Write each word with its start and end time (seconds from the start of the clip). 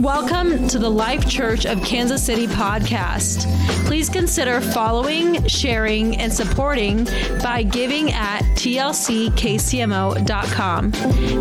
Welcome 0.00 0.66
to 0.68 0.78
the 0.78 0.88
Life 0.88 1.28
Church 1.28 1.66
of 1.66 1.82
Kansas 1.82 2.24
City 2.24 2.46
podcast. 2.46 3.44
Please 3.84 4.08
consider 4.08 4.62
following, 4.62 5.46
sharing, 5.46 6.16
and 6.16 6.32
supporting 6.32 7.04
by 7.42 7.62
giving 7.64 8.10
at 8.10 8.40
tlckcmo.com. 8.54 9.00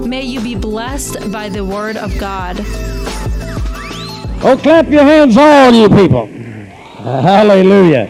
May 0.09 0.23
you 0.23 0.41
be 0.41 0.55
blessed 0.55 1.31
by 1.31 1.47
the 1.47 1.63
word 1.63 1.95
of 1.95 2.19
God. 2.19 2.57
Oh, 4.41 4.60
clap 4.62 4.89
your 4.89 5.04
hands, 5.04 5.38
all 5.38 5.71
you 5.71 5.88
people. 5.88 6.26
Hallelujah. 6.26 8.10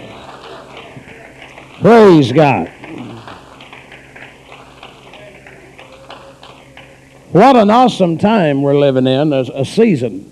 Praise 1.80 2.32
God. 2.32 2.72
What 7.34 7.56
an 7.56 7.70
awesome 7.70 8.18
time 8.18 8.64
we're 8.64 8.80
living 8.80 9.06
in, 9.06 9.32
a, 9.32 9.42
a 9.54 9.64
season. 9.64 10.29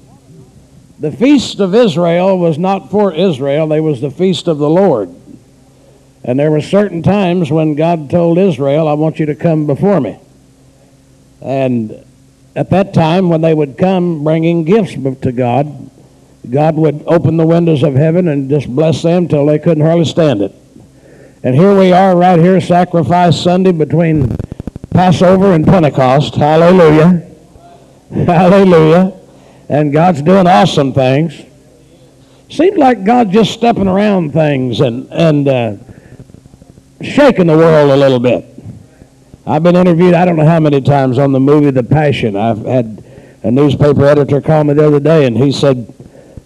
The 1.00 1.12
feast 1.12 1.60
of 1.60 1.76
Israel 1.76 2.38
was 2.40 2.58
not 2.58 2.90
for 2.90 3.14
Israel, 3.14 3.68
they 3.68 3.80
was 3.80 4.02
the 4.02 4.12
feast 4.12 4.48
of 4.48 4.58
the 4.58 4.70
Lord. 4.70 5.14
And 6.24 6.40
there 6.40 6.52
were 6.52 6.62
certain 6.62 7.04
times 7.04 7.52
when 7.52 7.76
God 7.76 8.10
told 8.10 8.38
Israel, 8.38 8.88
I 8.88 8.94
want 8.94 9.20
you 9.20 9.28
to 9.28 9.36
come 9.36 9.68
before 9.68 10.02
me. 10.02 10.20
And 11.42 12.04
at 12.56 12.72
that 12.72 12.94
time, 12.94 13.30
when 13.30 13.42
they 13.42 13.54
would 13.54 13.78
come 13.78 14.24
bringing 14.24 14.66
gifts 14.66 14.94
to 14.94 15.32
God, 15.32 15.90
God 16.50 16.76
would 16.76 17.04
open 17.06 17.38
the 17.38 17.46
windows 17.46 17.84
of 17.84 17.94
heaven 17.94 18.28
and 18.28 18.50
just 18.50 18.68
bless 18.68 19.04
them 19.04 19.28
till 19.28 19.46
they 19.46 19.60
couldn't 19.60 19.86
hardly 19.86 20.06
stand 20.06 20.42
it. 20.42 20.54
And 21.44 21.56
here 21.56 21.78
we 21.78 21.94
are, 21.94 22.16
right 22.18 22.40
here, 22.40 22.60
Sacrifice 22.60 23.40
Sunday 23.40 23.72
between 23.72 24.36
Passover 24.90 25.54
and 25.54 25.66
Pentecost. 25.66 26.36
Hallelujah. 26.36 27.26
Hallelujah. 28.12 29.17
And 29.70 29.92
God's 29.92 30.22
doing 30.22 30.48
awesome 30.48 30.94
things. 30.94 31.42
Seems 32.50 32.78
like 32.78 33.04
God's 33.04 33.34
just 33.34 33.52
stepping 33.52 33.88
around 33.88 34.32
things 34.32 34.80
and, 34.80 35.12
and 35.12 35.48
uh, 35.48 35.76
shaking 37.02 37.48
the 37.48 37.58
world 37.58 37.92
a 37.92 37.98
little 37.98 38.20
bit. 38.20 38.46
I've 39.46 39.64
been 39.64 39.76
interviewed, 39.76 40.14
I 40.14 40.26
don't 40.26 40.38
know 40.38 40.46
how 40.46 40.60
many 40.60 40.82
times, 40.82 41.18
on 41.18 41.32
the 41.32 41.40
movie 41.40 41.72
The 41.72 41.84
Passion. 41.84 42.36
I've 42.36 42.66
had 42.66 43.04
a 43.44 43.52
newspaper 43.52 44.06
editor 44.06 44.42
call 44.42 44.64
me 44.64 44.74
the 44.74 44.88
other 44.88 45.00
day, 45.00 45.26
and 45.26 45.38
he 45.38 45.52
said, 45.52 45.94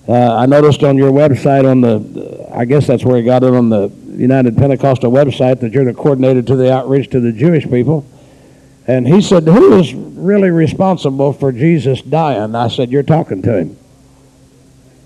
uh, 0.07 0.35
I 0.35 0.45
noticed 0.45 0.83
on 0.83 0.97
your 0.97 1.11
website, 1.11 1.69
on 1.69 1.81
the, 1.81 2.49
I 2.53 2.65
guess 2.65 2.87
that's 2.87 3.05
where 3.05 3.17
he 3.17 3.23
got 3.23 3.43
it 3.43 3.53
on 3.53 3.69
the 3.69 3.89
United 4.09 4.57
Pentecostal 4.57 5.11
website, 5.11 5.59
that 5.61 5.71
you're 5.71 5.85
the 5.85 5.93
coordinator 5.93 6.41
to 6.41 6.55
the 6.55 6.73
outreach 6.73 7.09
to 7.11 7.19
the 7.19 7.31
Jewish 7.31 7.69
people. 7.69 8.05
And 8.87 9.07
he 9.07 9.21
said, 9.21 9.43
Who 9.43 9.77
is 9.77 9.93
really 9.93 10.49
responsible 10.49 11.33
for 11.33 11.51
Jesus 11.51 12.01
dying? 12.01 12.55
I 12.55 12.67
said, 12.67 12.91
You're 12.91 13.03
talking 13.03 13.41
to 13.43 13.57
him. 13.59 13.77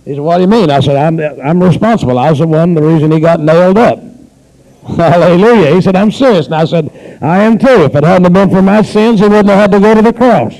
He 0.05 0.11
said, 0.11 0.21
What 0.21 0.37
do 0.37 0.43
you 0.43 0.47
mean? 0.47 0.69
I 0.69 0.79
said, 0.79 0.95
I'm, 0.95 1.19
I'm 1.41 1.61
responsible. 1.61 2.17
I 2.17 2.29
was 2.29 2.39
the 2.39 2.47
one, 2.47 2.73
the 2.73 2.81
reason 2.81 3.11
he 3.11 3.19
got 3.19 3.39
nailed 3.39 3.77
up. 3.77 3.99
Hallelujah. 4.87 5.73
He 5.73 5.81
said, 5.81 5.95
I'm 5.95 6.11
serious. 6.11 6.45
And 6.45 6.55
I 6.55 6.65
said, 6.65 7.19
I 7.21 7.43
am 7.43 7.57
too. 7.57 7.83
If 7.85 7.95
it 7.95 8.03
hadn't 8.03 8.31
been 8.31 8.49
for 8.49 8.61
my 8.61 8.81
sins, 8.81 9.19
he 9.19 9.27
wouldn't 9.27 9.49
have 9.49 9.57
had 9.57 9.71
to 9.71 9.79
go 9.79 9.95
to 9.95 10.01
the 10.01 10.13
cross. 10.13 10.53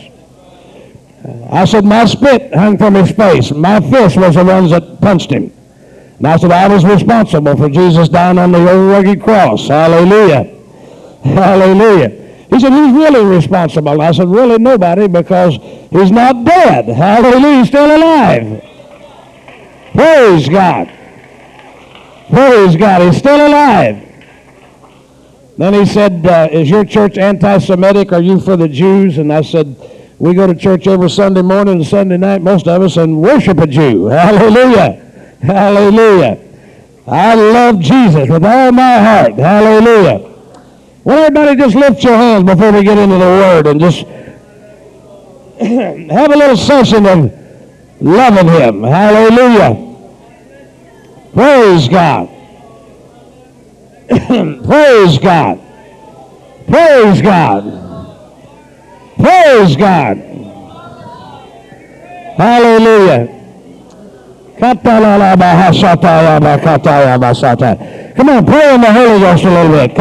I 1.52 1.66
said, 1.66 1.86
My 1.86 2.06
spit 2.06 2.54
hung 2.54 2.78
from 2.78 2.96
his 2.96 3.12
face. 3.12 3.52
My 3.52 3.80
fist 3.80 4.18
was 4.18 4.36
the 4.36 4.44
ones 4.44 4.72
that 4.72 5.00
punched 5.00 5.30
him. 5.30 5.54
And 6.18 6.28
I 6.28 6.38
said, 6.38 6.52
I 6.52 6.68
was 6.68 6.84
responsible 6.84 7.56
for 7.56 7.70
Jesus 7.70 8.10
dying 8.10 8.38
on 8.38 8.52
the 8.52 8.60
old 8.60 8.90
rugged 8.90 9.22
cross. 9.22 9.68
Hallelujah. 9.68 10.44
Hallelujah. 11.24 12.25
He 12.56 12.62
said, 12.62 12.72
Who's 12.72 12.94
really 12.94 13.26
responsible? 13.26 14.02
I 14.02 14.14
said, 14.14 14.30
Really 14.30 14.58
nobody 14.58 15.10
because 15.10 15.58
he's 15.92 16.10
not 16.10 16.46
dead. 16.46 16.86
Hallelujah, 16.86 17.58
he's 17.58 17.68
still 17.68 17.98
alive. 17.98 18.64
Praise 19.92 20.48
God. 20.48 20.88
Praise 22.30 22.78
God, 22.78 23.02
he's 23.02 23.18
still 23.18 23.46
alive. 23.46 24.02
Then 25.58 25.74
he 25.74 25.86
said, 25.86 26.26
uh, 26.26 26.48
Is 26.50 26.70
your 26.70 26.86
church 26.86 27.18
anti 27.18 27.58
Semitic? 27.58 28.14
Are 28.14 28.22
you 28.22 28.40
for 28.40 28.56
the 28.56 28.70
Jews? 28.70 29.18
And 29.18 29.34
I 29.34 29.42
said, 29.42 29.76
We 30.18 30.34
go 30.34 30.48
to 30.48 30.56
church 30.56 30.88
every 30.88 31.10
Sunday 31.10 31.42
morning 31.42 31.76
and 31.76 31.86
Sunday 31.86 32.16
night, 32.16 32.42
most 32.42 32.70
of 32.70 32.82
us, 32.82 32.96
and 32.96 33.22
worship 33.22 33.60
a 33.60 33.68
Jew. 33.68 34.06
Hallelujah. 34.06 35.36
Hallelujah. 35.42 36.42
I 37.06 37.36
love 37.36 37.82
Jesus 37.82 38.30
with 38.30 38.46
all 38.46 38.72
my 38.72 38.98
heart. 39.00 39.34
Hallelujah. 39.34 40.25
Well, 41.06 41.20
everybody 41.20 41.56
just 41.56 41.76
lift 41.76 42.04
your 42.04 42.18
hands 42.18 42.46
before 42.46 42.72
we 42.72 42.84
get 42.84 42.98
into 42.98 43.16
the 43.16 43.22
Word 43.22 43.68
and 43.68 43.80
just 43.80 44.02
have 45.60 46.32
a 46.32 46.36
little 46.36 46.58
session 46.58 47.06
of 47.06 47.32
loving 48.02 48.48
Him. 48.48 48.82
Hallelujah. 48.82 49.84
Praise 51.32 51.88
God. 51.88 52.28
Praise 54.66 55.20
God. 55.20 55.62
Praise 56.68 57.22
God. 57.22 57.64
Praise 59.16 59.76
God. 59.76 60.18
Hallelujah. 62.36 63.32
Come 68.16 68.30
on, 68.30 68.46
pray 68.46 68.74
in 68.74 68.82
the 68.82 68.94
Holy 68.94 69.20
Ghost 69.20 69.44
a 69.44 69.50
little 69.50 69.72
bit. 69.72 69.96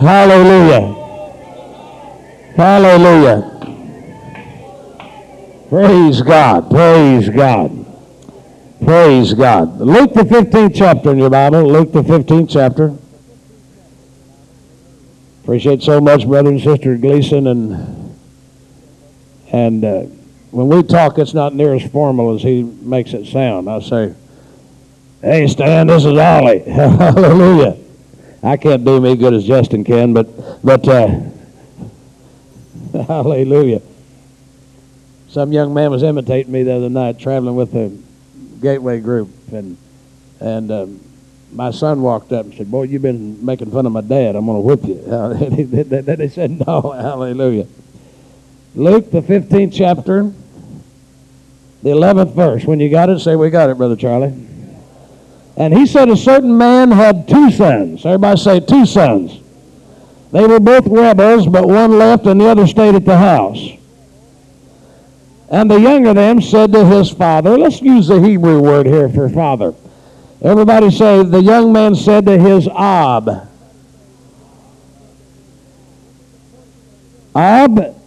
Hallelujah. 0.00 0.94
Hallelujah. 2.56 3.54
Praise 5.68 6.22
God. 6.22 6.70
Praise 6.70 7.28
God. 7.28 7.86
Praise 8.82 9.34
God. 9.34 9.80
Luke 9.80 10.14
the 10.14 10.22
15th 10.22 10.74
chapter 10.74 11.10
in 11.10 11.18
your 11.18 11.30
Bible. 11.30 11.64
Luke 11.64 11.92
the 11.92 12.02
15th 12.02 12.48
chapter. 12.50 12.96
Appreciate 15.42 15.82
so 15.82 16.00
much, 16.00 16.26
brother 16.26 16.50
and 16.50 16.60
sister 16.60 16.96
Gleason 16.96 17.46
and 17.48 18.16
and 19.52 19.84
uh, 19.84 20.04
when 20.50 20.68
we 20.68 20.82
talk, 20.82 21.18
it's 21.18 21.34
not 21.34 21.54
near 21.54 21.74
as 21.74 21.82
formal 21.90 22.34
as 22.34 22.42
he 22.42 22.62
makes 22.62 23.12
it 23.12 23.26
sound. 23.26 23.68
I 23.68 23.80
say, 23.80 24.14
hey, 25.20 25.46
Stan, 25.46 25.86
this 25.88 26.04
is 26.04 26.16
Ollie. 26.16 26.60
Hallelujah. 26.66 27.76
I 28.42 28.56
can't 28.56 28.84
do 28.84 29.00
me 29.00 29.16
good 29.16 29.34
as 29.34 29.44
Justin 29.44 29.84
can, 29.84 30.12
but, 30.14 30.28
but 30.64 30.86
uh, 30.86 31.08
hallelujah. 33.06 33.82
Some 35.28 35.52
young 35.52 35.74
man 35.74 35.90
was 35.90 36.02
imitating 36.02 36.52
me 36.52 36.62
the 36.62 36.74
other 36.74 36.88
night, 36.88 37.18
traveling 37.18 37.56
with 37.56 37.72
the 37.72 37.96
Gateway 38.60 39.00
group, 39.00 39.28
and, 39.52 39.76
and 40.40 40.70
um, 40.70 41.00
my 41.52 41.70
son 41.70 42.00
walked 42.00 42.32
up 42.32 42.46
and 42.46 42.54
said, 42.54 42.70
boy, 42.70 42.84
you've 42.84 43.02
been 43.02 43.44
making 43.44 43.70
fun 43.70 43.86
of 43.86 43.92
my 43.92 44.00
dad. 44.00 44.36
I'm 44.36 44.46
going 44.46 44.56
to 44.56 44.60
whip 44.60 44.84
you. 44.84 44.98
And 45.98 46.06
they 46.06 46.28
said, 46.28 46.64
no, 46.66 46.92
hallelujah. 46.92 47.66
Luke, 48.78 49.10
the 49.10 49.20
15th 49.20 49.72
chapter, 49.74 50.32
the 51.82 51.90
11th 51.90 52.32
verse. 52.32 52.64
When 52.64 52.78
you 52.78 52.88
got 52.88 53.10
it, 53.10 53.18
say, 53.18 53.34
We 53.34 53.50
got 53.50 53.70
it, 53.70 53.76
Brother 53.76 53.96
Charlie. 53.96 54.32
And 55.56 55.74
he 55.74 55.84
said, 55.84 56.08
A 56.08 56.16
certain 56.16 56.56
man 56.56 56.92
had 56.92 57.26
two 57.26 57.50
sons. 57.50 58.06
Everybody 58.06 58.40
say, 58.40 58.60
Two 58.60 58.86
sons. 58.86 59.40
They 60.30 60.46
were 60.46 60.60
both 60.60 60.86
rebels, 60.86 61.48
but 61.48 61.66
one 61.66 61.98
left 61.98 62.26
and 62.26 62.40
the 62.40 62.46
other 62.46 62.68
stayed 62.68 62.94
at 62.94 63.04
the 63.04 63.18
house. 63.18 63.58
And 65.50 65.68
the 65.68 65.80
younger 65.80 66.10
of 66.10 66.16
them 66.16 66.40
said 66.40 66.72
to 66.72 66.84
his 66.84 67.10
father, 67.10 67.58
let's 67.58 67.80
use 67.80 68.06
the 68.06 68.20
Hebrew 68.20 68.60
word 68.60 68.86
here 68.86 69.08
for 69.08 69.28
father. 69.28 69.74
Everybody 70.40 70.90
say, 70.90 71.24
the 71.24 71.40
young 71.40 71.72
man 71.72 71.96
said 71.96 72.26
to 72.26 72.38
his 72.38 72.68
Ab, 72.68 73.48
Ab, 77.34 77.97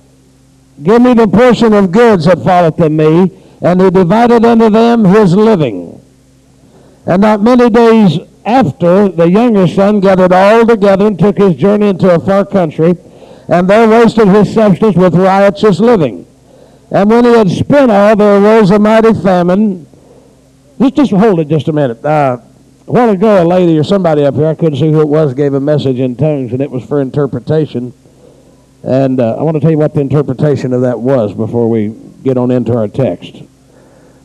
Give 0.83 1.01
me 1.01 1.13
the 1.13 1.28
portion 1.28 1.73
of 1.73 1.91
goods 1.91 2.25
that 2.25 2.43
falleth 2.43 2.78
to 2.78 2.89
me. 2.89 3.37
And 3.61 3.79
he 3.79 3.91
divided 3.91 4.43
unto 4.43 4.69
them 4.69 5.05
his 5.05 5.35
living. 5.35 6.01
And 7.05 7.22
not 7.22 7.41
many 7.41 7.69
days 7.69 8.19
after, 8.45 9.09
the 9.09 9.29
younger 9.29 9.67
son 9.67 9.99
gathered 9.99 10.31
all 10.31 10.66
together 10.66 11.07
and 11.07 11.17
took 11.17 11.37
his 11.37 11.55
journey 11.55 11.89
into 11.89 12.13
a 12.13 12.19
far 12.19 12.45
country, 12.45 12.95
and 13.47 13.69
there 13.69 13.87
wasted 13.87 14.28
his 14.28 14.53
substance 14.53 14.95
with 14.95 15.13
riotous 15.16 15.79
living. 15.79 16.25
And 16.89 17.09
when 17.09 17.23
he 17.23 17.34
had 17.34 17.49
spent 17.49 17.91
all, 17.91 18.16
there 18.16 18.41
arose 18.41 18.72
a 18.72 18.79
mighty 18.79 19.13
famine. 19.13 19.87
Just, 20.79 20.95
just 20.95 21.11
hold 21.11 21.39
it 21.39 21.47
just 21.47 21.67
a 21.67 21.73
minute. 21.73 22.03
Uh, 22.03 22.37
a 22.87 22.91
while 22.91 23.09
ago, 23.09 23.43
a 23.43 23.45
lady 23.45 23.77
or 23.77 23.84
somebody 23.84 24.23
up 24.23 24.35
here, 24.35 24.47
I 24.47 24.55
couldn't 24.55 24.79
see 24.79 24.91
who 24.91 25.01
it 25.01 25.07
was, 25.07 25.34
gave 25.34 25.53
a 25.53 25.59
message 25.59 25.99
in 25.99 26.16
tongues, 26.16 26.51
and 26.51 26.61
it 26.61 26.72
was 26.72 26.84
for 26.84 26.99
interpretation. 26.99 27.93
And 28.83 29.19
uh, 29.19 29.35
I 29.35 29.43
want 29.43 29.55
to 29.55 29.61
tell 29.61 29.72
you 29.72 29.78
what 29.78 29.93
the 29.93 30.01
interpretation 30.01 30.73
of 30.73 30.81
that 30.81 30.99
was 30.99 31.33
before 31.33 31.69
we 31.69 31.95
get 32.23 32.37
on 32.37 32.51
into 32.51 32.75
our 32.75 32.87
text. 32.87 33.43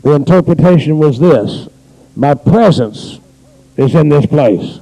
The 0.02 0.12
interpretation 0.12 0.98
was 0.98 1.18
this 1.18 1.68
My 2.14 2.34
presence 2.34 3.20
is 3.76 3.94
in 3.94 4.08
this 4.08 4.26
place, 4.26 4.80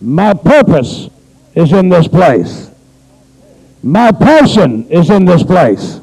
my 0.00 0.34
purpose 0.34 1.10
is 1.54 1.72
in 1.72 1.88
this 1.88 2.08
place. 2.08 2.70
My 3.82 4.12
passion 4.12 4.88
is 4.88 5.08
in 5.08 5.24
this 5.24 5.42
place. 5.42 6.00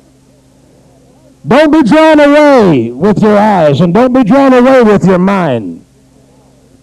Don't 1.48 1.72
be 1.72 1.84
drawn 1.84 2.20
away 2.20 2.92
with 2.92 3.22
your 3.22 3.38
eyes 3.38 3.82
and 3.82 3.94
don't 3.94 4.14
be 4.14 4.24
drawn 4.24 4.52
away 4.52 4.84
with 4.84 5.06
your 5.06 5.20
mind. 5.20 5.86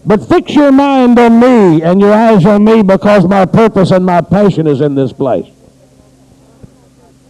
But 0.06 0.28
fix 0.28 0.54
your 0.54 0.70
mind 0.70 1.18
on 1.18 1.40
me 1.40 1.82
and 1.82 2.00
your 2.00 2.12
eyes 2.12 2.46
on 2.46 2.64
me 2.64 2.82
because 2.82 3.26
my 3.26 3.44
purpose 3.44 3.90
and 3.90 4.06
my 4.06 4.20
passion 4.20 4.66
is 4.66 4.80
in 4.80 4.94
this 4.94 5.12
place. 5.12 5.53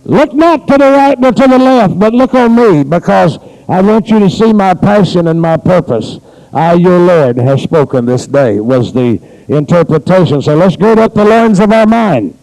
Look 0.04 0.34
not 0.34 0.68
to 0.68 0.78
the 0.78 0.90
right 0.90 1.18
nor 1.18 1.32
to 1.32 1.48
the 1.48 1.58
left, 1.58 1.98
but 1.98 2.12
look 2.12 2.34
on 2.34 2.54
me 2.54 2.84
because 2.84 3.38
I 3.68 3.80
want 3.80 4.08
you 4.08 4.18
to 4.18 4.28
see 4.28 4.52
my 4.52 4.74
passion 4.74 5.28
and 5.28 5.40
my 5.40 5.56
purpose. 5.56 6.18
I, 6.52 6.74
your 6.74 6.98
Lord, 6.98 7.36
have 7.38 7.60
spoken 7.60 8.04
this 8.04 8.26
day, 8.26 8.60
was 8.60 8.92
the 8.92 9.20
interpretation. 9.48 10.42
So 10.42 10.54
let's 10.56 10.76
gird 10.76 10.98
up 10.98 11.14
the 11.14 11.24
loins 11.24 11.58
of 11.58 11.72
our 11.72 11.86
mind. 11.86 12.38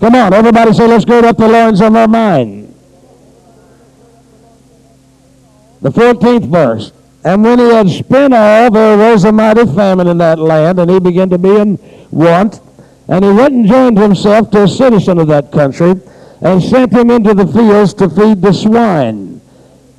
Come 0.00 0.14
on, 0.14 0.32
everybody 0.32 0.72
say, 0.72 0.86
let's 0.86 1.04
gird 1.04 1.24
up 1.24 1.36
the 1.36 1.48
loins 1.48 1.80
of 1.80 1.94
our 1.94 2.08
mind. 2.08 2.74
The 5.82 5.90
14th 5.90 6.50
verse. 6.50 6.92
And 7.24 7.42
when 7.42 7.58
he 7.58 7.68
had 7.68 7.88
spent 7.88 8.32
all, 8.34 8.70
there 8.70 8.98
arose 8.98 9.24
a 9.24 9.32
mighty 9.32 9.66
famine 9.66 10.06
in 10.06 10.18
that 10.18 10.38
land, 10.38 10.78
and 10.78 10.90
he 10.90 11.00
began 11.00 11.28
to 11.30 11.38
be 11.38 11.56
in 11.56 11.78
want. 12.10 12.60
And 13.08 13.24
he 13.24 13.30
went 13.30 13.54
and 13.54 13.66
joined 13.66 13.98
himself 13.98 14.50
to 14.52 14.64
a 14.64 14.68
citizen 14.68 15.18
of 15.18 15.28
that 15.28 15.52
country, 15.52 15.94
and 16.46 16.62
sent 16.62 16.92
him 16.92 17.10
into 17.10 17.34
the 17.34 17.44
fields 17.44 17.92
to 17.92 18.08
feed 18.08 18.40
the 18.40 18.52
swine. 18.52 19.40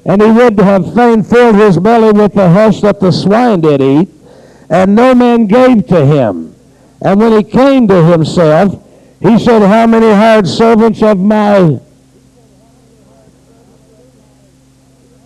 And 0.05 0.21
he 0.21 0.31
would 0.31 0.57
have 0.59 0.93
fain 0.95 1.21
filled 1.21 1.55
his 1.55 1.77
belly 1.77 2.13
with 2.13 2.35
the 2.35 2.49
husk 2.49 2.83
that 2.83 3.01
the 3.01 3.11
swine 3.11 3.59
did 3.59 3.81
eat, 3.81 4.07
and 4.69 4.95
no 4.95 5.13
man 5.13 5.47
gave 5.47 5.85
to 5.87 6.05
him. 6.05 6.55
And 7.01 7.19
when 7.19 7.33
he 7.33 7.43
came 7.43 7.85
to 7.89 8.01
himself, 8.01 8.81
he 9.19 9.37
said, 9.37 9.61
How 9.61 9.87
many 9.87 10.07
hired 10.07 10.47
servants 10.47 11.03
of 11.03 11.19
my 11.19 11.81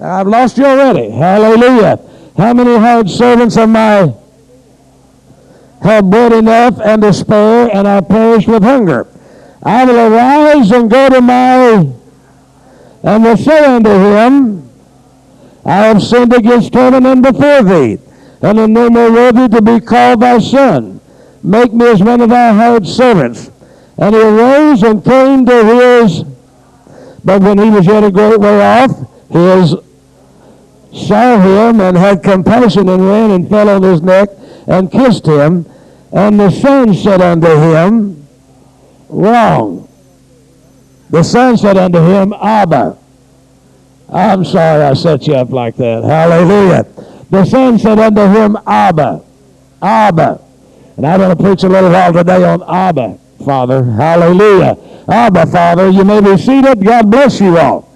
I've 0.01 0.25
lost 0.25 0.57
you 0.57 0.65
already. 0.65 1.11
Hallelujah. 1.11 1.99
How 2.35 2.55
many 2.55 2.75
hired 2.77 3.07
servants 3.07 3.55
of 3.57 3.69
my 3.69 4.11
have 5.83 6.09
bread 6.09 6.31
enough 6.31 6.81
and 6.83 7.03
to 7.03 7.13
spare, 7.13 7.69
and 7.71 7.87
I 7.87 8.01
perish 8.01 8.47
with 8.47 8.63
hunger? 8.63 9.10
I 9.63 9.85
will 9.85 10.13
arise 10.13 10.71
and 10.71 10.89
go 10.89 11.09
to 11.09 11.21
my, 11.21 11.85
and 13.03 13.23
will 13.23 13.37
say 13.37 13.63
unto 13.65 13.89
him, 13.89 14.69
I 15.63 15.85
have 15.85 16.01
sinned 16.01 16.33
against 16.33 16.73
heaven 16.73 17.05
and 17.05 17.21
before 17.21 17.63
thee, 17.63 17.99
and 18.41 18.59
am 18.59 18.73
no 18.73 18.89
more 18.89 19.11
worthy 19.11 19.47
to 19.49 19.61
be 19.61 19.79
called 19.79 20.21
thy 20.21 20.39
son. 20.39 20.99
Make 21.43 21.73
me 21.73 21.87
as 21.89 22.01
one 22.01 22.21
of 22.21 22.29
thy 22.29 22.53
hired 22.53 22.87
servants. 22.87 23.51
And 23.97 24.15
he 24.15 24.21
arose 24.21 24.81
and 24.81 25.03
came 25.03 25.45
to 25.45 25.63
his, 25.63 26.23
but 27.23 27.41
when 27.43 27.59
he 27.59 27.69
was 27.69 27.85
yet 27.85 28.03
a 28.03 28.11
great 28.11 28.39
way 28.39 28.61
off, 28.61 28.91
his 29.29 29.75
saw 30.91 31.39
him 31.39 31.79
and 31.79 31.97
had 31.97 32.23
compassion 32.23 32.89
and 32.89 33.07
ran 33.07 33.31
and 33.31 33.47
fell 33.47 33.69
on 33.69 33.83
his 33.83 34.01
neck 34.01 34.29
and 34.67 34.91
kissed 34.91 35.27
him. 35.27 35.65
And 36.11 36.39
the 36.39 36.49
son 36.49 36.93
said 36.95 37.21
unto 37.21 37.47
him, 37.47 38.20
Wrong. 39.11 39.87
The 41.09 41.23
son 41.23 41.57
said 41.57 41.77
unto 41.77 41.99
him, 41.99 42.33
Abba. 42.33 42.97
I'm 44.09 44.43
sorry 44.43 44.83
I 44.83 44.93
set 44.93 45.27
you 45.27 45.35
up 45.35 45.49
like 45.51 45.75
that. 45.77 46.03
Hallelujah. 46.03 46.85
The 47.29 47.45
son 47.45 47.77
said 47.77 47.99
unto 47.99 48.21
him, 48.21 48.57
Abba. 48.65 49.23
Abba. 49.81 50.41
And 50.97 51.05
I'm 51.05 51.19
going 51.19 51.35
to 51.35 51.43
preach 51.43 51.63
a 51.63 51.69
little 51.69 51.89
while 51.91 52.13
today 52.13 52.43
on 52.43 52.63
Abba, 52.63 53.17
Father. 53.45 53.83
Hallelujah. 53.83 54.77
Abba, 55.07 55.45
Father. 55.47 55.89
You 55.89 56.03
may 56.03 56.21
be 56.21 56.37
seated. 56.37 56.83
God 56.83 57.11
bless 57.11 57.39
you 57.39 57.57
all. 57.57 57.89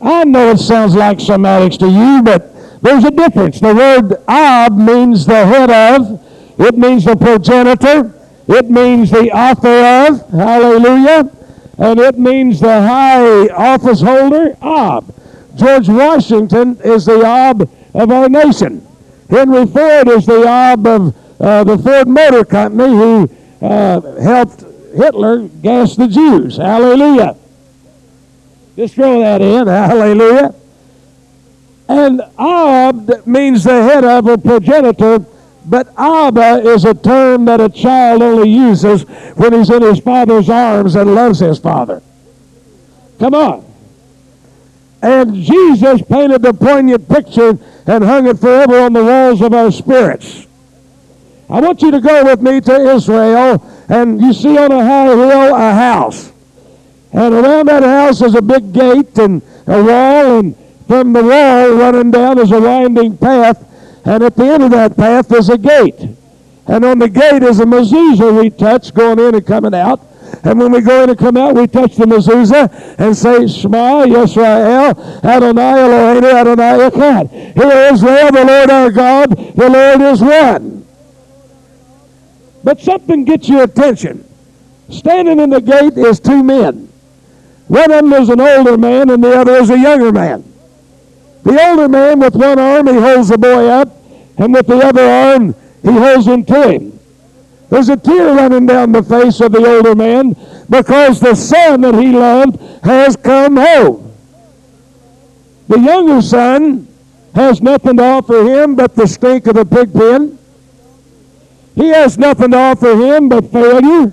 I 0.00 0.24
know 0.24 0.50
it 0.50 0.58
sounds 0.58 0.94
like 0.94 1.20
semantics 1.20 1.78
to 1.78 1.88
you, 1.88 2.22
but 2.22 2.82
there's 2.82 3.04
a 3.04 3.10
difference. 3.10 3.60
The 3.60 3.74
word 3.74 4.22
Ab 4.28 4.76
means 4.76 5.24
the 5.24 5.46
head 5.46 5.70
of, 5.70 6.20
it 6.58 6.76
means 6.76 7.04
the 7.06 7.16
progenitor, 7.16 8.13
it 8.46 8.70
means 8.70 9.10
the 9.10 9.30
author 9.30 10.12
of, 10.12 10.30
hallelujah, 10.30 11.30
and 11.78 11.98
it 11.98 12.18
means 12.18 12.60
the 12.60 12.82
high 12.82 13.48
office 13.48 14.00
holder, 14.00 14.56
Ab. 14.62 15.14
George 15.56 15.88
Washington 15.88 16.78
is 16.84 17.06
the 17.06 17.24
Ab 17.24 17.70
of 17.94 18.10
our 18.10 18.28
nation. 18.28 18.86
Henry 19.30 19.66
Ford 19.66 20.08
is 20.08 20.26
the 20.26 20.46
Ab 20.46 20.86
of 20.86 21.16
uh, 21.40 21.64
the 21.64 21.78
Ford 21.78 22.08
Motor 22.08 22.44
Company 22.44 22.88
who 22.88 23.30
uh, 23.62 24.00
helped 24.20 24.60
Hitler 24.94 25.48
gas 25.48 25.96
the 25.96 26.06
Jews. 26.06 26.56
Hallelujah. 26.56 27.36
Just 28.76 28.94
throw 28.94 29.20
that 29.20 29.40
in. 29.40 29.66
Hallelujah. 29.66 30.54
And 31.88 32.22
Ab 32.38 33.26
means 33.26 33.64
the 33.64 33.82
head 33.82 34.04
of 34.04 34.26
a 34.26 34.38
progenitor, 34.38 35.24
but 35.66 35.88
Abba 35.96 36.62
is 36.68 36.84
a 36.84 36.94
term 36.94 37.44
that 37.46 37.60
a 37.60 37.68
child 37.68 38.22
only 38.22 38.50
uses 38.50 39.02
when 39.36 39.52
he's 39.52 39.70
in 39.70 39.82
his 39.82 40.00
father's 40.00 40.50
arms 40.50 40.94
and 40.94 41.14
loves 41.14 41.38
his 41.38 41.58
father. 41.58 42.02
Come 43.18 43.34
on. 43.34 43.64
And 45.02 45.34
Jesus 45.34 46.02
painted 46.02 46.42
the 46.42 46.54
poignant 46.54 47.08
picture 47.08 47.58
and 47.86 48.04
hung 48.04 48.26
it 48.26 48.38
forever 48.38 48.78
on 48.80 48.92
the 48.92 49.04
walls 49.04 49.42
of 49.42 49.52
our 49.52 49.70
spirits. 49.70 50.46
I 51.48 51.60
want 51.60 51.82
you 51.82 51.90
to 51.90 52.00
go 52.00 52.24
with 52.24 52.40
me 52.40 52.60
to 52.62 52.94
Israel, 52.94 53.62
and 53.88 54.20
you 54.20 54.32
see 54.32 54.56
on 54.56 54.72
a 54.72 54.82
high 54.82 55.14
hill 55.14 55.54
a 55.54 55.72
house. 55.74 56.32
And 57.12 57.34
around 57.34 57.68
that 57.68 57.82
house 57.82 58.22
is 58.22 58.34
a 58.34 58.42
big 58.42 58.72
gate 58.72 59.18
and 59.18 59.42
a 59.66 59.82
wall, 59.82 60.38
and 60.38 60.56
from 60.86 61.12
the 61.12 61.22
wall 61.22 61.74
running 61.74 62.10
down 62.10 62.38
is 62.38 62.50
a 62.50 62.60
winding 62.60 63.18
path, 63.18 63.62
and 64.04 64.22
at 64.22 64.36
the 64.36 64.44
end 64.44 64.62
of 64.62 64.70
that 64.72 64.96
path 64.96 65.32
is 65.32 65.48
a 65.48 65.58
gate. 65.58 66.00
And 66.66 66.84
on 66.84 66.98
the 66.98 67.08
gate 67.08 67.42
is 67.42 67.60
a 67.60 67.64
mezuzah 67.64 68.40
we 68.40 68.50
touch 68.50 68.92
going 68.94 69.18
in 69.18 69.34
and 69.34 69.46
coming 69.46 69.74
out. 69.74 70.00
And 70.42 70.58
when 70.58 70.72
we 70.72 70.80
go 70.80 71.04
in 71.04 71.10
and 71.10 71.18
come 71.18 71.36
out, 71.36 71.54
we 71.54 71.66
touch 71.66 71.96
the 71.96 72.06
mezuzah 72.06 72.98
and 72.98 73.16
say, 73.16 73.46
Shema 73.46 74.04
Yisrael, 74.04 75.24
Adonai 75.24 75.62
Eloheinu, 75.62 76.34
Adonai 76.34 76.90
Echad. 76.90 77.30
Hear 77.30 77.92
Israel, 77.92 78.32
the 78.32 78.44
Lord 78.44 78.70
our 78.70 78.90
God, 78.90 79.30
the 79.30 79.68
Lord 79.68 80.00
is 80.00 80.20
one. 80.20 80.86
But 82.62 82.80
something 82.80 83.24
gets 83.24 83.48
your 83.48 83.64
attention. 83.64 84.26
Standing 84.90 85.40
in 85.40 85.50
the 85.50 85.60
gate 85.60 85.96
is 85.96 86.20
two 86.20 86.42
men. 86.42 86.90
One 87.68 87.90
of 87.90 88.04
them 88.04 88.12
is 88.14 88.28
an 88.28 88.40
older 88.40 88.76
man 88.76 89.10
and 89.10 89.22
the 89.22 89.38
other 89.38 89.54
is 89.56 89.70
a 89.70 89.78
younger 89.78 90.12
man. 90.12 90.53
The 91.44 91.68
older 91.68 91.88
man, 91.88 92.20
with 92.20 92.34
one 92.34 92.58
arm, 92.58 92.86
he 92.86 92.94
holds 92.94 93.28
the 93.28 93.38
boy 93.38 93.68
up, 93.68 93.88
and 94.38 94.52
with 94.52 94.66
the 94.66 94.78
other 94.78 95.04
arm, 95.04 95.54
he 95.82 95.92
holds 95.92 96.26
him 96.26 96.44
to 96.46 96.70
him. 96.70 96.98
There's 97.68 97.88
a 97.90 97.96
tear 97.96 98.34
running 98.34 98.66
down 98.66 98.92
the 98.92 99.02
face 99.02 99.40
of 99.40 99.52
the 99.52 99.64
older 99.64 99.94
man 99.94 100.36
because 100.70 101.20
the 101.20 101.34
son 101.34 101.82
that 101.82 101.94
he 101.94 102.12
loved 102.12 102.58
has 102.84 103.16
come 103.16 103.56
home. 103.56 104.12
The 105.68 105.78
younger 105.78 106.22
son 106.22 106.88
has 107.34 107.60
nothing 107.60 107.96
to 107.96 108.02
offer 108.02 108.42
him 108.42 108.74
but 108.74 108.94
the 108.94 109.06
stink 109.06 109.46
of 109.46 109.54
the 109.54 109.64
pig 109.64 109.92
pen. 109.92 110.38
He 111.74 111.88
has 111.88 112.16
nothing 112.16 112.52
to 112.52 112.56
offer 112.56 112.94
him 112.96 113.28
but 113.28 113.50
failure. 113.50 114.12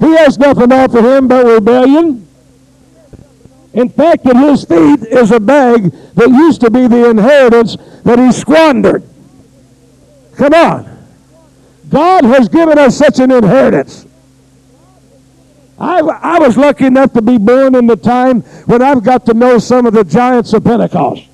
He 0.00 0.16
has 0.16 0.38
nothing 0.38 0.68
to 0.68 0.74
offer 0.74 1.16
him 1.16 1.28
but 1.28 1.46
rebellion. 1.46 2.27
In 3.74 3.88
fact, 3.88 4.26
at 4.26 4.36
his 4.36 4.64
feet 4.64 5.02
is 5.08 5.30
a 5.30 5.40
bag 5.40 5.92
that 6.14 6.28
used 6.28 6.60
to 6.62 6.70
be 6.70 6.86
the 6.86 7.10
inheritance 7.10 7.76
that 8.04 8.18
he 8.18 8.32
squandered. 8.32 9.02
Come 10.36 10.54
on. 10.54 10.98
God 11.88 12.24
has 12.24 12.48
given 12.48 12.78
us 12.78 12.96
such 12.96 13.18
an 13.18 13.30
inheritance. 13.30 14.06
I, 15.78 16.00
I 16.00 16.38
was 16.40 16.56
lucky 16.56 16.86
enough 16.86 17.12
to 17.12 17.22
be 17.22 17.38
born 17.38 17.74
in 17.74 17.86
the 17.86 17.96
time 17.96 18.40
when 18.66 18.82
I've 18.82 19.04
got 19.04 19.24
to 19.26 19.34
know 19.34 19.58
some 19.58 19.86
of 19.86 19.94
the 19.94 20.04
giants 20.04 20.52
of 20.52 20.64
Pentecost. 20.64 21.24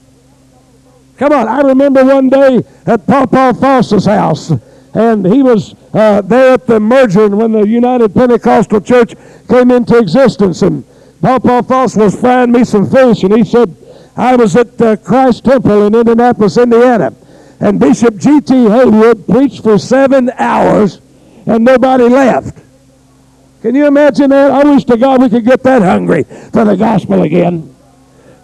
Come 1.16 1.32
on, 1.32 1.48
I 1.48 1.60
remember 1.60 2.04
one 2.04 2.28
day 2.28 2.62
at 2.86 3.06
Papa 3.06 3.54
Foss's 3.58 4.04
house, 4.04 4.52
and 4.92 5.24
he 5.24 5.42
was 5.42 5.74
uh, 5.94 6.20
there 6.20 6.54
at 6.54 6.66
the 6.66 6.80
merger 6.80 7.28
when 7.28 7.52
the 7.52 7.66
United 7.66 8.12
Pentecostal 8.12 8.80
Church 8.80 9.14
came 9.48 9.70
into 9.70 9.96
existence, 9.96 10.62
and 10.62 10.84
Papa 11.24 11.62
Foss 11.62 11.96
was 11.96 12.20
frying 12.20 12.52
me 12.52 12.64
some 12.64 12.86
fish, 12.86 13.22
and 13.22 13.34
he 13.34 13.44
said, 13.44 13.74
I 14.14 14.36
was 14.36 14.54
at 14.56 14.78
uh, 14.78 14.96
Christ 14.96 15.42
Temple 15.42 15.86
in 15.86 15.94
Indianapolis, 15.94 16.58
Indiana, 16.58 17.14
and 17.60 17.80
Bishop 17.80 18.18
G.T. 18.18 18.68
Haywood 18.68 19.26
preached 19.26 19.62
for 19.62 19.78
seven 19.78 20.28
hours, 20.36 21.00
and 21.46 21.64
nobody 21.64 22.04
left. 22.04 22.58
Can 23.62 23.74
you 23.74 23.86
imagine 23.86 24.28
that? 24.28 24.50
I 24.50 24.70
wish 24.70 24.84
to 24.84 24.98
God 24.98 25.22
we 25.22 25.30
could 25.30 25.46
get 25.46 25.62
that 25.62 25.80
hungry 25.80 26.24
for 26.24 26.66
the 26.66 26.76
gospel 26.76 27.22
again. 27.22 27.74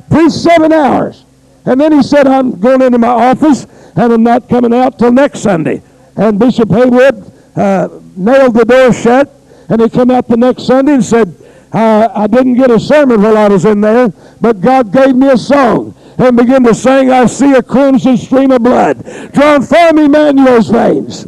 Preached 0.08 0.36
seven 0.36 0.72
hours. 0.72 1.26
And 1.66 1.78
then 1.78 1.92
he 1.92 2.02
said, 2.02 2.26
I'm 2.26 2.58
going 2.58 2.80
into 2.80 2.96
my 2.96 3.08
office, 3.08 3.66
and 3.94 4.10
I'm 4.10 4.22
not 4.22 4.48
coming 4.48 4.72
out 4.72 4.98
till 4.98 5.12
next 5.12 5.40
Sunday. 5.40 5.82
And 6.16 6.38
Bishop 6.38 6.70
Haywood 6.70 7.30
uh, 7.56 7.88
nailed 8.16 8.54
the 8.54 8.64
door 8.64 8.90
shut, 8.94 9.30
and 9.68 9.82
he 9.82 9.90
came 9.90 10.10
out 10.10 10.28
the 10.28 10.38
next 10.38 10.62
Sunday 10.62 10.94
and 10.94 11.04
said, 11.04 11.36
Uh, 11.72 12.08
I 12.14 12.26
didn't 12.26 12.54
get 12.54 12.70
a 12.70 12.80
sermon 12.80 13.22
while 13.22 13.36
I 13.36 13.48
was 13.48 13.64
in 13.64 13.80
there, 13.80 14.12
but 14.40 14.60
God 14.60 14.92
gave 14.92 15.14
me 15.14 15.28
a 15.28 15.38
song 15.38 15.94
and 16.18 16.36
began 16.36 16.64
to 16.64 16.74
sing, 16.74 17.10
I 17.10 17.26
see 17.26 17.52
a 17.52 17.62
crimson 17.62 18.16
stream 18.16 18.50
of 18.50 18.62
blood 18.62 19.02
drawn 19.32 19.62
from 19.62 19.98
Emmanuel's 19.98 20.68
veins. 20.68 21.26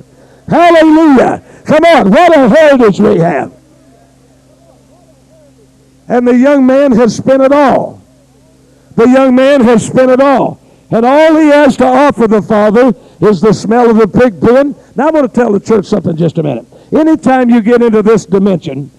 Hallelujah. 0.48 1.42
Come 1.64 1.84
on, 1.84 2.10
what 2.10 2.36
a 2.36 2.48
heritage 2.48 3.00
we 3.00 3.18
have. 3.18 3.52
And 6.08 6.26
the 6.26 6.36
young 6.36 6.66
man 6.66 6.92
has 6.92 7.16
spent 7.16 7.42
it 7.42 7.52
all. 7.52 8.02
The 8.96 9.08
young 9.08 9.34
man 9.34 9.62
has 9.62 9.86
spent 9.86 10.10
it 10.10 10.20
all. 10.20 10.60
And 10.90 11.06
all 11.06 11.36
he 11.36 11.46
has 11.46 11.76
to 11.78 11.86
offer 11.86 12.26
the 12.26 12.42
Father 12.42 12.92
is 13.20 13.40
the 13.40 13.54
smell 13.54 13.88
of 13.90 13.96
the 13.96 14.08
pig 14.08 14.38
pen. 14.40 14.74
Now 14.94 15.08
I 15.08 15.10
want 15.10 15.32
to 15.32 15.40
tell 15.40 15.52
the 15.52 15.60
church 15.60 15.86
something 15.86 16.16
just 16.16 16.36
a 16.36 16.42
minute. 16.42 16.66
Anytime 16.92 17.48
you 17.48 17.62
get 17.62 17.80
into 17.80 18.02
this 18.02 18.26
dimension 18.26 18.90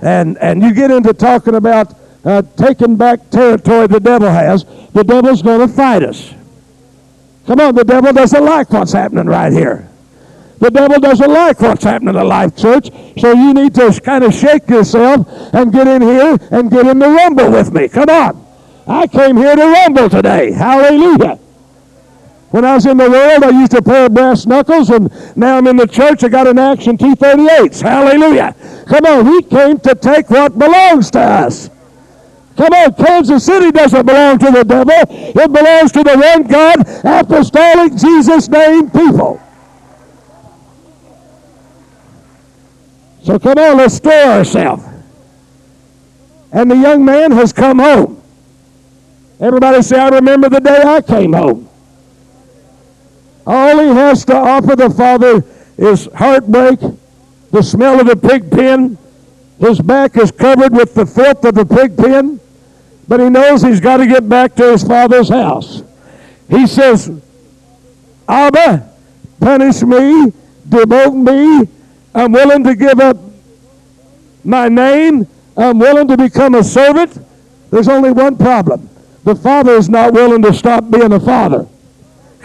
and, 0.00 0.38
and 0.38 0.62
you 0.62 0.74
get 0.74 0.90
into 0.90 1.12
talking 1.12 1.54
about 1.54 1.94
uh, 2.24 2.42
taking 2.56 2.96
back 2.96 3.30
territory 3.30 3.86
the 3.86 4.00
devil 4.00 4.28
has, 4.28 4.64
the 4.92 5.04
devil's 5.04 5.42
going 5.42 5.66
to 5.66 5.72
fight 5.72 6.02
us. 6.02 6.34
Come 7.46 7.60
on, 7.60 7.74
the 7.74 7.84
devil 7.84 8.12
doesn't 8.12 8.44
like 8.44 8.70
what's 8.70 8.92
happening 8.92 9.26
right 9.26 9.52
here. 9.52 9.88
The 10.58 10.70
devil 10.70 10.98
doesn't 10.98 11.32
like 11.32 11.60
what's 11.60 11.84
happening 11.84 12.14
to 12.14 12.24
Life 12.24 12.56
Church, 12.56 12.88
so 13.18 13.32
you 13.32 13.54
need 13.54 13.74
to 13.74 14.00
kind 14.02 14.24
of 14.24 14.34
shake 14.34 14.68
yourself 14.68 15.28
and 15.54 15.72
get 15.72 15.86
in 15.86 16.02
here 16.02 16.38
and 16.50 16.70
get 16.70 16.86
in 16.86 16.98
the 16.98 17.08
rumble 17.08 17.50
with 17.50 17.72
me. 17.72 17.88
Come 17.88 18.08
on. 18.08 18.46
I 18.88 19.06
came 19.06 19.36
here 19.36 19.54
to 19.54 19.64
rumble 19.64 20.08
today. 20.08 20.52
Hallelujah. 20.52 21.38
When 22.56 22.64
I 22.64 22.74
was 22.74 22.86
in 22.86 22.96
the 22.96 23.10
world, 23.10 23.44
I 23.44 23.50
used 23.50 23.74
a 23.74 23.82
pair 23.82 24.06
of 24.06 24.14
brass 24.14 24.46
knuckles, 24.46 24.88
and 24.88 25.12
now 25.36 25.58
I'm 25.58 25.66
in 25.66 25.76
the 25.76 25.86
church. 25.86 26.24
I 26.24 26.30
got 26.30 26.46
an 26.46 26.58
Action 26.58 26.96
T-38s. 26.96 27.82
Hallelujah. 27.82 28.56
Come 28.88 29.04
on, 29.04 29.26
we 29.26 29.42
came 29.42 29.78
to 29.80 29.94
take 29.94 30.30
what 30.30 30.58
belongs 30.58 31.10
to 31.10 31.20
us. 31.20 31.68
Come 32.56 32.72
on, 32.72 32.94
Kansas 32.94 33.44
City 33.44 33.70
doesn't 33.70 34.06
belong 34.06 34.38
to 34.38 34.50
the 34.50 34.64
devil. 34.64 34.90
It 34.90 35.52
belongs 35.52 35.92
to 35.92 36.02
the 36.02 36.16
one 36.16 36.44
God, 36.44 36.80
apostolic, 37.04 37.94
Jesus 37.94 38.48
name 38.48 38.88
people. 38.88 39.38
So 43.22 43.38
come 43.38 43.58
on, 43.58 43.76
let's 43.76 43.96
stir 43.96 44.38
ourselves. 44.38 44.82
And 46.52 46.70
the 46.70 46.76
young 46.76 47.04
man 47.04 47.32
has 47.32 47.52
come 47.52 47.80
home. 47.80 48.22
Everybody 49.40 49.82
say, 49.82 49.98
I 49.98 50.08
remember 50.08 50.48
the 50.48 50.60
day 50.60 50.80
I 50.80 51.02
came 51.02 51.34
home. 51.34 51.68
All 53.46 53.78
he 53.78 53.88
has 53.88 54.24
to 54.26 54.34
offer 54.36 54.74
the 54.74 54.90
Father 54.90 55.44
is 55.78 56.08
heartbreak, 56.14 56.80
the 57.52 57.62
smell 57.62 58.00
of 58.00 58.06
the 58.06 58.16
pig 58.16 58.50
pen. 58.50 58.98
His 59.58 59.80
back 59.80 60.16
is 60.16 60.30
covered 60.30 60.72
with 60.72 60.94
the 60.94 61.06
filth 61.06 61.44
of 61.44 61.54
the 61.54 61.64
pig 61.64 61.96
pen, 61.96 62.40
but 63.08 63.20
he 63.20 63.30
knows 63.30 63.62
he's 63.62 63.80
got 63.80 63.98
to 63.98 64.06
get 64.06 64.28
back 64.28 64.54
to 64.56 64.72
his 64.72 64.82
Father's 64.82 65.28
house. 65.28 65.82
He 66.50 66.66
says, 66.66 67.10
Abba, 68.28 68.90
punish 69.40 69.82
me, 69.82 70.32
devote 70.68 71.12
me, 71.12 71.68
I'm 72.16 72.32
willing 72.32 72.64
to 72.64 72.74
give 72.74 72.98
up 72.98 73.16
my 74.42 74.68
name. 74.68 75.26
I'm 75.56 75.78
willing 75.78 76.08
to 76.08 76.16
become 76.16 76.54
a 76.54 76.64
servant. 76.64 77.18
There's 77.70 77.88
only 77.88 78.10
one 78.10 78.38
problem. 78.38 78.88
The 79.24 79.34
father 79.34 79.72
is 79.72 79.88
not 79.88 80.12
willing 80.12 80.40
to 80.42 80.54
stop 80.54 80.90
being 80.90 81.12
a 81.12 81.20
father. 81.20 81.66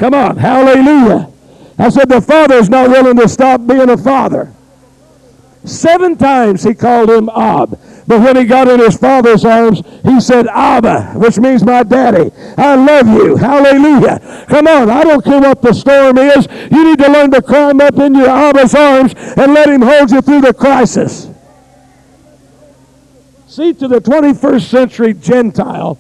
Come 0.02 0.16
on, 0.16 0.36
hallelujah. 0.36 1.30
I 1.78 1.90
said 1.90 2.10
the 2.10 2.22
father 2.22 2.56
is 2.56 2.72
not 2.72 2.90
willing 2.90 3.18
to 3.18 3.30
stop 3.30 3.68
being 3.68 3.88
a 3.88 3.96
father. 3.96 4.52
Seven 5.64 6.18
times 6.18 6.64
he 6.64 6.74
called 6.74 7.12
him 7.12 7.30
Ab. 7.30 7.80
But 8.08 8.22
when 8.22 8.36
he 8.36 8.46
got 8.46 8.68
in 8.68 8.80
his 8.80 8.98
father's 8.98 9.46
arms, 9.46 9.84
he 10.04 10.20
said, 10.20 10.48
Abba, 10.48 11.20
which 11.20 11.38
means 11.38 11.64
my 11.64 11.84
daddy. 11.84 12.32
I 12.58 12.74
love 12.74 13.10
you. 13.10 13.36
Hallelujah. 13.36 14.46
Come 14.50 14.66
on, 14.66 14.90
I 14.90 15.04
don't 15.04 15.24
care 15.24 15.40
what 15.40 15.62
the 15.62 15.72
storm 15.72 16.18
is. 16.18 16.48
You 16.72 16.84
need 16.84 16.98
to 16.98 17.08
learn 17.08 17.30
to 17.30 17.42
climb 17.44 17.80
up 17.80 18.00
in 18.00 18.16
your 18.16 18.28
Abba's 18.28 18.74
arms 18.74 19.14
and 19.16 19.54
let 19.54 19.70
him 19.70 19.84
hold 19.84 20.10
you 20.10 20.24
through 20.24 20.42
the 20.42 20.54
crisis. 20.56 21.30
See, 23.46 23.72
to 23.76 23.88
the 23.88 24.02
21st 24.02 24.68
century 24.68 25.14
Gentile, 25.14 26.00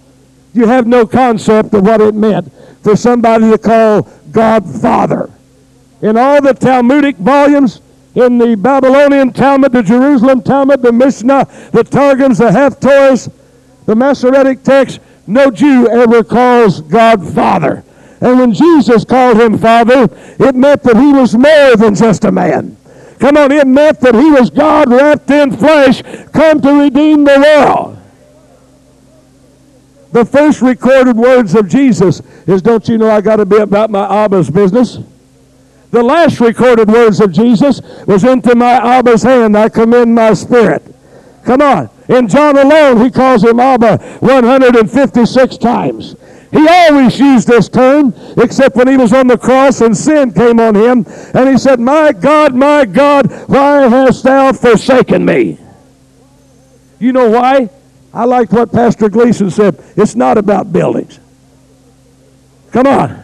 you 0.53 0.67
have 0.67 0.87
no 0.87 1.05
concept 1.05 1.73
of 1.73 1.83
what 1.83 2.01
it 2.01 2.13
meant 2.13 2.51
for 2.83 2.95
somebody 2.95 3.49
to 3.51 3.57
call 3.57 4.03
God 4.31 4.65
Father. 4.81 5.31
In 6.01 6.17
all 6.17 6.41
the 6.41 6.53
Talmudic 6.53 7.17
volumes, 7.17 7.81
in 8.15 8.37
the 8.37 8.55
Babylonian 8.55 9.31
Talmud, 9.31 9.71
the 9.71 9.83
Jerusalem 9.83 10.41
Talmud, 10.41 10.81
the 10.81 10.91
Mishnah, 10.91 11.47
the 11.71 11.83
Targums, 11.83 12.39
the 12.39 12.49
Haftorahs, 12.49 13.31
the 13.85 13.95
Masoretic 13.95 14.63
text, 14.63 14.99
no 15.27 15.49
Jew 15.49 15.87
ever 15.87 16.23
calls 16.23 16.81
God 16.81 17.25
Father. 17.33 17.83
And 18.19 18.37
when 18.37 18.53
Jesus 18.53 19.05
called 19.05 19.39
him 19.39 19.57
Father, 19.57 20.09
it 20.39 20.55
meant 20.55 20.83
that 20.83 20.97
he 20.97 21.13
was 21.13 21.35
more 21.35 21.75
than 21.75 21.95
just 21.95 22.25
a 22.25 22.31
man. 22.31 22.77
Come 23.19 23.37
on, 23.37 23.51
it 23.51 23.67
meant 23.67 23.99
that 24.01 24.15
he 24.15 24.31
was 24.31 24.49
God 24.49 24.91
wrapped 24.91 25.29
in 25.29 25.55
flesh, 25.55 26.01
come 26.33 26.59
to 26.61 26.81
redeem 26.81 27.23
the 27.23 27.39
world. 27.39 28.00
The 30.11 30.25
first 30.25 30.61
recorded 30.61 31.15
words 31.15 31.55
of 31.55 31.69
Jesus 31.69 32.21
is, 32.45 32.61
Don't 32.61 32.87
you 32.87 32.97
know 32.97 33.09
I 33.09 33.21
got 33.21 33.37
to 33.37 33.45
be 33.45 33.57
about 33.57 33.89
my 33.89 34.25
Abba's 34.25 34.49
business? 34.49 34.99
The 35.91 36.03
last 36.03 36.39
recorded 36.39 36.89
words 36.89 37.19
of 37.19 37.31
Jesus 37.31 37.81
was 38.05 38.23
into 38.23 38.55
my 38.55 38.99
Abba's 38.99 39.23
hand 39.23 39.57
I 39.57 39.69
commend 39.69 40.15
my 40.15 40.33
spirit. 40.33 40.83
Come 41.43 41.61
on. 41.61 41.89
In 42.07 42.27
John 42.27 42.57
alone, 42.57 43.01
he 43.01 43.09
calls 43.09 43.43
him 43.43 43.59
Abba 43.59 43.97
156 44.19 45.57
times. 45.57 46.15
He 46.51 46.67
always 46.67 47.17
used 47.17 47.47
this 47.47 47.69
term, 47.69 48.13
except 48.37 48.75
when 48.75 48.89
he 48.89 48.97
was 48.97 49.13
on 49.13 49.27
the 49.27 49.37
cross 49.37 49.79
and 49.79 49.95
sin 49.95 50.33
came 50.33 50.59
on 50.59 50.75
him. 50.75 51.05
And 51.33 51.49
he 51.49 51.57
said, 51.57 51.79
My 51.79 52.11
God, 52.11 52.53
my 52.53 52.85
God, 52.85 53.31
why 53.47 53.87
hast 53.87 54.23
thou 54.23 54.51
forsaken 54.51 55.23
me? 55.23 55.57
You 56.99 57.13
know 57.13 57.29
why? 57.29 57.69
I 58.13 58.25
liked 58.25 58.51
what 58.51 58.71
Pastor 58.71 59.09
Gleason 59.09 59.49
said. 59.49 59.81
It's 59.95 60.15
not 60.15 60.37
about 60.37 60.73
buildings. 60.73 61.19
Come 62.71 62.87
on. 62.87 63.23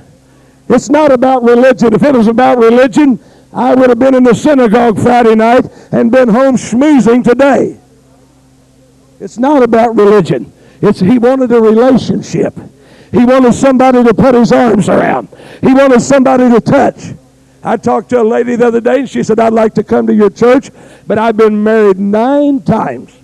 It's 0.70 0.90
not 0.90 1.12
about 1.12 1.44
religion. 1.44 1.94
If 1.94 2.04
it 2.04 2.14
was 2.14 2.28
about 2.28 2.58
religion, 2.58 3.20
I 3.54 3.74
would 3.74 3.90
have 3.90 4.00
been 4.00 4.16
in 4.16 4.24
the 4.24 4.36
synagogue 4.36 5.00
Friday 5.00 5.36
night 5.36 5.66
and 5.92 6.12
been 6.12 6.30
home 6.30 6.56
schmoozing 6.56 7.24
today. 7.24 7.80
It's 9.20 9.38
not 9.38 9.64
about 9.64 9.96
religion. 9.96 10.52
It's 10.82 11.00
he 11.00 11.18
wanted 11.18 11.52
a 11.52 11.60
relationship. 11.60 12.54
He 13.12 13.26
wanted 13.26 13.54
somebody 13.54 14.04
to 14.04 14.14
put 14.14 14.36
his 14.36 14.52
arms 14.52 14.90
around. 14.90 15.30
He 15.62 15.74
wanted 15.74 16.02
somebody 16.02 16.50
to 16.50 16.62
touch. 16.62 17.14
I 17.64 17.78
talked 17.78 18.10
to 18.10 18.22
a 18.22 18.24
lady 18.24 18.56
the 18.56 18.68
other 18.68 18.82
day 18.82 19.00
and 19.00 19.10
she 19.10 19.24
said, 19.24 19.40
I'd 19.40 19.54
like 19.54 19.74
to 19.76 19.84
come 19.84 20.08
to 20.08 20.14
your 20.14 20.30
church, 20.30 20.70
but 21.08 21.18
I've 21.18 21.38
been 21.38 21.64
married 21.64 21.98
nine 21.98 22.62
times. 22.62 23.18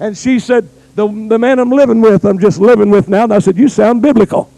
And 0.00 0.16
she 0.16 0.38
said, 0.38 0.68
the, 0.94 1.06
the 1.06 1.38
man 1.38 1.58
I'm 1.58 1.70
living 1.70 2.00
with, 2.00 2.24
I'm 2.24 2.38
just 2.38 2.58
living 2.58 2.90
with 2.90 3.08
now. 3.08 3.24
And 3.24 3.34
I 3.34 3.38
said, 3.38 3.56
You 3.56 3.68
sound 3.68 4.02
biblical. 4.02 4.50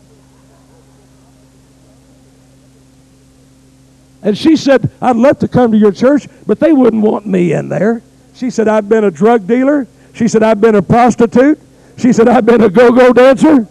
And 4.22 4.38
she 4.38 4.54
said, 4.56 4.88
I'd 5.00 5.16
love 5.16 5.40
to 5.40 5.48
come 5.48 5.72
to 5.72 5.76
your 5.76 5.90
church, 5.90 6.28
but 6.46 6.60
they 6.60 6.72
wouldn't 6.72 7.02
want 7.02 7.26
me 7.26 7.52
in 7.52 7.68
there. 7.68 8.02
She 8.34 8.50
said, 8.50 8.68
I've 8.68 8.88
been 8.88 9.04
a 9.04 9.10
drug 9.10 9.48
dealer. 9.48 9.88
She 10.14 10.28
said, 10.28 10.44
I've 10.44 10.60
been 10.60 10.76
a 10.76 10.82
prostitute. 10.82 11.58
She 11.98 12.12
said, 12.12 12.28
I've 12.28 12.46
been 12.46 12.62
a 12.62 12.70
go-go 12.70 13.12
dancer. 13.12 13.66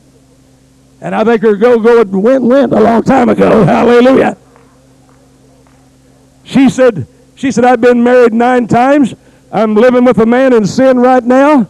And 1.00 1.16
I 1.16 1.24
think 1.24 1.42
her 1.42 1.56
go-go 1.56 2.04
went, 2.20 2.44
went 2.44 2.74
a 2.74 2.80
long 2.80 3.02
time 3.04 3.30
ago. 3.30 3.64
Hallelujah. 3.66 4.38
She 6.44 6.70
said, 6.70 7.08
she 7.36 7.52
said, 7.52 7.64
I've 7.64 7.82
been 7.82 8.04
married 8.04 8.34
nine 8.34 8.68
times. 8.68 9.16
I'm 9.52 9.76
living 9.76 10.06
with 10.06 10.18
a 10.20 10.26
man 10.26 10.54
in 10.54 10.66
sin 10.66 11.00
right 11.00 11.24
now. 11.24 11.68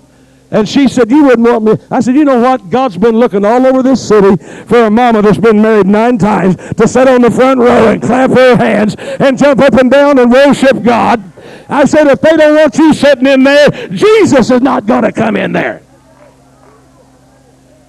And 0.51 0.67
she 0.67 0.89
said, 0.89 1.09
You 1.09 1.23
wouldn't 1.23 1.47
want 1.47 1.63
me. 1.63 1.87
I 1.89 2.01
said, 2.01 2.15
You 2.15 2.25
know 2.25 2.39
what? 2.39 2.69
God's 2.69 2.97
been 2.97 3.17
looking 3.17 3.45
all 3.45 3.65
over 3.65 3.81
this 3.81 4.05
city 4.05 4.35
for 4.65 4.83
a 4.83 4.91
mama 4.91 5.21
that's 5.21 5.37
been 5.37 5.61
married 5.61 5.87
nine 5.87 6.17
times 6.17 6.57
to 6.73 6.87
sit 6.87 7.07
on 7.07 7.21
the 7.21 7.31
front 7.31 7.61
row 7.61 7.87
and 7.87 8.01
clap 8.01 8.31
her 8.31 8.57
hands 8.57 8.95
and 8.95 9.37
jump 9.37 9.61
up 9.61 9.73
and 9.75 9.89
down 9.89 10.19
and 10.19 10.29
worship 10.29 10.83
God. 10.83 11.23
I 11.69 11.85
said, 11.85 12.07
If 12.07 12.19
they 12.19 12.35
don't 12.35 12.55
want 12.55 12.77
you 12.77 12.93
sitting 12.93 13.27
in 13.27 13.45
there, 13.45 13.69
Jesus 13.87 14.51
is 14.51 14.61
not 14.61 14.85
going 14.85 15.03
to 15.03 15.13
come 15.13 15.37
in 15.37 15.53
there. 15.53 15.81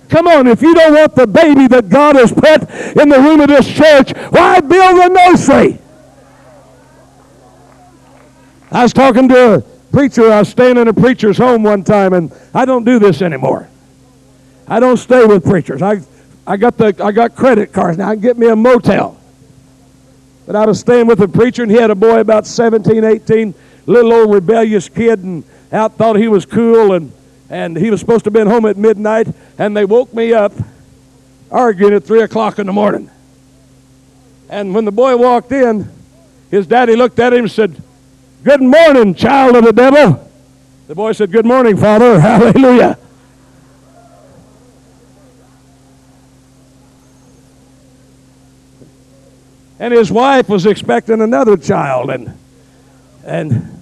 Come 0.09 0.29
on, 0.29 0.47
if 0.47 0.63
you 0.63 0.75
don't 0.75 0.95
want 0.95 1.17
the 1.17 1.27
baby 1.27 1.67
that 1.69 1.89
God 1.89 2.15
has 2.17 2.33
put 2.33 2.69
in 3.01 3.09
the 3.09 3.19
room 3.19 3.41
of 3.41 3.49
this 3.49 3.67
church, 3.67 4.13
why 4.31 4.61
build 4.61 4.99
a 5.01 5.09
nursery? 5.09 5.79
I 8.71 8.85
was 8.85 8.93
talking 8.93 9.29
to 9.31 9.65
preacher, 9.93 10.33
I 10.33 10.41
was 10.41 10.49
staying 10.49 10.79
in 10.79 10.89
a 10.89 10.95
preacher's 10.95 11.39
home 11.39 11.63
one 11.63 11.85
time, 11.85 12.15
and 12.15 12.33
I 12.55 12.65
don't 12.65 12.85
do 12.85 12.99
this 12.99 13.23
anymore. 13.23 13.69
I 14.67 14.81
don't 14.81 14.97
stay 14.97 15.25
with 15.27 15.45
preachers. 15.45 15.83
I, 15.83 16.01
I, 16.47 16.57
got 16.57 16.79
the, 16.79 16.97
I 17.05 17.13
got 17.13 17.37
credit 17.37 17.73
cards 17.73 17.99
now. 17.99 18.09
I 18.09 18.15
can 18.15 18.23
get 18.23 18.39
me 18.39 18.49
a 18.49 18.57
motel. 18.57 19.21
But 20.47 20.57
I 20.57 20.67
was 20.67 20.81
staying 20.81 21.07
with 21.07 21.21
a 21.21 21.29
preacher, 21.29 21.63
and 21.63 21.71
he 21.71 21.77
had 21.77 21.91
a 21.91 21.95
boy 21.95 22.21
about 22.21 22.47
17, 22.47 23.05
18, 23.05 23.55
little 23.87 24.13
old 24.13 24.35
rebellious 24.35 24.89
kid, 24.89 25.21
and 25.21 25.45
out, 25.71 25.97
thought 25.97 26.17
he 26.17 26.29
was 26.29 26.47
cool, 26.47 26.95
and, 26.95 27.13
and 27.51 27.77
he 27.77 27.91
was 27.91 28.01
supposed 28.01 28.25
to 28.25 28.29
have 28.29 28.35
been 28.35 28.49
home 28.49 28.65
at 28.65 28.77
midnight, 28.77 29.29
and 29.59 29.77
they 29.77 29.85
woke 29.85 30.13
me 30.15 30.33
up 30.33 30.53
arguing 31.51 31.93
at 31.95 32.05
3 32.05 32.23
o'clock 32.23 32.59
in 32.59 32.67
the 32.67 32.73
morning. 32.73 33.11
And 34.49 34.75
when 34.75 34.85
the 34.85 34.93
boy 34.93 35.17
walked 35.17 35.53
in, 35.53 35.91
his 36.51 36.67
daddy 36.67 36.97
looked 36.97 37.19
at 37.19 37.33
him 37.33 37.45
and 37.45 37.51
said, 37.51 37.83
Good 38.43 38.61
morning, 38.61 39.15
child 39.15 39.55
of 39.55 39.65
the 39.65 39.73
devil. 39.73 40.29
The 40.89 40.97
boy 40.97 41.13
said, 41.13 41.31
Good 41.31 41.47
morning, 41.47 41.77
Father. 41.77 42.19
Hallelujah. 42.21 42.99
And 49.79 49.95
his 49.95 50.11
wife 50.11 50.49
was 50.49 50.67
expecting 50.67 51.21
another 51.21 51.57
child, 51.57 52.11
and, 52.11 52.37
and 53.25 53.81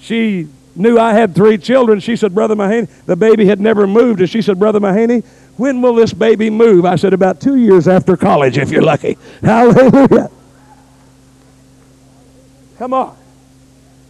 she 0.00 0.48
knew 0.76 0.98
I 0.98 1.12
had 1.12 1.34
three 1.34 1.58
children. 1.58 1.98
She 2.00 2.14
said, 2.16 2.34
Brother 2.34 2.54
Mahaney, 2.54 2.88
the 3.06 3.16
baby 3.16 3.46
had 3.46 3.60
never 3.60 3.86
moved. 3.86 4.20
And 4.20 4.30
she 4.30 4.40
said, 4.40 4.58
Brother 4.58 4.80
Mahaney, 4.80 5.24
when 5.56 5.82
will 5.82 5.94
this 5.94 6.12
baby 6.12 6.48
move? 6.48 6.84
I 6.84 6.94
said, 6.94 7.12
About 7.12 7.40
two 7.40 7.56
years 7.56 7.88
after 7.88 8.16
college, 8.16 8.56
if 8.56 8.70
you're 8.70 8.82
lucky. 8.82 9.18
Hallelujah. 9.42 10.30
Come 12.78 12.94
on. 12.94 13.19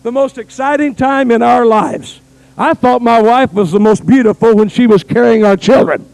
The 0.02 0.12
most 0.12 0.38
exciting 0.38 0.95
time 0.95 1.30
in 1.30 1.42
our 1.42 1.66
lives. 1.66 2.21
I 2.57 2.75
thought 2.75 3.02
my 3.02 3.21
wife 3.21 3.52
was 3.52 3.71
the 3.71 3.80
most 3.80 4.07
beautiful 4.07 4.54
when 4.54 4.69
she 4.69 4.87
was 4.87 5.04
carrying 5.04 5.45
our 5.45 5.57
children. 5.57 6.09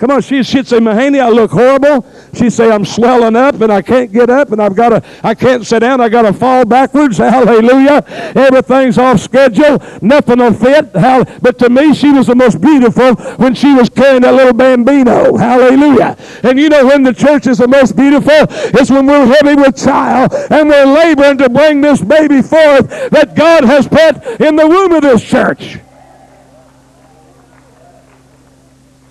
Come 0.00 0.12
on, 0.12 0.22
she, 0.22 0.42
she'd 0.42 0.66
say, 0.66 0.78
Mahaney, 0.78 1.20
I 1.20 1.28
look 1.28 1.50
horrible. 1.50 2.06
She'd 2.32 2.54
say, 2.54 2.70
I'm 2.70 2.86
swelling 2.86 3.36
up 3.36 3.60
and 3.60 3.70
I 3.70 3.82
can't 3.82 4.10
get 4.10 4.30
up 4.30 4.50
and 4.50 4.60
I've 4.60 4.74
got 4.74 4.88
to, 4.88 5.02
I 5.22 5.34
can't 5.34 5.66
sit 5.66 5.80
down. 5.80 6.00
I 6.00 6.08
got 6.08 6.22
to 6.22 6.32
fall 6.32 6.64
backwards. 6.64 7.18
Hallelujah. 7.18 8.02
Everything's 8.34 8.96
off 8.96 9.20
schedule. 9.20 9.78
Nothing 10.00 10.38
will 10.38 10.54
fit. 10.54 10.90
But 10.94 11.58
to 11.58 11.68
me, 11.68 11.92
she 11.92 12.12
was 12.12 12.28
the 12.28 12.34
most 12.34 12.62
beautiful 12.62 13.14
when 13.36 13.54
she 13.54 13.74
was 13.74 13.90
carrying 13.90 14.22
that 14.22 14.32
little 14.32 14.54
bambino. 14.54 15.36
Hallelujah. 15.36 16.16
And 16.44 16.58
you 16.58 16.70
know 16.70 16.86
when 16.86 17.02
the 17.02 17.12
church 17.12 17.46
is 17.46 17.58
the 17.58 17.68
most 17.68 17.94
beautiful? 17.94 18.46
It's 18.80 18.90
when 18.90 19.04
we're 19.04 19.26
heavy 19.26 19.54
with 19.54 19.76
child 19.76 20.32
and 20.50 20.70
we're 20.70 20.86
laboring 20.86 21.36
to 21.36 21.50
bring 21.50 21.82
this 21.82 22.00
baby 22.00 22.40
forth 22.40 22.88
that 23.10 23.34
God 23.36 23.64
has 23.64 23.86
put 23.86 24.40
in 24.40 24.56
the 24.56 24.66
womb 24.66 24.92
of 24.92 25.02
this 25.02 25.22
church. 25.22 25.78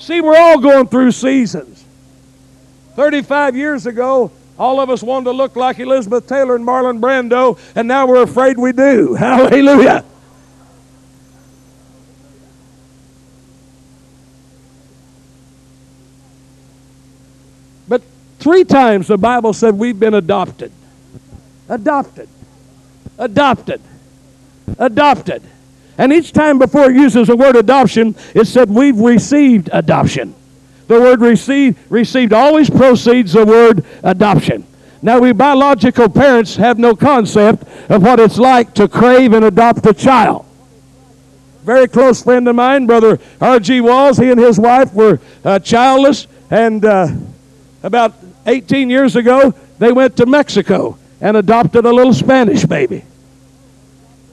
See, 0.09 0.21
we're 0.21 0.35
all 0.35 0.57
going 0.57 0.87
through 0.87 1.11
seasons. 1.11 1.85
35 2.95 3.55
years 3.55 3.85
ago, 3.85 4.31
all 4.57 4.79
of 4.79 4.89
us 4.89 5.03
wanted 5.03 5.25
to 5.25 5.33
look 5.33 5.55
like 5.55 5.77
Elizabeth 5.77 6.25
Taylor 6.25 6.55
and 6.55 6.65
Marlon 6.65 6.99
Brando, 6.99 7.59
and 7.75 7.87
now 7.87 8.07
we're 8.07 8.23
afraid 8.23 8.57
we 8.57 8.71
do. 8.71 9.13
Hallelujah. 9.19 10.03
But 17.87 18.01
three 18.39 18.63
times 18.63 19.09
the 19.09 19.17
Bible 19.19 19.53
said 19.53 19.75
we've 19.75 19.99
been 19.99 20.15
adopted. 20.15 20.71
Adopted. 21.69 22.27
Adopted. 23.19 23.79
Adopted. 24.79 25.43
And 25.99 26.13
each 26.13 26.31
time 26.31 26.57
before 26.57 26.89
it 26.89 26.95
uses 26.95 27.27
the 27.27 27.35
word 27.35 27.57
adoption, 27.57 28.15
it 28.33 28.47
said 28.47 28.69
we've 28.69 28.97
received 28.97 29.69
adoption. 29.73 30.33
The 30.87 30.97
word 30.97 31.19
receive, 31.19 31.77
received 31.91 32.31
always 32.31 32.69
precedes 32.69 33.33
the 33.33 33.45
word 33.45 33.83
adoption. 34.01 34.65
Now, 35.01 35.19
we 35.19 35.33
biological 35.33 36.07
parents 36.07 36.55
have 36.55 36.79
no 36.79 36.95
concept 36.95 37.63
of 37.91 38.01
what 38.01 38.21
it's 38.21 38.37
like 38.37 38.73
to 38.75 38.87
crave 38.87 39.33
and 39.33 39.43
adopt 39.43 39.85
a 39.85 39.93
child. 39.93 40.45
Very 41.63 41.89
close 41.89 42.23
friend 42.23 42.47
of 42.47 42.55
mine, 42.55 42.85
Brother 42.85 43.19
R.G. 43.41 43.81
Walls, 43.81 44.17
he 44.17 44.31
and 44.31 44.39
his 44.39 44.57
wife 44.57 44.93
were 44.93 45.19
uh, 45.43 45.59
childless, 45.59 46.27
and 46.49 46.83
uh, 46.85 47.09
about 47.83 48.13
18 48.47 48.89
years 48.89 49.17
ago, 49.17 49.53
they 49.79 49.91
went 49.91 50.15
to 50.15 50.25
Mexico 50.25 50.97
and 51.19 51.35
adopted 51.35 51.85
a 51.85 51.91
little 51.91 52.13
Spanish 52.13 52.63
baby. 52.63 53.03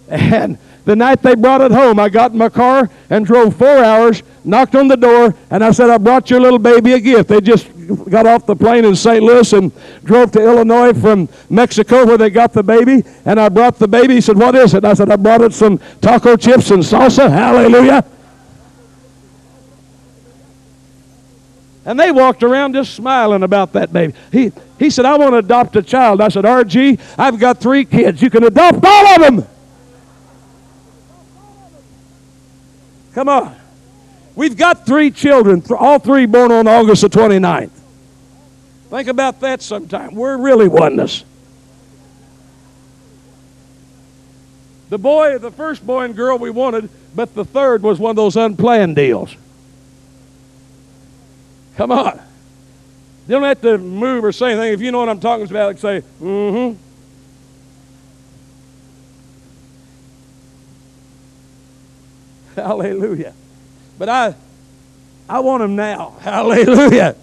And 0.08 0.58
the 0.84 0.94
night 0.94 1.20
they 1.22 1.34
brought 1.34 1.60
it 1.60 1.72
home, 1.72 1.98
I 1.98 2.08
got 2.08 2.30
in 2.30 2.38
my 2.38 2.48
car 2.48 2.88
and 3.10 3.26
drove 3.26 3.56
four 3.56 3.78
hours, 3.78 4.22
knocked 4.44 4.76
on 4.76 4.86
the 4.86 4.96
door, 4.96 5.34
and 5.50 5.64
I 5.64 5.72
said, 5.72 5.90
I 5.90 5.98
brought 5.98 6.30
your 6.30 6.40
little 6.40 6.60
baby 6.60 6.92
a 6.92 7.00
gift. 7.00 7.28
They 7.28 7.40
just 7.40 7.68
got 8.08 8.26
off 8.26 8.46
the 8.46 8.54
plane 8.54 8.84
in 8.84 8.94
St. 8.94 9.22
Louis 9.22 9.52
and 9.52 9.72
drove 10.04 10.30
to 10.32 10.40
Illinois 10.40 10.92
from 10.92 11.28
Mexico 11.50 12.06
where 12.06 12.16
they 12.16 12.30
got 12.30 12.52
the 12.52 12.62
baby. 12.62 13.02
And 13.24 13.40
I 13.40 13.48
brought 13.48 13.78
the 13.78 13.88
baby. 13.88 14.14
He 14.14 14.20
said, 14.20 14.36
What 14.36 14.54
is 14.54 14.74
it? 14.74 14.84
I 14.84 14.94
said, 14.94 15.10
I 15.10 15.16
brought 15.16 15.42
it 15.42 15.52
some 15.52 15.78
taco 16.00 16.36
chips 16.36 16.70
and 16.70 16.82
salsa. 16.82 17.28
Hallelujah. 17.28 18.04
And 21.84 21.98
they 21.98 22.10
walked 22.10 22.42
around 22.42 22.74
just 22.74 22.94
smiling 22.94 23.44
about 23.44 23.72
that 23.74 23.92
baby. 23.92 24.12
He, 24.32 24.52
he 24.76 24.90
said, 24.90 25.04
I 25.04 25.16
want 25.16 25.34
to 25.34 25.38
adopt 25.38 25.76
a 25.76 25.82
child. 25.82 26.20
I 26.20 26.28
said, 26.28 26.44
RG, 26.44 27.00
I've 27.16 27.38
got 27.38 27.60
three 27.60 27.84
kids. 27.84 28.20
You 28.20 28.28
can 28.28 28.42
adopt 28.42 28.84
all 28.84 29.06
of 29.06 29.20
them. 29.20 29.46
Come 33.16 33.30
on. 33.30 33.56
We've 34.34 34.58
got 34.58 34.84
three 34.84 35.10
children, 35.10 35.62
all 35.70 35.98
three 35.98 36.26
born 36.26 36.52
on 36.52 36.68
August 36.68 37.00
the 37.00 37.08
29th. 37.08 37.70
Think 38.90 39.08
about 39.08 39.40
that 39.40 39.62
sometime. 39.62 40.14
We're 40.14 40.36
really 40.36 40.68
oneness. 40.68 41.24
The 44.90 44.98
boy, 44.98 45.38
the 45.38 45.50
first 45.50 45.86
boy 45.86 46.04
and 46.04 46.14
girl 46.14 46.36
we 46.36 46.50
wanted, 46.50 46.90
but 47.14 47.34
the 47.34 47.46
third 47.46 47.82
was 47.82 47.98
one 47.98 48.10
of 48.10 48.16
those 48.16 48.36
unplanned 48.36 48.96
deals. 48.96 49.34
Come 51.76 51.90
on. 51.90 52.20
You 53.26 53.32
don't 53.32 53.44
have 53.44 53.62
to 53.62 53.78
move 53.78 54.24
or 54.24 54.32
say 54.32 54.52
anything. 54.52 54.74
If 54.74 54.82
you 54.82 54.92
know 54.92 54.98
what 54.98 55.08
I'm 55.08 55.20
talking 55.20 55.48
about, 55.48 55.68
like 55.68 55.78
say, 55.78 56.02
mm-hmm. 56.20 56.78
Hallelujah. 62.64 63.34
But 63.98 64.08
I 64.08 64.34
I 65.28 65.40
want 65.40 65.62
him 65.62 65.76
now. 65.76 66.16
Hallelujah. 66.20 67.16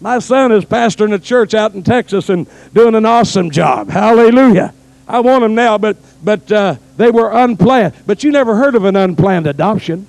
My 0.00 0.18
son 0.18 0.52
is 0.52 0.64
pastoring 0.64 1.12
a 1.14 1.18
church 1.18 1.54
out 1.54 1.74
in 1.74 1.82
Texas 1.82 2.28
and 2.28 2.46
doing 2.72 2.94
an 2.94 3.04
awesome 3.04 3.50
job. 3.50 3.88
Hallelujah. 3.88 4.74
I 5.06 5.20
want 5.20 5.44
him 5.44 5.54
now, 5.54 5.78
but 5.78 5.96
but 6.24 6.50
uh, 6.50 6.76
they 6.96 7.10
were 7.10 7.30
unplanned. 7.30 7.94
But 8.06 8.24
you 8.24 8.30
never 8.30 8.56
heard 8.56 8.74
of 8.74 8.84
an 8.84 8.96
unplanned 8.96 9.46
adoption. 9.46 10.06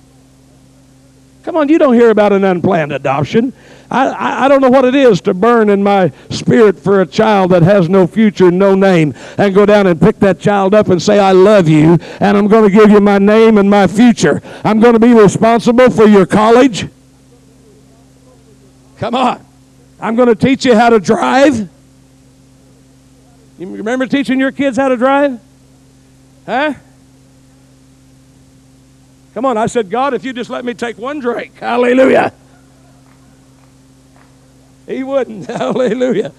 Come 1.44 1.56
on, 1.56 1.68
you 1.68 1.78
don't 1.78 1.92
hear 1.92 2.08
about 2.08 2.32
an 2.32 2.42
unplanned 2.42 2.90
adoption. 2.90 3.52
I, 3.90 4.08
I, 4.08 4.44
I, 4.44 4.48
don't 4.48 4.62
know 4.62 4.70
what 4.70 4.86
it 4.86 4.94
is 4.94 5.20
to 5.22 5.34
burn 5.34 5.68
in 5.68 5.82
my 5.82 6.10
spirit 6.30 6.80
for 6.80 7.02
a 7.02 7.06
child 7.06 7.50
that 7.50 7.62
has 7.62 7.86
no 7.86 8.06
future, 8.06 8.50
no 8.50 8.74
name, 8.74 9.12
and 9.36 9.54
go 9.54 9.66
down 9.66 9.86
and 9.86 10.00
pick 10.00 10.18
that 10.20 10.40
child 10.40 10.74
up 10.74 10.88
and 10.88 11.00
say, 11.02 11.18
I 11.18 11.32
love 11.32 11.68
you, 11.68 11.98
and 12.18 12.38
I'm 12.38 12.48
going 12.48 12.68
to 12.68 12.74
give 12.74 12.90
you 12.90 12.98
my 12.98 13.18
name 13.18 13.58
and 13.58 13.68
my 13.68 13.86
future. 13.86 14.40
I'm 14.64 14.80
going 14.80 14.94
to 14.94 14.98
be 14.98 15.12
responsible 15.12 15.90
for 15.90 16.06
your 16.06 16.24
college. 16.24 16.88
Come 18.96 19.14
on. 19.14 19.44
I'm 20.00 20.16
going 20.16 20.28
to 20.28 20.34
teach 20.34 20.64
you 20.64 20.74
how 20.74 20.88
to 20.88 20.98
drive. 20.98 21.68
You 23.58 23.76
remember 23.76 24.06
teaching 24.06 24.40
your 24.40 24.50
kids 24.50 24.78
how 24.78 24.88
to 24.88 24.96
drive? 24.96 25.38
Huh? 26.46 26.74
Come 29.34 29.44
on, 29.44 29.56
I 29.58 29.66
said, 29.66 29.90
God, 29.90 30.14
if 30.14 30.24
you 30.24 30.32
just 30.32 30.48
let 30.48 30.64
me 30.64 30.74
take 30.74 30.96
one 30.96 31.18
drink, 31.18 31.58
hallelujah. 31.58 32.32
He 34.86 35.02
wouldn't, 35.02 35.46
hallelujah. 35.50 36.32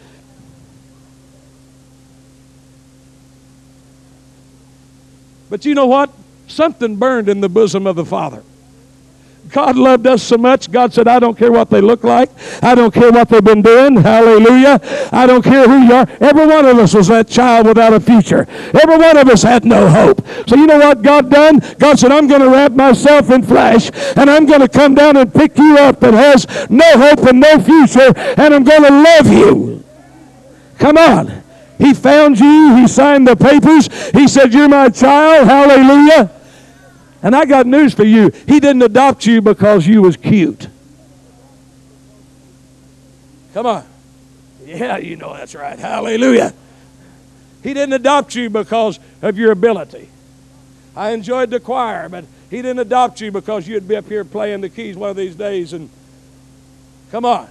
But 5.50 5.66
you 5.66 5.76
know 5.76 5.88
what? 5.88 6.12
Something 6.48 6.96
burned 6.96 7.28
in 7.28 7.42
the 7.42 7.50
bosom 7.50 7.86
of 7.86 7.96
the 7.96 8.06
Father. 8.06 8.44
God 9.50 9.78
loved 9.78 10.08
us 10.08 10.24
so 10.24 10.38
much, 10.38 10.72
God 10.72 10.94
said, 10.94 11.08
I 11.08 11.20
don't 11.20 11.38
care 11.38 11.52
what 11.52 11.70
they 11.70 11.80
look 11.80 12.04
like. 12.04 12.30
I 12.64 12.76
don't 12.76 12.94
care 12.94 13.12
what 13.12 13.30
they've 13.30 13.44
been 13.44 13.62
doing. 13.62 13.96
Hallelujah. 13.96 14.80
I 15.12 15.26
don't 15.26 15.44
care 15.44 15.68
who 15.68 15.86
you 15.86 15.94
are. 15.94 16.08
Every 16.20 16.46
one 16.46 16.66
of 16.66 16.78
us 16.78 16.94
was 16.94 17.08
that 17.08 17.28
child 17.28 17.68
without 17.68 17.94
a 17.94 18.00
future. 18.00 18.48
Every 18.74 18.98
one 18.98 19.18
of 19.18 19.30
us 19.30 19.44
had 19.44 19.64
no 19.64 19.88
hope. 19.88 20.26
So 20.48 20.56
you 20.56 20.66
know 20.66 20.80
what 20.80 21.02
God 21.02 21.30
done? 21.30 21.62
God 21.78 22.00
said, 22.00 22.12
I'm 22.12 22.28
going 22.28 22.42
to 22.42 22.50
wrap 22.50 22.72
myself 22.72 23.30
in 23.30 23.44
flesh 23.44 23.92
and 24.18 24.30
I'm 24.30 24.46
going 24.46 24.62
to 24.62 24.70
come 24.70 24.96
down 24.96 25.16
and 25.16 25.34
pick 25.34 25.58
you 25.58 25.78
up 25.78 26.00
that 26.00 26.14
has 26.14 26.70
no 26.70 26.86
hope 26.98 27.20
and 27.20 27.40
no 27.40 27.60
future 27.60 28.14
and 28.16 28.54
I'm 28.54 28.64
going 28.64 28.84
to 28.84 28.90
love 28.90 29.28
you. 29.28 29.84
Come 30.80 30.98
on. 30.98 31.44
He 31.78 31.94
found 31.94 32.40
you. 32.40 32.76
He 32.78 32.88
signed 32.88 33.28
the 33.28 33.36
papers. 33.36 33.88
He 34.12 34.28
said, 34.28 34.54
You're 34.54 34.70
my 34.70 34.90
child. 34.90 35.48
Hallelujah. 35.48 36.32
And 37.26 37.36
I 37.36 37.46
got 37.46 37.66
news 37.66 37.96
for 37.96 38.04
you. 38.04 38.30
He 38.48 38.60
didn't 38.60 38.84
adopt 38.84 39.26
you 39.26 39.42
because 39.42 39.88
you 39.88 40.04
was 40.04 40.16
cute. 40.16 40.68
Come 43.56 43.66
on. 43.66 43.84
Yeah, 44.64 44.98
you 44.98 45.16
know 45.16 45.34
that's 45.34 45.56
right. 45.56 45.80
Hallelujah. 45.80 46.54
He 47.64 47.74
didn't 47.74 47.94
adopt 47.94 48.36
you 48.36 48.52
because 48.52 49.00
of 49.24 49.40
your 49.40 49.52
ability. 49.52 50.08
I 50.96 51.12
enjoyed 51.12 51.50
the 51.50 51.60
choir, 51.60 52.10
but 52.10 52.26
He 52.52 52.58
didn't 52.58 52.78
adopt 52.78 53.20
you 53.22 53.32
because 53.32 53.68
you'd 53.68 53.88
be 53.88 53.96
up 53.96 54.08
here 54.08 54.24
playing 54.24 54.62
the 54.62 54.70
keys 54.70 54.96
one 54.96 55.10
of 55.10 55.16
these 55.16 55.36
days. 55.36 55.74
And 55.74 55.90
come 57.10 57.26
on. 57.26 57.50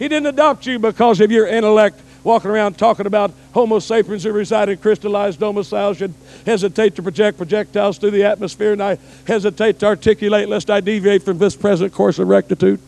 He 0.00 0.08
didn't 0.08 0.26
adopt 0.26 0.66
you 0.66 0.80
because 0.80 1.20
of 1.20 1.30
your 1.30 1.46
intellect 1.46 2.00
walking 2.24 2.50
around 2.50 2.78
talking 2.78 3.06
about 3.06 3.32
Homo 3.52 3.78
sapiens 3.78 4.24
who 4.24 4.32
reside 4.32 4.68
in 4.68 4.78
crystallized 4.78 5.40
domiciles 5.40 5.98
should 5.98 6.14
hesitate 6.44 6.96
to 6.96 7.02
project 7.02 7.38
projectiles 7.38 7.98
through 7.98 8.12
the 8.12 8.24
atmosphere, 8.24 8.72
and 8.72 8.82
I 8.82 8.98
hesitate 9.26 9.78
to 9.80 9.86
articulate 9.86 10.48
lest 10.48 10.70
I 10.70 10.80
deviate 10.80 11.22
from 11.22 11.38
this 11.38 11.56
present 11.56 11.92
course 11.92 12.18
of 12.18 12.28
rectitude. 12.28 12.80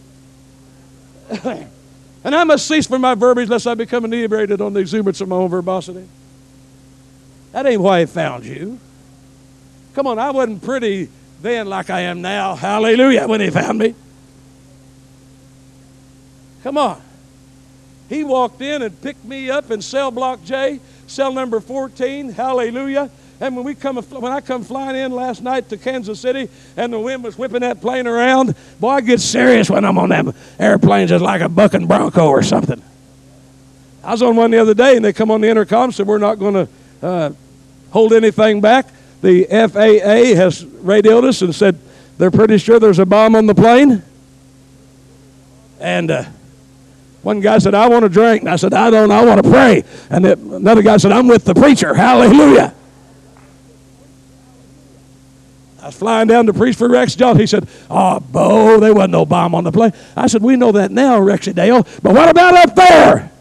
and 1.45 1.69
I 2.25 2.45
must 2.45 2.67
cease 2.67 2.87
from 2.87 3.01
my 3.01 3.15
verbiage 3.15 3.49
lest 3.49 3.67
I 3.67 3.75
become 3.75 4.05
inebriated 4.05 4.61
on 4.61 4.73
the 4.73 4.81
exuberance 4.81 5.21
of 5.21 5.29
my 5.29 5.37
own 5.37 5.49
verbosity. 5.49 6.07
That 7.53 7.67
ain't 7.67 7.81
why 7.81 8.01
he 8.01 8.07
found 8.07 8.45
you. 8.45 8.79
Come 9.95 10.07
on, 10.07 10.19
I 10.19 10.31
wasn't 10.31 10.63
pretty 10.63 11.09
then 11.43 11.67
like 11.67 11.91
I 11.91 12.03
am 12.03 12.23
now. 12.23 12.55
Hallelujah, 12.55 13.27
when 13.27 13.41
he 13.41 13.51
found 13.51 13.79
me. 13.79 13.95
Come 16.63 16.79
on. 16.79 17.03
He 18.13 18.25
walked 18.25 18.61
in 18.61 18.83
and 18.83 19.01
picked 19.01 19.25
me 19.25 19.49
up 19.49 19.71
in 19.71 19.81
cell 19.81 20.11
block 20.11 20.45
J, 20.45 20.81
cell 21.07 21.33
number 21.33 21.61
14. 21.61 22.33
Hallelujah. 22.33 23.11
And 23.41 23.57
when 23.57 23.65
we 23.65 23.75
come, 23.75 23.97
when 23.97 24.31
I 24.31 24.43
come 24.43 24.65
flying 24.65 24.97
in 24.97 25.13
last 25.13 25.43
night 25.43 25.71
to 25.71 25.79
Kansas 25.79 26.21
City, 26.21 26.51
and 26.77 26.93
the 26.93 27.01
wind 27.01 27.25
was 27.25 27.39
whipping 27.39 27.61
that 27.61 27.81
plane 27.81 28.07
around, 28.07 28.55
boy, 28.79 28.91
I 28.91 29.01
get 29.01 29.19
serious 29.19 29.71
when 29.71 29.87
I'm 29.87 29.97
on 29.97 30.11
them 30.11 30.35
airplanes, 30.59 31.09
just 31.09 31.25
like 31.25 31.41
a 31.41 31.49
bucking 31.49 31.87
bronco 31.87 32.29
or 32.29 32.43
something. 32.43 32.83
I 34.05 34.13
was 34.13 34.21
on 34.21 34.37
one 34.37 34.51
the 34.51 34.59
other 34.59 34.75
day, 34.75 34.95
and 34.95 35.03
they 35.03 35.15
come 35.15 35.31
on 35.31 35.41
the 35.41 35.49
intercom, 35.49 35.85
and 35.85 35.95
said 35.95 36.07
we're 36.07 36.19
not 36.19 36.39
going 36.39 36.55
to 36.55 36.69
uh, 37.03 37.31
hold 37.93 38.13
anything 38.13 38.61
back. 38.61 38.89
The 39.23 39.45
FAA 39.45 40.37
has 40.37 40.67
radioed 40.67 41.25
us 41.25 41.41
and 41.41 41.55
said 41.55 41.79
they're 42.19 42.31
pretty 42.31 42.59
sure 42.59 42.79
there's 42.79 42.99
a 42.99 43.07
bomb 43.07 43.35
on 43.35 43.47
the 43.47 43.55
plane. 43.55 44.03
And 45.81 46.11
uh, 46.11 46.25
one 47.23 47.41
guy 47.41 47.59
said, 47.59 47.75
I 47.75 47.89
want 47.89 48.03
to 48.03 48.09
drink. 48.09 48.43
And 48.43 48.51
I 48.51 48.57
said, 48.57 48.75
I 48.75 48.91
don't, 48.91 49.11
I 49.11 49.25
want 49.25 49.43
to 49.43 49.49
pray. 49.49 49.85
And 50.11 50.27
another 50.27 50.83
guy 50.83 50.97
said, 50.97 51.13
I'm 51.13 51.29
with 51.29 51.45
the 51.45 51.55
preacher. 51.55 51.95
Hallelujah. 51.95 52.75
I 55.81 55.87
was 55.87 55.97
flying 55.97 56.29
down 56.29 56.47
to 56.47 56.53
preach 56.53 56.77
for 56.77 56.89
Rex 56.89 57.15
Johnson. 57.17 57.41
He 57.41 57.47
said, 57.47 57.69
Oh, 57.91 58.21
Bo, 58.21 58.79
there 58.79 58.95
wasn't 58.95 59.13
no 59.13 59.27
bomb 59.27 59.55
on 59.55 59.65
the 59.65 59.73
plane. 59.73 59.93
I 60.17 60.27
said, 60.27 60.43
We 60.43 60.57
know 60.57 60.73
that 60.73 60.91
now, 60.91 61.19
Rexy 61.19 61.55
Dale. 61.55 61.87
But 62.03 62.15
what 62.15 62.29
about 62.29 62.55
up 62.55 62.75
there? 62.75 63.33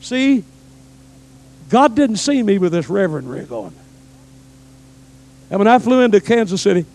See, 0.00 0.44
God 1.68 1.94
didn't 1.94 2.16
see 2.16 2.42
me 2.42 2.58
with 2.58 2.72
this 2.72 2.90
reverend 2.90 3.30
rig 3.30 3.52
on. 3.52 3.74
And 5.50 5.58
when 5.58 5.68
I 5.68 5.78
flew 5.78 6.00
into 6.00 6.20
Kansas 6.20 6.62
City, 6.62 6.86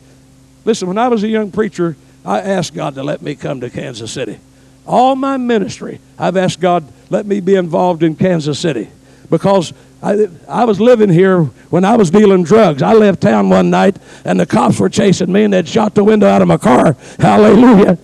Listen, 0.65 0.87
when 0.87 0.97
I 0.97 1.07
was 1.07 1.23
a 1.23 1.27
young 1.27 1.51
preacher, 1.51 1.95
I 2.25 2.41
asked 2.41 2.73
God 2.73 2.95
to 2.95 3.03
let 3.03 3.21
me 3.21 3.35
come 3.35 3.61
to 3.61 3.69
Kansas 3.69 4.11
City. 4.11 4.39
All 4.87 5.15
my 5.15 5.37
ministry, 5.37 5.99
I've 6.17 6.35
asked 6.37 6.59
God, 6.59 6.83
let 7.09 7.25
me 7.25 7.39
be 7.39 7.55
involved 7.55 8.03
in 8.03 8.15
Kansas 8.15 8.59
City. 8.59 8.89
Because 9.29 9.73
I, 10.01 10.27
I 10.47 10.65
was 10.65 10.79
living 10.79 11.09
here 11.09 11.43
when 11.69 11.85
I 11.85 11.95
was 11.95 12.11
dealing 12.11 12.43
drugs. 12.43 12.81
I 12.81 12.93
left 12.93 13.21
town 13.21 13.49
one 13.49 13.69
night 13.69 13.97
and 14.23 14.39
the 14.39 14.45
cops 14.45 14.79
were 14.79 14.89
chasing 14.89 15.31
me 15.31 15.43
and 15.43 15.53
they'd 15.53 15.67
shot 15.67 15.95
the 15.95 16.03
window 16.03 16.27
out 16.27 16.41
of 16.41 16.47
my 16.47 16.57
car. 16.57 16.95
Hallelujah. 17.19 17.97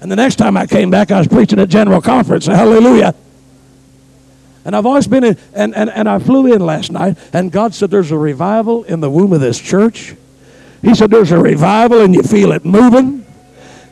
And 0.00 0.12
the 0.12 0.16
next 0.16 0.36
time 0.36 0.56
I 0.56 0.66
came 0.66 0.90
back, 0.90 1.10
I 1.10 1.18
was 1.18 1.26
preaching 1.26 1.58
at 1.58 1.68
General 1.68 2.00
Conference. 2.00 2.46
Hallelujah. 2.46 3.14
And 4.64 4.76
I've 4.76 4.86
always 4.86 5.08
been 5.08 5.24
in, 5.24 5.36
and, 5.54 5.74
and, 5.74 5.90
and 5.90 6.08
I 6.08 6.18
flew 6.18 6.52
in 6.52 6.60
last 6.60 6.92
night, 6.92 7.16
and 7.32 7.50
God 7.50 7.74
said, 7.74 7.90
There's 7.90 8.10
a 8.10 8.18
revival 8.18 8.84
in 8.84 9.00
the 9.00 9.10
womb 9.10 9.32
of 9.32 9.40
this 9.40 9.58
church. 9.58 10.14
He 10.82 10.94
said, 10.94 11.10
There's 11.10 11.32
a 11.32 11.38
revival 11.38 12.00
and 12.00 12.14
you 12.14 12.22
feel 12.22 12.52
it 12.52 12.64
moving. 12.64 13.24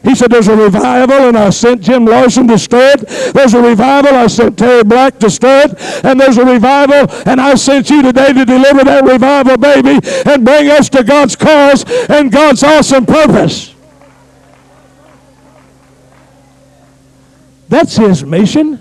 He 0.06 0.14
said, 0.14 0.30
There's 0.30 0.46
a 0.46 0.56
revival, 0.56 1.16
and 1.16 1.36
I 1.36 1.50
sent 1.50 1.80
Jim 1.80 2.04
Larson 2.04 2.46
to 2.46 2.58
stir 2.58 2.94
it. 2.96 3.34
There's 3.34 3.54
a 3.54 3.60
revival, 3.60 4.14
I 4.14 4.28
sent 4.28 4.56
Terry 4.56 4.84
Black 4.84 5.18
to 5.18 5.28
stir 5.28 5.64
it. 5.64 6.04
And 6.04 6.20
there's 6.20 6.38
a 6.38 6.44
revival, 6.44 7.10
and 7.26 7.40
I 7.40 7.56
sent 7.56 7.90
you 7.90 8.02
today 8.02 8.32
to 8.32 8.44
deliver 8.44 8.84
that 8.84 9.04
revival, 9.04 9.56
baby, 9.56 9.98
and 10.30 10.44
bring 10.44 10.70
us 10.70 10.88
to 10.90 11.02
God's 11.02 11.34
cause 11.34 11.84
and 12.08 12.30
God's 12.30 12.62
awesome 12.62 13.04
purpose. 13.04 13.74
That's 17.68 17.96
his 17.96 18.24
mission, 18.24 18.78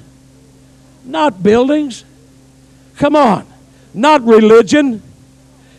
not 1.03 1.41
buildings. 1.41 2.05
Come 2.97 3.15
on, 3.15 3.47
not 3.95 4.21
religion. 4.23 5.01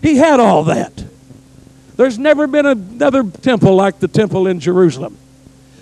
He 0.03 0.17
had 0.17 0.41
all 0.41 0.65
that. 0.65 1.05
There's 1.97 2.19
never 2.19 2.47
been 2.47 2.67
another 2.67 3.23
temple 3.25 3.75
like 3.75 4.01
the 4.01 4.09
temple 4.09 4.47
in 4.47 4.61
Jerusalem. 4.61 5.17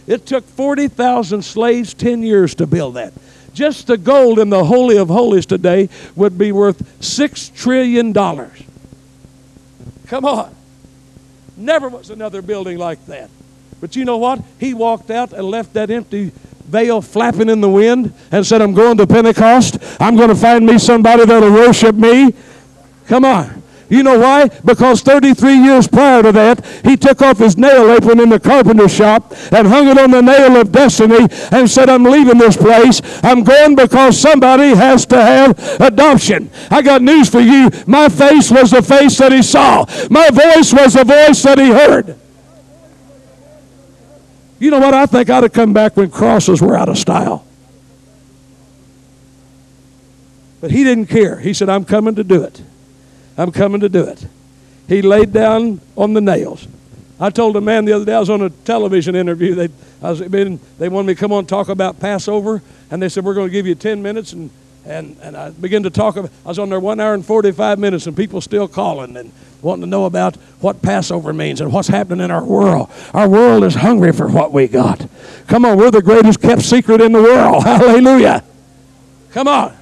It 0.07 0.27
took 0.27 0.45
40,000 0.45 1.43
slaves 1.43 1.95
10 1.95 2.23
years 2.23 2.55
to 2.57 2.67
build 2.67 2.95
that. 2.95 3.13
Just 3.53 3.87
the 3.87 3.97
gold 3.97 4.39
in 4.39 4.51
the 4.51 4.65
Holy 4.65 4.97
of 4.97 5.09
Holies 5.09 5.47
today 5.47 5.89
would 6.15 6.37
be 6.37 6.53
worth 6.53 7.01
$6 7.01 7.55
trillion. 7.55 8.13
Come 10.07 10.25
on. 10.25 10.55
Never 11.57 11.89
was 11.89 12.11
another 12.11 12.43
building 12.43 12.79
like 12.79 13.05
that. 13.07 13.31
But 13.81 13.97
you 13.97 14.05
know 14.05 14.19
what? 14.19 14.43
He 14.59 14.75
walked 14.75 15.11
out 15.11 15.33
and 15.33 15.45
left 15.45 15.75
that 15.75 15.91
empty 15.91 16.33
veil 16.65 17.01
flapping 17.01 17.49
in 17.49 17.61
the 17.61 17.69
wind 17.69 18.13
and 18.33 18.45
said, 18.45 18.61
I'm 18.61 18.75
going 18.75 18.97
to 18.97 19.07
Pentecost. 19.07 19.79
I'm 20.01 20.17
going 20.17 20.31
to 20.31 20.35
find 20.35 20.67
me 20.67 20.79
somebody 20.79 21.25
that'll 21.25 21.53
worship 21.53 21.95
me. 21.95 22.35
Come 23.07 23.25
on. 23.25 23.63
You 23.95 24.03
know 24.03 24.19
why? 24.19 24.49
Because 24.65 25.03
33 25.03 25.55
years 25.55 25.87
prior 25.87 26.21
to 26.25 26.33
that, 26.33 26.67
he 26.85 26.97
took 26.97 27.23
off 27.23 27.39
his 27.39 27.57
nail 27.57 27.93
apron 27.93 28.19
in 28.19 28.29
the 28.29 28.41
carpenter 28.41 28.89
shop 28.89 29.33
and 29.53 29.69
hung 29.69 29.87
it 29.87 29.97
on 29.97 30.11
the 30.11 30.21
nail 30.21 30.61
of 30.61 30.73
destiny 30.73 31.29
and 31.53 31.71
said, 31.71 31.89
I'm 31.89 32.03
leaving 32.03 32.37
this 32.37 32.57
place. 32.57 33.01
I'm 33.23 33.45
going 33.45 33.77
because 33.77 34.21
somebody 34.21 34.75
has 34.75 35.07
to 35.07 35.17
have 35.17 35.81
adoption. 35.81 36.51
I 36.73 36.83
got 36.83 37.03
news 37.03 37.29
for 37.29 37.39
you. 37.39 37.71
My 37.87 38.09
face 38.09 38.51
was 38.51 38.73
the 38.73 38.83
face 38.83 39.17
that 39.19 39.31
he 39.31 39.43
saw, 39.43 39.85
my 40.11 40.29
voice 40.29 40.73
was 40.73 40.95
the 40.95 41.05
voice 41.05 41.41
that 41.45 41.59
he 41.59 41.71
heard. 41.71 42.19
You 44.59 44.73
know 44.73 44.81
what? 44.81 44.93
I 44.93 45.07
think 45.07 45.31
I'd 45.31 45.45
have 45.45 45.53
come 45.53 45.73
back 45.73 45.97
when 45.97 46.11
crosses 46.11 46.61
were 46.61 46.77
out 46.77 46.89
of 46.89 46.99
style. 46.99 47.47
But 50.61 50.73
he 50.73 50.83
didn't 50.83 51.07
care. 51.07 51.39
He 51.39 51.55
said, 51.55 51.69
I'm 51.69 51.85
coming 51.85 52.17
to 52.17 52.25
do 52.25 52.43
it. 52.43 52.61
I'm 53.37 53.53
coming 53.53 53.81
to 53.81 53.89
do 53.89 54.05
it. 54.05 54.27
He 54.89 55.03
laid 55.03 55.33
down 55.33 55.81
on 55.97 56.13
the 56.13 56.21
nails. 56.21 56.67
I 57.19 57.31
told 57.31 57.57
a 57.57 57.61
man 57.61 57.85
the 57.85 57.93
other 57.93 58.05
day, 58.05 58.15
I 58.15 58.21
was 58.21 58.31
on 58.31 58.43
a 58.43 58.51
television 58.51 59.15
interview. 59.15 59.55
They, 59.55 59.69
I 60.03 60.11
was, 60.11 60.19
they 60.19 60.89
wanted 60.89 61.07
me 61.07 61.15
to 61.15 61.21
come 61.21 61.33
on 61.33 61.41
and 61.41 61.49
talk 61.49 61.69
about 61.69 62.01
Passover, 62.01 62.63
and 62.91 63.01
they 63.01 63.09
said, 63.09 63.25
We're 63.25 63.35
going 63.35 63.49
to 63.49 63.53
give 63.53 63.67
you 63.67 63.75
10 63.75 64.03
minutes. 64.03 64.33
And, 64.33 64.51
and, 64.85 65.17
and 65.23 65.37
I 65.37 65.51
began 65.51 65.85
to 65.85 65.91
talk. 65.91 66.17
About, 66.17 66.31
I 66.45 66.49
was 66.49 66.59
on 66.59 66.69
there 66.69 66.81
one 66.81 67.01
hour 67.01 67.15
and 67.15 67.25
45 67.25 67.79
minutes, 67.79 68.07
and 68.07 68.17
people 68.17 68.41
still 68.41 68.69
calling 68.69 69.17
and 69.17 69.33
wanting 69.63 69.83
to 69.83 69.87
know 69.87 70.05
about 70.05 70.37
what 70.61 70.83
Passover 70.83 71.33
means 71.33 71.61
and 71.61 71.73
what's 71.73 71.89
happening 71.89 72.25
in 72.25 72.31
our 72.31 72.45
world. 72.45 72.91
Our 73.15 73.29
world 73.29 73.65
is 73.65 73.77
hungry 73.77 74.13
for 74.13 74.29
what 74.29 74.53
we 74.53 74.69
got. 74.69 75.07
Come 75.47 75.65
on, 75.65 75.79
we're 75.79 75.91
the 75.91 76.03
greatest 76.03 76.43
kept 76.43 76.63
secret 76.63 77.01
in 77.01 77.13
the 77.13 77.23
world. 77.23 77.65
Hallelujah. 77.65 78.45
Come 79.31 79.49
on. 79.49 79.75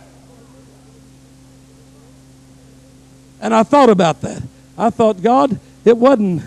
And 3.42 3.52
I 3.52 3.64
thought 3.64 3.90
about 3.90 4.20
that. 4.22 4.40
I 4.78 4.88
thought, 4.90 5.20
God, 5.20 5.58
it 5.84 5.96
wasn't 5.96 6.42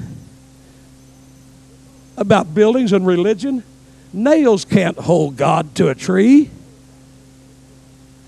about 2.17 2.55
buildings 2.55 2.93
and 2.93 3.05
religion. 3.05 3.63
Nails 4.13 4.63
can't 4.63 4.97
hold 4.97 5.35
God 5.35 5.75
to 5.75 5.89
a 5.89 5.95
tree. 5.95 6.49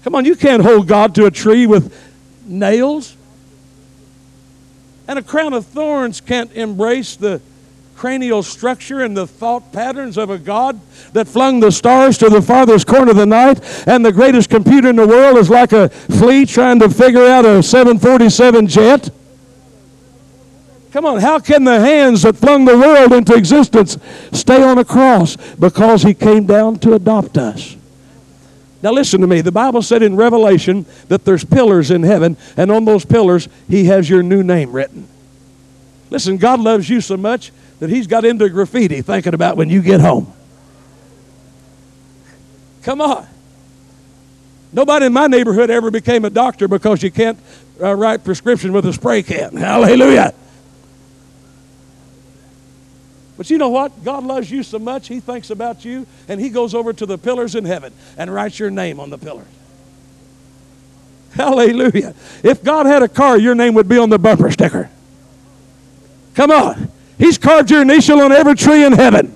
Come 0.04 0.16
on, 0.16 0.26
you 0.26 0.36
can't 0.36 0.62
hold 0.62 0.88
God 0.88 1.16
to 1.16 1.26
a 1.26 1.32
tree 1.32 1.66
with 1.66 1.96
nails. 2.46 3.16
And 5.08 5.18
a 5.18 5.24
crown 5.24 5.54
of 5.54 5.66
thorns 5.66 6.20
can't 6.20 6.52
embrace 6.52 7.16
the 7.16 7.42
cranial 7.98 8.44
structure 8.44 9.02
and 9.02 9.18
the 9.18 9.26
thought 9.26 9.74
patterns 9.74 10.18
of 10.18 10.30
a 10.30 10.38
God 10.38 10.80
that 11.14 11.28
flung 11.28 11.60
the 11.60 11.72
stars 11.72 12.18
to 12.20 12.30
the 12.30 12.42
farthest 12.42 12.86
corner 12.86 13.12
of 13.12 13.18
the 13.18 13.26
night, 13.26 13.60
and 13.88 14.06
the 14.06 14.12
greatest 14.12 14.50
computer 14.50 14.90
in 14.90 14.96
the 14.96 15.08
world 15.08 15.38
is 15.38 15.50
like 15.50 15.74
a 15.74 15.90
flea 15.90 16.46
trying 16.46 16.80
to 16.80 16.90
figure 16.90 17.26
out 17.26 17.44
a 17.44 17.64
747 17.64 18.68
jet? 18.68 19.10
Come 20.92 21.06
on, 21.06 21.20
how 21.20 21.40
can 21.40 21.64
the 21.64 21.80
hands 21.80 22.22
that 22.22 22.38
flung 22.38 22.66
the 22.66 22.78
world 22.78 23.12
into 23.14 23.34
existence 23.34 23.98
stay 24.32 24.64
on 24.64 24.78
a 24.78 24.86
cross? 24.86 25.36
Because 25.56 26.04
he 26.04 26.14
came 26.14 26.46
down 26.46 26.80
to 26.80 26.94
adopt 26.94 27.38
us. 27.38 27.76
Now, 28.84 28.92
listen 28.92 29.22
to 29.22 29.28
me. 29.28 29.42
The 29.42 29.52
Bible 29.52 29.82
said 29.82 30.04
in 30.04 30.16
Revelation 30.16 30.86
that 31.08 31.26
there's 31.26 31.44
pillars 31.44 31.90
in 31.90 32.04
heaven, 32.04 32.38
and 32.56 32.72
on 32.72 32.86
those 32.86 33.06
pillars, 33.06 33.50
he 33.68 33.86
has 33.86 34.08
your 34.08 34.22
new 34.22 34.44
name 34.44 34.72
written. 34.72 35.08
Listen, 36.12 36.38
God 36.38 36.60
loves 36.60 36.90
you 36.90 37.02
so 37.02 37.18
much 37.18 37.52
that 37.80 37.90
he's 37.90 38.08
got 38.08 38.26
into 38.26 38.50
graffiti 38.50 39.02
thinking 39.02 39.34
about 39.34 39.58
when 39.58 39.70
you 39.70 39.82
get 39.82 40.02
home. 40.02 40.34
Come 42.84 43.02
on. 43.02 43.28
Nobody 44.72 45.06
in 45.06 45.14
my 45.14 45.28
neighborhood 45.28 45.70
ever 45.70 45.92
became 45.92 46.26
a 46.26 46.30
doctor 46.30 46.68
because 46.68 47.04
you 47.04 47.12
can't 47.12 47.40
uh, 47.82 47.94
write 47.94 48.24
prescription 48.24 48.74
with 48.74 48.86
a 48.86 48.94
spray 48.94 49.24
can. 49.24 49.56
Hallelujah. 49.56 50.34
But 53.38 53.50
you 53.52 53.58
know 53.58 53.70
what? 53.70 54.04
God 54.04 54.24
loves 54.24 54.50
you 54.50 54.64
so 54.64 54.80
much, 54.80 55.08
He 55.08 55.20
thinks 55.20 55.52
about 55.52 55.86
you, 55.86 56.08
and 56.28 56.42
He 56.42 56.50
goes 56.50 56.74
over 56.74 56.92
to 56.92 57.06
the 57.06 57.18
pillars 57.18 57.56
in 57.56 57.66
heaven 57.66 57.94
and 58.18 58.34
writes 58.34 58.58
your 58.58 58.72
name 58.72 59.00
on 59.00 59.10
the 59.10 59.18
pillars. 59.18 59.48
Hallelujah. 61.34 62.16
If 62.42 62.64
God 62.64 62.88
had 62.88 63.04
a 63.04 63.08
car, 63.08 63.38
your 63.38 63.54
name 63.54 63.76
would 63.76 63.88
be 63.88 64.00
on 64.00 64.10
the 64.10 64.18
bumper 64.18 64.50
sticker. 64.50 64.90
Come 66.34 66.50
on. 66.50 66.90
He's 67.18 67.38
carved 67.38 67.72
your 67.72 67.82
initial 67.82 68.22
on 68.22 68.32
every 68.32 68.56
tree 68.56 68.84
in 68.84 68.94
heaven. 68.94 69.36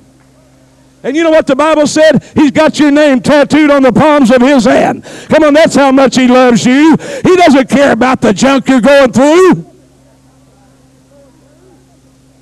And 1.04 1.16
you 1.16 1.24
know 1.24 1.32
what 1.32 1.48
the 1.48 1.56
Bible 1.56 1.88
said? 1.88 2.24
He's 2.36 2.52
got 2.52 2.80
your 2.80 2.92
name 2.92 3.22
tattooed 3.22 3.72
on 3.72 3.82
the 3.82 3.92
palms 3.92 4.30
of 4.30 4.42
his 4.42 4.66
hand. 4.66 5.04
Come 5.30 5.44
on, 5.44 5.54
that's 5.54 5.76
how 5.76 5.92
much 5.92 6.16
he 6.16 6.28
loves 6.28 6.64
you. 6.64 6.96
He 7.24 7.36
doesn't 7.36 7.70
care 7.70 7.92
about 7.92 8.22
the 8.22 8.34
junk 8.34 8.68
you're 8.70 8.82
going 8.82 9.12
through. 9.12 9.66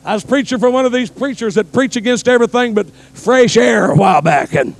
I 0.03 0.13
was 0.13 0.25
preaching 0.25 0.59
for 0.59 0.69
one 0.69 0.85
of 0.85 0.91
these 0.91 1.09
preachers 1.09 1.55
that 1.55 1.71
preach 1.71 1.95
against 1.95 2.27
everything 2.27 2.73
but 2.73 2.89
fresh 2.89 3.55
air 3.55 3.91
a 3.91 3.95
while 3.95 4.21
back, 4.21 4.55
and 4.55 4.75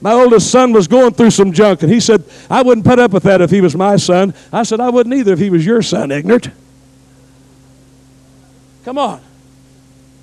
my 0.00 0.12
oldest 0.12 0.50
son 0.50 0.72
was 0.72 0.88
going 0.88 1.14
through 1.14 1.30
some 1.30 1.52
junk, 1.52 1.82
and 1.82 1.92
he 1.92 2.00
said, 2.00 2.24
I 2.50 2.62
wouldn't 2.62 2.86
put 2.86 2.98
up 2.98 3.12
with 3.12 3.22
that 3.22 3.40
if 3.40 3.50
he 3.50 3.60
was 3.60 3.76
my 3.76 3.96
son. 3.96 4.34
I 4.52 4.62
said, 4.62 4.80
I 4.80 4.90
wouldn't 4.90 5.14
either 5.14 5.32
if 5.32 5.38
he 5.38 5.50
was 5.50 5.64
your 5.64 5.82
son, 5.82 6.10
ignorant. 6.10 6.50
Come 8.84 8.98
on. 8.98 9.20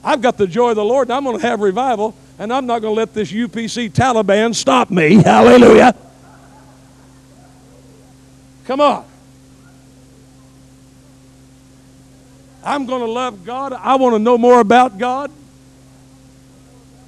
I've 0.04 0.22
got 0.22 0.38
the 0.38 0.48
joy 0.48 0.70
of 0.70 0.76
the 0.76 0.86
Lord, 0.86 1.08
and 1.08 1.14
I'm 1.14 1.24
going 1.24 1.40
to 1.40 1.48
have 1.48 1.60
revival, 1.60 2.16
and 2.40 2.54
I'm 2.54 2.66
not 2.66 2.82
going 2.82 2.94
to 2.94 3.00
let 3.00 3.14
this 3.14 3.32
UPC 3.32 3.92
Taliban 3.92 4.54
stop 4.56 4.90
me. 4.90 5.16
Hallelujah. 5.24 5.96
Come 8.66 8.82
on. 8.82 9.06
I'm 12.64 12.86
going 12.86 13.02
to 13.02 13.10
love 13.10 13.46
God. 13.46 13.72
I 13.74 13.96
want 13.96 14.16
to 14.16 14.20
know 14.20 14.38
more 14.38 14.60
about 14.60 14.98
God. 14.98 15.32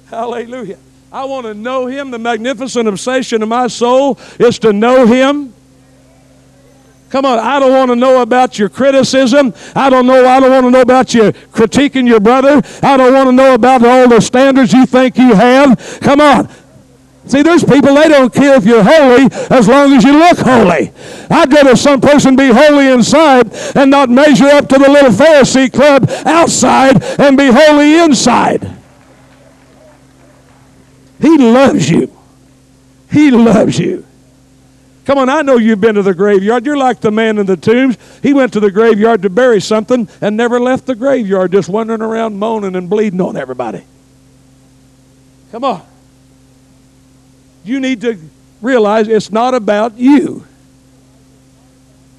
Hallelujah. 0.06 0.78
I 1.12 1.24
want 1.24 1.46
to 1.46 1.54
know 1.54 1.86
Him. 1.86 2.10
The 2.10 2.18
magnificent 2.18 2.88
obsession 2.88 3.42
of 3.42 3.48
my 3.48 3.66
soul 3.66 4.18
is 4.38 4.58
to 4.60 4.72
know 4.72 5.06
Him. 5.06 5.52
Come 7.10 7.24
on, 7.24 7.40
I 7.40 7.58
don't 7.58 7.72
want 7.72 7.90
to 7.90 7.96
know 7.96 8.22
about 8.22 8.56
your 8.56 8.68
criticism. 8.68 9.52
I 9.74 9.90
don't 9.90 10.06
know. 10.06 10.24
I 10.26 10.38
don't 10.38 10.50
want 10.50 10.66
to 10.66 10.70
know 10.70 10.80
about 10.80 11.12
you 11.12 11.32
critiquing 11.52 12.06
your 12.06 12.20
brother. 12.20 12.62
I 12.82 12.96
don't 12.96 13.12
want 13.12 13.26
to 13.26 13.32
know 13.32 13.54
about 13.54 13.84
all 13.84 14.08
the 14.08 14.20
standards 14.20 14.72
you 14.72 14.86
think 14.86 15.18
you 15.18 15.34
have. 15.34 15.98
Come 16.00 16.20
on. 16.20 16.48
See, 17.26 17.42
there's 17.42 17.64
people, 17.64 17.94
they 17.94 18.08
don't 18.08 18.32
care 18.32 18.54
if 18.54 18.64
you're 18.64 18.82
holy 18.82 19.28
as 19.50 19.68
long 19.68 19.92
as 19.92 20.04
you 20.04 20.12
look 20.18 20.38
holy. 20.38 20.92
I'd 21.28 21.52
rather 21.52 21.76
some 21.76 22.00
person 22.00 22.34
be 22.36 22.48
holy 22.48 22.88
inside 22.88 23.52
and 23.76 23.90
not 23.90 24.08
measure 24.08 24.46
up 24.46 24.68
to 24.68 24.78
the 24.78 24.88
little 24.88 25.10
Pharisee 25.10 25.72
club 25.72 26.08
outside 26.24 27.02
and 27.20 27.36
be 27.36 27.50
holy 27.52 27.98
inside. 27.98 28.68
He 31.20 31.36
loves 31.36 31.90
you. 31.90 32.16
He 33.10 33.30
loves 33.32 33.78
you. 33.78 34.06
Come 35.04 35.18
on, 35.18 35.28
I 35.28 35.42
know 35.42 35.56
you've 35.56 35.80
been 35.80 35.94
to 35.94 36.02
the 36.02 36.14
graveyard. 36.14 36.66
You're 36.66 36.76
like 36.76 37.00
the 37.00 37.10
man 37.10 37.38
in 37.38 37.46
the 37.46 37.56
tombs. 37.56 37.96
He 38.22 38.32
went 38.32 38.52
to 38.52 38.60
the 38.60 38.70
graveyard 38.70 39.22
to 39.22 39.30
bury 39.30 39.60
something 39.60 40.08
and 40.20 40.36
never 40.36 40.60
left 40.60 40.86
the 40.86 40.94
graveyard, 40.94 41.52
just 41.52 41.68
wandering 41.68 42.02
around 42.02 42.38
moaning 42.38 42.76
and 42.76 42.88
bleeding 42.88 43.20
on 43.20 43.36
everybody. 43.36 43.84
Come 45.52 45.64
on. 45.64 45.82
You 47.64 47.80
need 47.80 48.02
to 48.02 48.18
realize 48.60 49.08
it's 49.08 49.32
not 49.32 49.54
about 49.54 49.96
you. 49.96 50.46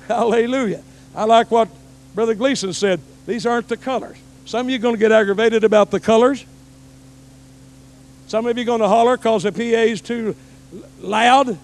Hallelujah. 0.07 0.83
I 1.15 1.25
like 1.25 1.51
what 1.51 1.69
Brother 2.15 2.33
Gleason 2.35 2.73
said. 2.73 2.99
These 3.27 3.45
aren't 3.45 3.67
the 3.67 3.77
colors. 3.77 4.17
Some 4.45 4.65
of 4.65 4.69
you 4.71 4.77
are 4.77 4.81
going 4.81 4.95
to 4.95 4.99
get 4.99 5.11
aggravated 5.11 5.63
about 5.63 5.91
the 5.91 5.99
colors. 5.99 6.45
Some 8.27 8.45
of 8.45 8.57
you 8.57 8.63
are 8.63 8.65
going 8.65 8.81
to 8.81 8.87
holler 8.87 9.17
because 9.17 9.43
the 9.43 9.51
PA 9.51 9.59
is 9.59 10.01
too 10.01 10.35
loud. 10.99 11.57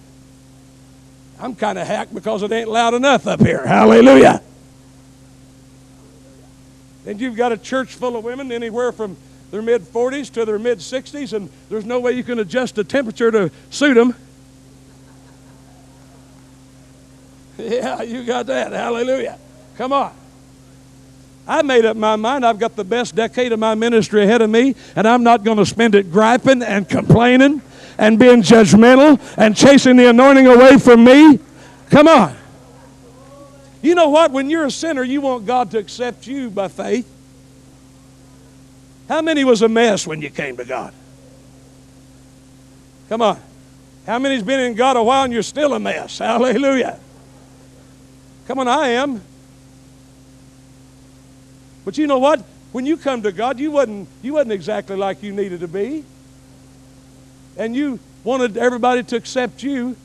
I'm 1.40 1.54
kind 1.54 1.78
of 1.78 1.86
hacked 1.86 2.14
because 2.14 2.42
it 2.42 2.50
ain't 2.50 2.68
loud 2.68 2.94
enough 2.94 3.26
up 3.26 3.40
here. 3.40 3.66
Hallelujah. 3.66 4.42
And 7.06 7.20
you've 7.20 7.36
got 7.36 7.52
a 7.52 7.56
church 7.56 7.94
full 7.94 8.16
of 8.16 8.24
women 8.24 8.52
anywhere 8.52 8.92
from 8.92 9.16
their 9.50 9.62
mid 9.62 9.82
40s 9.82 10.30
to 10.32 10.44
their 10.44 10.58
mid 10.58 10.78
60s, 10.78 11.32
and 11.32 11.48
there's 11.70 11.86
no 11.86 12.00
way 12.00 12.12
you 12.12 12.24
can 12.24 12.38
adjust 12.38 12.74
the 12.74 12.84
temperature 12.84 13.30
to 13.30 13.50
suit 13.70 13.94
them. 13.94 14.14
Yeah, 17.60 18.02
you 18.02 18.22
got 18.22 18.46
that. 18.46 18.70
Hallelujah. 18.70 19.36
Come 19.76 19.92
on. 19.92 20.12
I 21.44 21.62
made 21.62 21.84
up 21.84 21.96
my 21.96 22.14
mind. 22.14 22.46
I've 22.46 22.60
got 22.60 22.76
the 22.76 22.84
best 22.84 23.16
decade 23.16 23.50
of 23.50 23.58
my 23.58 23.74
ministry 23.74 24.22
ahead 24.22 24.42
of 24.42 24.48
me, 24.48 24.76
and 24.94 25.08
I'm 25.08 25.24
not 25.24 25.42
going 25.42 25.58
to 25.58 25.66
spend 25.66 25.96
it 25.96 26.12
griping 26.12 26.62
and 26.62 26.88
complaining 26.88 27.60
and 27.98 28.18
being 28.18 28.42
judgmental 28.42 29.20
and 29.36 29.56
chasing 29.56 29.96
the 29.96 30.08
anointing 30.08 30.46
away 30.46 30.78
from 30.78 31.04
me. 31.04 31.40
Come 31.90 32.08
on. 32.08 32.36
You 33.82 33.94
know 33.94 34.08
what? 34.08 34.30
When 34.30 34.48
you're 34.48 34.66
a 34.66 34.70
sinner, 34.70 35.02
you 35.02 35.20
want 35.20 35.46
God 35.46 35.70
to 35.72 35.78
accept 35.78 36.26
you 36.26 36.50
by 36.50 36.68
faith. 36.68 37.12
How 39.08 39.22
many 39.22 39.44
was 39.44 39.62
a 39.62 39.68
mess 39.68 40.06
when 40.06 40.20
you 40.20 40.30
came 40.30 40.56
to 40.56 40.64
God? 40.64 40.92
Come 43.08 43.22
on. 43.22 43.40
How 44.06 44.18
many's 44.18 44.42
been 44.42 44.60
in 44.60 44.74
God 44.74 44.96
a 44.96 45.02
while 45.02 45.24
and 45.24 45.32
you're 45.32 45.42
still 45.42 45.74
a 45.74 45.80
mess? 45.80 46.18
Hallelujah. 46.18 46.98
Come 48.46 48.58
on, 48.58 48.68
I 48.68 48.88
am. 48.88 49.22
But 51.84 51.98
you 51.98 52.06
know 52.06 52.18
what? 52.18 52.44
When 52.72 52.84
you 52.84 52.96
come 52.96 53.22
to 53.22 53.32
God, 53.32 53.58
you 53.58 53.70
wasn't, 53.70 54.08
you 54.22 54.34
wasn't 54.34 54.52
exactly 54.52 54.96
like 54.96 55.22
you 55.22 55.32
needed 55.32 55.60
to 55.60 55.68
be. 55.68 56.04
And 57.58 57.74
you 57.74 57.98
wanted 58.24 58.56
everybody 58.56 59.02
to 59.02 59.16
accept 59.16 59.62
you 59.62 59.96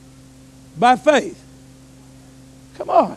by 0.76 0.96
faith. 0.96 1.40
Come 2.76 2.90
on. 2.90 3.16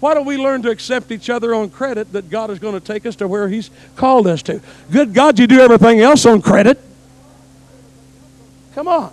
Why 0.00 0.12
don't 0.12 0.26
we 0.26 0.36
learn 0.36 0.60
to 0.62 0.70
accept 0.70 1.10
each 1.10 1.30
other 1.30 1.54
on 1.54 1.70
credit 1.70 2.12
that 2.12 2.28
God 2.28 2.50
is 2.50 2.58
going 2.58 2.74
to 2.74 2.80
take 2.80 3.06
us 3.06 3.16
to 3.16 3.26
where 3.26 3.48
He's 3.48 3.70
called 3.96 4.26
us 4.26 4.42
to? 4.42 4.60
Good 4.92 5.14
God, 5.14 5.38
you 5.38 5.46
do 5.46 5.60
everything 5.60 6.00
else 6.00 6.26
on 6.26 6.42
credit. 6.42 6.78
Come 8.74 8.86
on. 8.86 9.12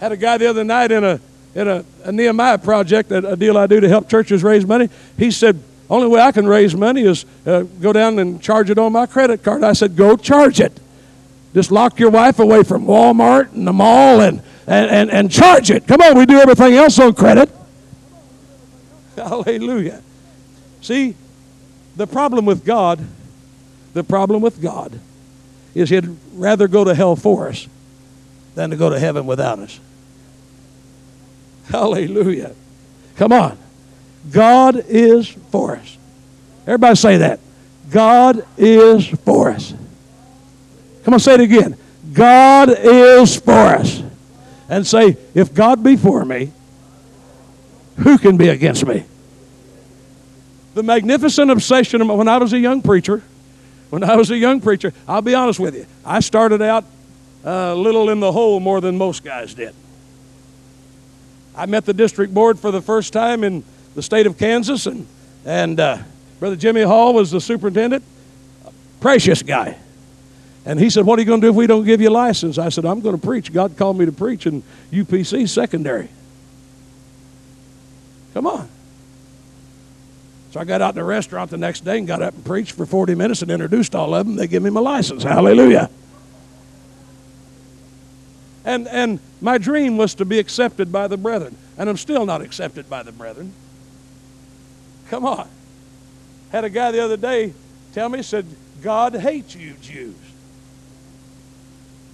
Had 0.00 0.12
a 0.12 0.16
guy 0.16 0.38
the 0.38 0.48
other 0.48 0.64
night 0.64 0.90
in 0.90 1.04
a 1.04 1.20
in 1.54 1.66
a, 1.66 1.84
a 2.04 2.12
Nehemiah 2.12 2.58
project, 2.58 3.10
a, 3.10 3.32
a, 3.32 3.36
deal 3.36 3.58
I 3.58 3.66
do 3.66 3.80
to 3.80 3.88
help 3.88 4.08
churches 4.08 4.44
raise 4.44 4.64
money. 4.64 4.88
He 5.16 5.30
said, 5.30 5.60
"Only 5.90 6.06
way 6.06 6.20
I 6.20 6.30
can 6.30 6.46
raise 6.46 6.74
money 6.74 7.02
is 7.02 7.24
uh, 7.44 7.62
go 7.62 7.92
down 7.92 8.18
and 8.18 8.40
charge 8.40 8.70
it 8.70 8.78
on 8.78 8.92
my 8.92 9.06
credit 9.06 9.42
card." 9.42 9.64
I 9.64 9.72
said, 9.72 9.96
"Go 9.96 10.16
charge 10.16 10.60
it. 10.60 10.78
Just 11.54 11.70
lock 11.70 11.98
your 11.98 12.10
wife 12.10 12.38
away 12.38 12.62
from 12.62 12.84
Walmart 12.84 13.52
and 13.52 13.66
the 13.66 13.72
mall 13.72 14.20
and 14.20 14.42
and, 14.66 14.90
and, 14.90 15.10
and 15.10 15.30
charge 15.30 15.70
it. 15.70 15.86
Come 15.86 16.02
on, 16.02 16.18
we 16.18 16.26
do 16.26 16.38
everything 16.38 16.74
else 16.74 16.98
on 16.98 17.14
credit." 17.14 17.50
Hallelujah. 19.16 20.02
See, 20.80 21.14
the 21.96 22.06
problem 22.06 22.44
with 22.44 22.64
God, 22.64 23.04
the 23.94 24.04
problem 24.04 24.42
with 24.42 24.62
God 24.62 25.00
is 25.74 25.90
he'd 25.90 26.16
rather 26.34 26.68
go 26.68 26.84
to 26.84 26.94
hell 26.94 27.16
for 27.16 27.48
us 27.48 27.66
than 28.54 28.70
to 28.70 28.76
go 28.76 28.90
to 28.90 28.98
heaven 28.98 29.26
without 29.26 29.58
us. 29.58 29.80
Hallelujah. 31.68 32.54
Come 33.16 33.32
on. 33.32 33.58
God 34.30 34.84
is 34.88 35.28
for 35.28 35.76
us. 35.76 35.96
Everybody 36.66 36.96
say 36.96 37.16
that. 37.18 37.40
God 37.90 38.46
is 38.56 39.06
for 39.08 39.50
us. 39.50 39.74
Come 41.08 41.14
on, 41.14 41.20
say 41.20 41.36
it 41.36 41.40
again. 41.40 41.74
God 42.12 42.68
is 42.68 43.36
for 43.36 43.50
us. 43.50 44.02
And 44.68 44.86
say, 44.86 45.16
if 45.32 45.54
God 45.54 45.82
be 45.82 45.96
for 45.96 46.22
me, 46.22 46.52
who 47.96 48.18
can 48.18 48.36
be 48.36 48.48
against 48.50 48.84
me? 48.84 49.06
The 50.74 50.82
magnificent 50.82 51.50
obsession 51.50 52.02
of 52.02 52.08
when 52.08 52.28
I 52.28 52.36
was 52.36 52.52
a 52.52 52.58
young 52.58 52.82
preacher, 52.82 53.22
when 53.88 54.04
I 54.04 54.16
was 54.16 54.30
a 54.30 54.36
young 54.36 54.60
preacher, 54.60 54.92
I'll 55.08 55.22
be 55.22 55.34
honest 55.34 55.58
with 55.58 55.74
you, 55.76 55.86
I 56.04 56.20
started 56.20 56.60
out 56.60 56.84
a 57.42 57.74
little 57.74 58.10
in 58.10 58.20
the 58.20 58.30
hole 58.30 58.60
more 58.60 58.82
than 58.82 58.98
most 58.98 59.24
guys 59.24 59.54
did. 59.54 59.74
I 61.56 61.64
met 61.64 61.86
the 61.86 61.94
district 61.94 62.34
board 62.34 62.58
for 62.58 62.70
the 62.70 62.82
first 62.82 63.14
time 63.14 63.44
in 63.44 63.64
the 63.94 64.02
state 64.02 64.26
of 64.26 64.36
Kansas, 64.36 64.84
and, 64.84 65.06
and 65.46 65.80
uh, 65.80 65.98
Brother 66.38 66.56
Jimmy 66.56 66.82
Hall 66.82 67.14
was 67.14 67.30
the 67.30 67.40
superintendent. 67.40 68.04
Precious 69.00 69.42
guy. 69.42 69.78
And 70.68 70.78
he 70.78 70.90
said, 70.90 71.06
What 71.06 71.18
are 71.18 71.22
you 71.22 71.26
going 71.26 71.40
to 71.40 71.46
do 71.46 71.50
if 71.50 71.56
we 71.56 71.66
don't 71.66 71.84
give 71.84 72.02
you 72.02 72.10
a 72.10 72.12
license? 72.12 72.58
I 72.58 72.68
said, 72.68 72.84
I'm 72.84 73.00
going 73.00 73.18
to 73.18 73.26
preach. 73.26 73.54
God 73.54 73.78
called 73.78 73.98
me 73.98 74.04
to 74.04 74.12
preach 74.12 74.46
in 74.46 74.62
UPC 74.92 75.48
secondary. 75.48 76.10
Come 78.34 78.46
on. 78.46 78.68
So 80.50 80.60
I 80.60 80.64
got 80.64 80.82
out 80.82 80.90
in 80.90 80.96
the 80.96 81.04
restaurant 81.04 81.50
the 81.50 81.56
next 81.56 81.86
day 81.86 81.96
and 81.96 82.06
got 82.06 82.20
up 82.20 82.34
and 82.34 82.44
preached 82.44 82.72
for 82.72 82.84
40 82.84 83.14
minutes 83.14 83.40
and 83.40 83.50
introduced 83.50 83.94
all 83.94 84.14
of 84.14 84.26
them. 84.26 84.36
They 84.36 84.46
give 84.46 84.62
me 84.62 84.68
my 84.68 84.80
license. 84.80 85.22
Hallelujah. 85.22 85.88
And, 88.66 88.86
and 88.88 89.20
my 89.40 89.56
dream 89.56 89.96
was 89.96 90.14
to 90.16 90.26
be 90.26 90.38
accepted 90.38 90.92
by 90.92 91.08
the 91.08 91.16
brethren. 91.16 91.56
And 91.78 91.88
I'm 91.88 91.96
still 91.96 92.26
not 92.26 92.42
accepted 92.42 92.90
by 92.90 93.02
the 93.02 93.12
brethren. 93.12 93.54
Come 95.08 95.24
on. 95.24 95.48
Had 96.52 96.64
a 96.64 96.70
guy 96.70 96.90
the 96.90 97.02
other 97.02 97.16
day 97.16 97.54
tell 97.94 98.10
me, 98.10 98.22
said, 98.22 98.44
God 98.82 99.14
hates 99.14 99.54
you 99.54 99.72
Jews. 99.80 100.14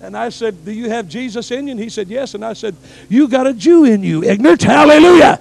And 0.05 0.15
I 0.15 0.29
said, 0.29 0.67
Do 0.67 0.73
you 0.73 0.91
have 0.91 1.09
Jesus 1.09 1.51
in 1.51 1.67
you? 1.67 1.73
And 1.73 1.81
he 1.81 1.89
said, 1.89 2.09
Yes. 2.09 2.35
And 2.35 2.45
I 2.45 2.53
said, 2.53 2.77
You 3.09 3.27
got 3.27 3.47
a 3.47 3.55
Jew 3.55 3.85
in 3.85 4.03
you, 4.03 4.23
ignorant. 4.23 4.63
Hallelujah. 4.63 5.41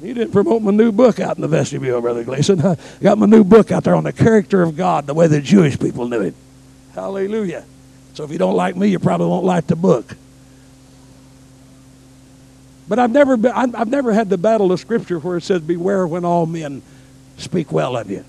You 0.00 0.14
didn't 0.14 0.32
promote 0.32 0.62
my 0.62 0.70
new 0.70 0.90
book 0.90 1.20
out 1.20 1.36
in 1.36 1.42
the 1.42 1.48
vestibule, 1.48 2.00
Brother 2.00 2.24
Gleason. 2.24 2.60
I 2.64 2.78
got 3.02 3.18
my 3.18 3.26
new 3.26 3.44
book 3.44 3.70
out 3.70 3.84
there 3.84 3.94
on 3.94 4.04
the 4.04 4.12
character 4.14 4.62
of 4.62 4.74
God, 4.74 5.06
the 5.06 5.12
way 5.12 5.26
the 5.26 5.42
Jewish 5.42 5.78
people 5.78 6.08
knew 6.08 6.22
it. 6.22 6.34
Hallelujah. 6.94 7.66
So 8.14 8.24
if 8.24 8.30
you 8.30 8.38
don't 8.38 8.56
like 8.56 8.74
me, 8.74 8.88
you 8.88 8.98
probably 8.98 9.26
won't 9.26 9.44
like 9.44 9.66
the 9.66 9.76
book. 9.76 10.16
But 12.88 12.98
I've 12.98 13.12
never, 13.12 13.36
been, 13.36 13.52
I've 13.52 13.88
never 13.88 14.14
had 14.14 14.30
the 14.30 14.38
battle 14.38 14.72
of 14.72 14.80
Scripture 14.80 15.18
where 15.18 15.36
it 15.36 15.42
says, 15.42 15.60
Beware 15.60 16.06
when 16.06 16.24
all 16.24 16.46
men 16.46 16.80
speak 17.36 17.70
well 17.70 17.98
of 17.98 18.10
you. 18.10 18.24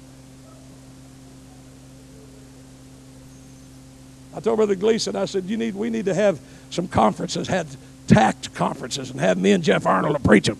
I 4.36 4.40
told 4.40 4.58
Brother 4.58 4.76
Gleason, 4.76 5.16
I 5.16 5.26
said, 5.26 5.46
you 5.46 5.58
need, 5.58 5.76
we 5.76 5.90
need 5.90 6.06
to 6.06 6.14
have 6.14 6.40
some 6.70 6.88
conferences, 6.88 7.48
had 7.48 7.68
tact 8.08 8.54
conferences, 8.54 9.12
and 9.12 9.20
have 9.20 9.38
me 9.38 9.52
and 9.52 9.64
Jeff 9.64 9.86
Arnold 9.86 10.16
to 10.16 10.22
preach 10.22 10.48
them. 10.48 10.58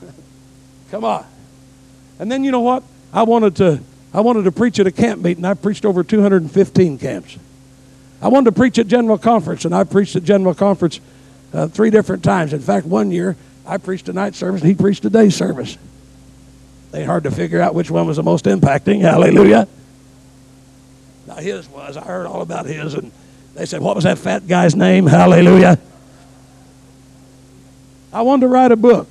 Come 0.90 1.04
on. 1.04 1.26
And 2.18 2.30
then 2.30 2.44
you 2.44 2.50
know 2.50 2.60
what? 2.60 2.82
I 3.12 3.22
wanted 3.24 3.56
to 3.56 3.80
I 4.16 4.20
wanted 4.20 4.44
to 4.44 4.52
preach 4.52 4.78
at 4.78 4.86
a 4.86 4.92
camp 4.92 5.22
meeting. 5.22 5.44
I 5.44 5.52
preached 5.52 5.84
over 5.84 6.02
215 6.02 6.98
camps. 6.98 7.36
I 8.22 8.28
wanted 8.28 8.46
to 8.46 8.52
preach 8.52 8.78
at 8.78 8.86
General 8.86 9.18
Conference, 9.18 9.66
and 9.66 9.74
I 9.74 9.84
preached 9.84 10.16
at 10.16 10.22
General 10.22 10.54
Conference 10.54 11.00
uh, 11.52 11.68
three 11.68 11.90
different 11.90 12.24
times. 12.24 12.54
In 12.54 12.60
fact, 12.60 12.86
one 12.86 13.10
year 13.10 13.36
I 13.66 13.76
preached 13.76 14.08
a 14.08 14.14
night 14.14 14.34
service, 14.34 14.62
and 14.62 14.70
he 14.70 14.74
preached 14.74 15.04
a 15.04 15.10
day 15.10 15.28
service. 15.28 15.76
They 16.92 17.04
hard 17.04 17.24
to 17.24 17.30
figure 17.30 17.60
out 17.60 17.74
which 17.74 17.90
one 17.90 18.06
was 18.06 18.16
the 18.16 18.22
most 18.22 18.46
impacting. 18.46 19.00
Hallelujah. 19.02 19.68
Now 21.26 21.36
his 21.36 21.68
was. 21.68 21.96
I 21.96 22.04
heard 22.04 22.26
all 22.26 22.42
about 22.42 22.66
his, 22.66 22.94
and 22.94 23.10
they 23.54 23.66
said, 23.66 23.80
"What 23.80 23.94
was 23.94 24.04
that 24.04 24.18
fat 24.18 24.46
guy's 24.46 24.74
name?" 24.74 25.06
Hallelujah. 25.06 25.78
I 28.12 28.22
wanted 28.22 28.42
to 28.42 28.48
write 28.48 28.72
a 28.72 28.76
book. 28.76 29.08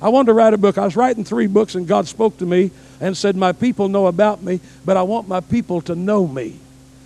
I 0.00 0.08
wanted 0.08 0.26
to 0.26 0.34
write 0.34 0.52
a 0.52 0.58
book. 0.58 0.76
I 0.76 0.84
was 0.84 0.96
writing 0.96 1.24
three 1.24 1.46
books, 1.46 1.74
and 1.74 1.88
God 1.88 2.06
spoke 2.06 2.36
to 2.38 2.46
me 2.46 2.70
and 3.00 3.16
said, 3.16 3.36
My 3.36 3.52
people 3.52 3.88
know 3.88 4.06
about 4.06 4.42
me, 4.42 4.60
but 4.84 4.96
I 4.96 5.02
want 5.02 5.28
my 5.28 5.40
people 5.40 5.80
to 5.82 5.94
know 5.94 6.26
me. 6.26 6.58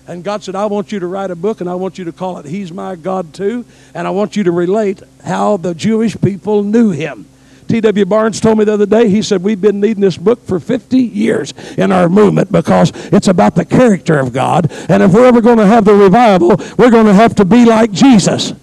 And 0.07 0.25
God 0.25 0.43
said, 0.43 0.55
I 0.55 0.67
want 0.67 0.91
you 0.91 0.99
to 0.99 1.07
write 1.07 1.31
a 1.31 1.37
book, 1.37 1.61
and 1.61 1.71
I 1.71 1.75
want 1.75 1.97
you 1.97 2.05
to 2.07 2.13
call 2.13 2.39
it 2.39 2.47
He's 2.47 2.73
My 2.73 2.97
God 2.97 3.33
Too, 3.35 3.65
and 3.95 4.07
I 4.07 4.11
want 4.11 4.37
you 4.37 4.45
to 4.45 4.51
relate 4.51 5.01
how 5.25 5.59
the 5.59 5.75
Jewish 5.75 6.21
people 6.21 6.63
knew 6.63 6.91
Him. 6.91 7.27
T.W. 7.69 8.07
Barnes 8.07 8.41
told 8.41 8.59
me 8.59 8.65
the 8.65 8.73
other 8.73 8.87
day, 8.87 9.09
he 9.09 9.21
said, 9.21 9.43
We've 9.43 9.61
been 9.61 9.79
needing 9.79 10.01
this 10.01 10.17
book 10.17 10.45
for 10.47 10.59
50 10.59 10.99
years 10.99 11.53
in 11.77 11.93
our 11.93 12.09
movement 12.09 12.51
because 12.51 12.93
it's 13.13 13.29
about 13.29 13.55
the 13.55 13.65
character 13.65 14.19
of 14.19 14.33
God. 14.33 14.73
And 14.89 15.03
if 15.03 15.13
we're 15.13 15.27
ever 15.27 15.43
going 15.43 15.59
to 15.59 15.67
have 15.67 15.85
the 15.85 15.95
revival, 15.95 16.57
we're 16.79 16.91
going 16.91 17.07
to 17.07 17.15
have 17.15 17.35
to 17.37 17.45
be 17.45 17.67
like 17.67 17.93
Jesus. 17.93 18.55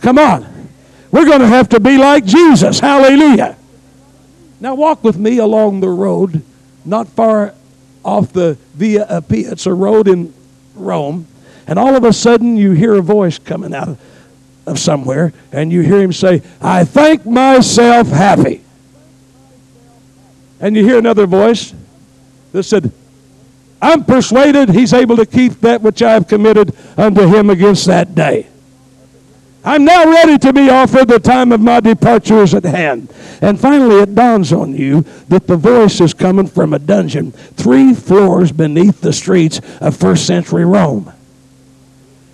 Come 0.00 0.18
on. 0.18 0.46
We're 1.10 1.26
going 1.26 1.40
to 1.40 1.46
have 1.46 1.70
to 1.70 1.80
be 1.80 1.98
like 1.98 2.24
Jesus. 2.24 2.78
Hallelujah. 2.78 3.56
Now 4.60 4.74
walk 4.74 5.02
with 5.02 5.18
me 5.18 5.38
along 5.38 5.80
the 5.80 5.88
road, 5.88 6.42
not 6.84 7.08
far 7.08 7.54
off 8.04 8.32
the 8.32 8.58
Via 8.74 9.06
Appia. 9.06 9.52
It's 9.52 9.66
a 9.66 9.74
road 9.74 10.06
in 10.06 10.32
Rome. 10.74 11.26
And 11.66 11.78
all 11.78 11.96
of 11.96 12.04
a 12.04 12.12
sudden 12.12 12.56
you 12.56 12.72
hear 12.72 12.94
a 12.94 13.02
voice 13.02 13.38
coming 13.38 13.74
out 13.74 13.88
of 13.88 14.00
somewhere, 14.76 15.32
and 15.52 15.72
you 15.72 15.82
hear 15.82 16.00
him 16.00 16.12
say, 16.12 16.42
I 16.60 16.84
think 16.84 17.24
myself 17.24 18.08
happy. 18.08 18.62
And 20.60 20.74
you 20.74 20.84
hear 20.84 20.98
another 20.98 21.26
voice 21.26 21.72
that 22.50 22.64
said, 22.64 22.90
I'm 23.80 24.04
persuaded 24.04 24.70
he's 24.70 24.92
able 24.92 25.16
to 25.16 25.26
keep 25.26 25.60
that 25.60 25.82
which 25.82 26.02
I 26.02 26.12
have 26.14 26.26
committed 26.26 26.74
unto 26.96 27.26
him 27.26 27.48
against 27.50 27.86
that 27.86 28.14
day. 28.14 28.48
I'm 29.64 29.84
now 29.84 30.04
ready 30.04 30.38
to 30.38 30.52
be 30.52 30.70
offered. 30.70 31.08
The 31.08 31.18
time 31.18 31.52
of 31.52 31.60
my 31.60 31.80
departure 31.80 32.42
is 32.42 32.54
at 32.54 32.64
hand. 32.64 33.12
And 33.42 33.60
finally, 33.60 33.96
it 33.96 34.14
dawns 34.14 34.52
on 34.52 34.74
you 34.74 35.02
that 35.28 35.46
the 35.46 35.56
voice 35.56 36.00
is 36.00 36.14
coming 36.14 36.46
from 36.46 36.72
a 36.72 36.78
dungeon 36.78 37.32
three 37.32 37.92
floors 37.92 38.50
beneath 38.50 39.00
the 39.00 39.12
streets 39.12 39.60
of 39.80 39.96
first 39.96 40.26
century 40.26 40.64
Rome. 40.64 41.12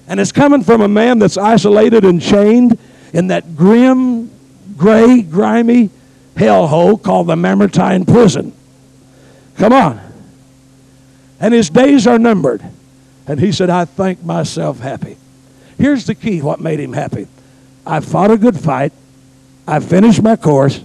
And 0.07 0.21
it's 0.21 0.33
coming 0.33 0.63
from 0.63 0.81
a 0.81 0.89
man 0.89 1.19
that's 1.19 1.37
isolated 1.37 2.05
and 2.05 2.21
chained 2.21 2.79
in 3.13 3.29
that 3.29 3.57
grim, 3.57 4.31
gray, 4.77 5.23
grimy 5.23 5.91
hellhole 6.37 7.01
called 7.03 7.29
the 7.29 7.37
Mamertine 7.37 8.05
prison. 8.05 8.53
Come 9.57 9.73
on. 9.73 10.01
And 11.41 11.55
his 11.55 11.71
days 11.71 12.07
are 12.07 12.19
numbered. 12.19 12.63
And 13.27 13.41
he 13.41 13.53
said, 13.53 13.71
I 13.71 13.85
think 13.85 14.23
myself 14.23 14.81
happy. 14.81 15.17
Here's 15.79 16.07
the 16.07 16.15
key 16.15 16.43
what 16.43 16.61
made 16.61 16.81
him 16.81 16.93
happy. 16.93 17.27
I 17.87 18.01
fought 18.01 18.31
a 18.31 18.37
good 18.37 18.59
fight. 18.59 18.93
I 19.67 19.81
finished 19.81 20.23
my 20.23 20.37
course. 20.37 20.83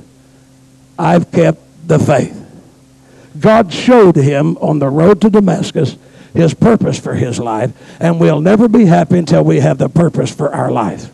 I've 0.97 1.32
kept 1.32 1.60
the 1.88 1.99
faith. 1.99 2.36
God 3.39 3.73
showed 3.73 4.15
him 4.15 4.58
on 4.58 4.79
the 4.79 4.89
road 4.89 5.21
to 5.21 5.29
Damascus 5.29 5.97
his 6.39 6.54
purpose 6.54 6.99
for 6.99 7.13
his 7.13 7.39
life, 7.39 7.71
and 7.99 8.19
we'll 8.19 8.41
never 8.41 8.67
be 8.67 8.86
happy 8.86 9.17
until 9.17 9.43
we 9.43 9.60
have 9.60 9.78
the 9.78 9.89
purpose 9.89 10.34
for 10.34 10.54
our 10.54 10.71
life. 10.71 11.12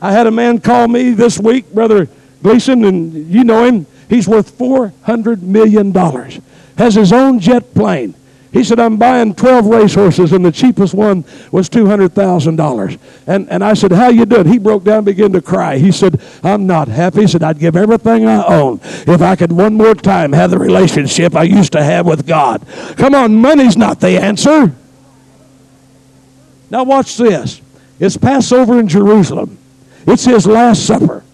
I 0.00 0.12
had 0.12 0.26
a 0.26 0.30
man 0.30 0.60
call 0.60 0.88
me 0.88 1.10
this 1.12 1.38
week, 1.38 1.72
Brother 1.72 2.08
Gleason, 2.42 2.84
and 2.84 3.14
you 3.28 3.44
know 3.44 3.64
him. 3.64 3.86
He's 4.08 4.28
worth 4.28 4.58
$400 4.58 5.42
million. 5.42 5.94
Has 6.76 6.94
his 6.94 7.12
own 7.12 7.40
jet 7.40 7.72
plane. 7.74 8.14
He 8.52 8.62
said, 8.64 8.78
I'm 8.78 8.98
buying 8.98 9.34
12 9.34 9.66
racehorses, 9.66 10.32
and 10.32 10.44
the 10.44 10.52
cheapest 10.52 10.92
one 10.92 11.24
was 11.50 11.70
$200,000. 11.70 12.98
And, 13.26 13.48
and 13.48 13.64
I 13.64 13.72
said, 13.72 13.92
how 13.92 14.08
you 14.08 14.26
doing? 14.26 14.46
He 14.46 14.58
broke 14.58 14.84
down 14.84 15.04
began 15.04 15.32
to 15.32 15.40
cry. 15.40 15.78
He 15.78 15.90
said, 15.90 16.20
I'm 16.42 16.66
not 16.66 16.88
happy. 16.88 17.22
He 17.22 17.28
said, 17.28 17.42
I'd 17.42 17.58
give 17.58 17.76
everything 17.76 18.26
I 18.26 18.44
own 18.44 18.78
if 18.84 19.22
I 19.22 19.36
could 19.36 19.52
one 19.52 19.74
more 19.74 19.94
time 19.94 20.32
have 20.34 20.50
the 20.50 20.58
relationship 20.58 21.34
I 21.34 21.44
used 21.44 21.72
to 21.72 21.82
have 21.82 22.04
with 22.04 22.26
God. 22.26 22.66
Come 22.98 23.14
on, 23.14 23.36
money's 23.36 23.78
not 23.78 24.00
the 24.00 24.20
answer. 24.20 24.74
Now 26.70 26.84
watch 26.84 27.16
this. 27.16 27.62
It's 27.98 28.18
Passover 28.18 28.78
in 28.78 28.88
Jerusalem. 28.88 29.56
It's 30.06 30.24
his 30.24 30.46
last 30.46 30.86
supper. 30.86 31.24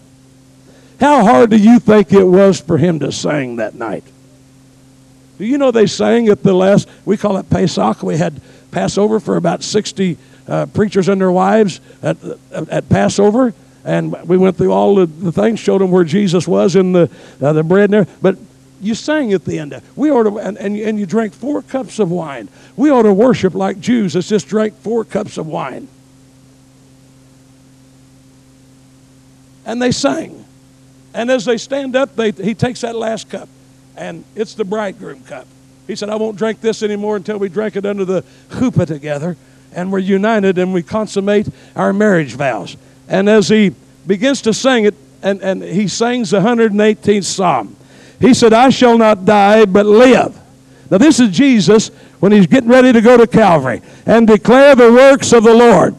How 1.01 1.23
hard 1.23 1.49
do 1.49 1.57
you 1.57 1.79
think 1.79 2.13
it 2.13 2.23
was 2.23 2.61
for 2.61 2.77
him 2.77 2.99
to 2.99 3.11
sing 3.11 3.57
that 3.57 3.75
night? 3.75 4.03
Do 5.39 5.45
you 5.45 5.57
know 5.57 5.71
they 5.71 5.87
sang 5.87 6.27
at 6.27 6.43
the 6.43 6.53
last, 6.53 6.89
we 7.05 7.15
call 7.15 7.37
it 7.37 7.49
Pesach. 7.49 8.03
We 8.03 8.17
had 8.17 8.41
Passover 8.71 9.21
for 9.21 9.37
about 9.37 9.63
60 9.63 10.17
uh, 10.49 10.65
preachers 10.65 11.07
and 11.07 11.19
their 11.19 11.31
wives 11.31 11.79
at, 12.03 12.17
at 12.51 12.89
Passover. 12.89 13.53
And 13.85 14.11
we 14.27 14.37
went 14.37 14.57
through 14.57 14.73
all 14.73 14.95
the, 14.95 15.05
the 15.05 15.31
things, 15.31 15.61
showed 15.61 15.79
them 15.79 15.91
where 15.91 16.03
Jesus 16.03 16.45
was 16.45 16.75
in 16.75 16.91
the, 16.91 17.09
uh, 17.41 17.53
the 17.53 17.63
bread 17.63 17.89
there. 17.89 18.05
But 18.21 18.37
you 18.81 18.93
sang 18.93 19.31
at 19.31 19.45
the 19.45 19.59
end. 19.59 19.81
We 19.95 20.11
ought 20.11 20.23
to, 20.23 20.39
and, 20.39 20.57
and, 20.57 20.75
and 20.75 20.99
you 20.99 21.05
drank 21.05 21.33
four 21.33 21.61
cups 21.61 21.99
of 21.99 22.11
wine. 22.11 22.49
We 22.75 22.91
ought 22.91 23.03
to 23.03 23.13
worship 23.13 23.55
like 23.55 23.79
Jews 23.79 24.13
that 24.13 24.23
just 24.23 24.49
drank 24.49 24.75
four 24.81 25.05
cups 25.05 25.37
of 25.37 25.47
wine. 25.47 25.87
And 29.65 29.81
they 29.81 29.93
sang. 29.93 30.43
And 31.13 31.31
as 31.31 31.45
they 31.45 31.57
stand 31.57 31.95
up, 31.95 32.17
they, 32.17 32.31
he 32.31 32.53
takes 32.53 32.81
that 32.81 32.97
last 32.97 33.29
cup 33.29 33.47
and 33.99 34.23
it's 34.35 34.53
the 34.53 34.63
bridegroom 34.63 35.21
cup. 35.23 35.45
He 35.85 35.95
said, 35.95 36.09
I 36.09 36.15
won't 36.15 36.37
drink 36.37 36.61
this 36.61 36.81
anymore 36.81 37.17
until 37.17 37.37
we 37.37 37.49
drink 37.49 37.75
it 37.75 37.85
under 37.85 38.05
the 38.05 38.23
chuppah 38.49 38.87
together 38.87 39.35
and 39.73 39.91
we're 39.91 39.99
united 39.99 40.57
and 40.57 40.73
we 40.73 40.81
consummate 40.81 41.47
our 41.75 41.91
marriage 41.93 42.33
vows. 42.33 42.77
And 43.07 43.29
as 43.29 43.49
he 43.49 43.75
begins 44.07 44.41
to 44.43 44.53
sing 44.53 44.85
it, 44.85 44.95
and, 45.21 45.41
and 45.41 45.61
he 45.61 45.87
sings 45.89 46.29
the 46.29 46.39
118th 46.39 47.25
Psalm, 47.25 47.75
he 48.21 48.33
said, 48.33 48.53
I 48.53 48.69
shall 48.69 48.97
not 48.97 49.25
die 49.25 49.65
but 49.65 49.85
live. 49.85 50.39
Now, 50.89 50.97
this 50.97 51.19
is 51.19 51.29
Jesus 51.29 51.89
when 52.19 52.31
he's 52.31 52.47
getting 52.47 52.69
ready 52.69 52.93
to 52.93 53.01
go 53.01 53.17
to 53.17 53.27
Calvary 53.27 53.81
and 54.05 54.25
declare 54.27 54.75
the 54.75 54.91
works 54.91 55.33
of 55.33 55.43
the 55.43 55.53
Lord. 55.53 55.95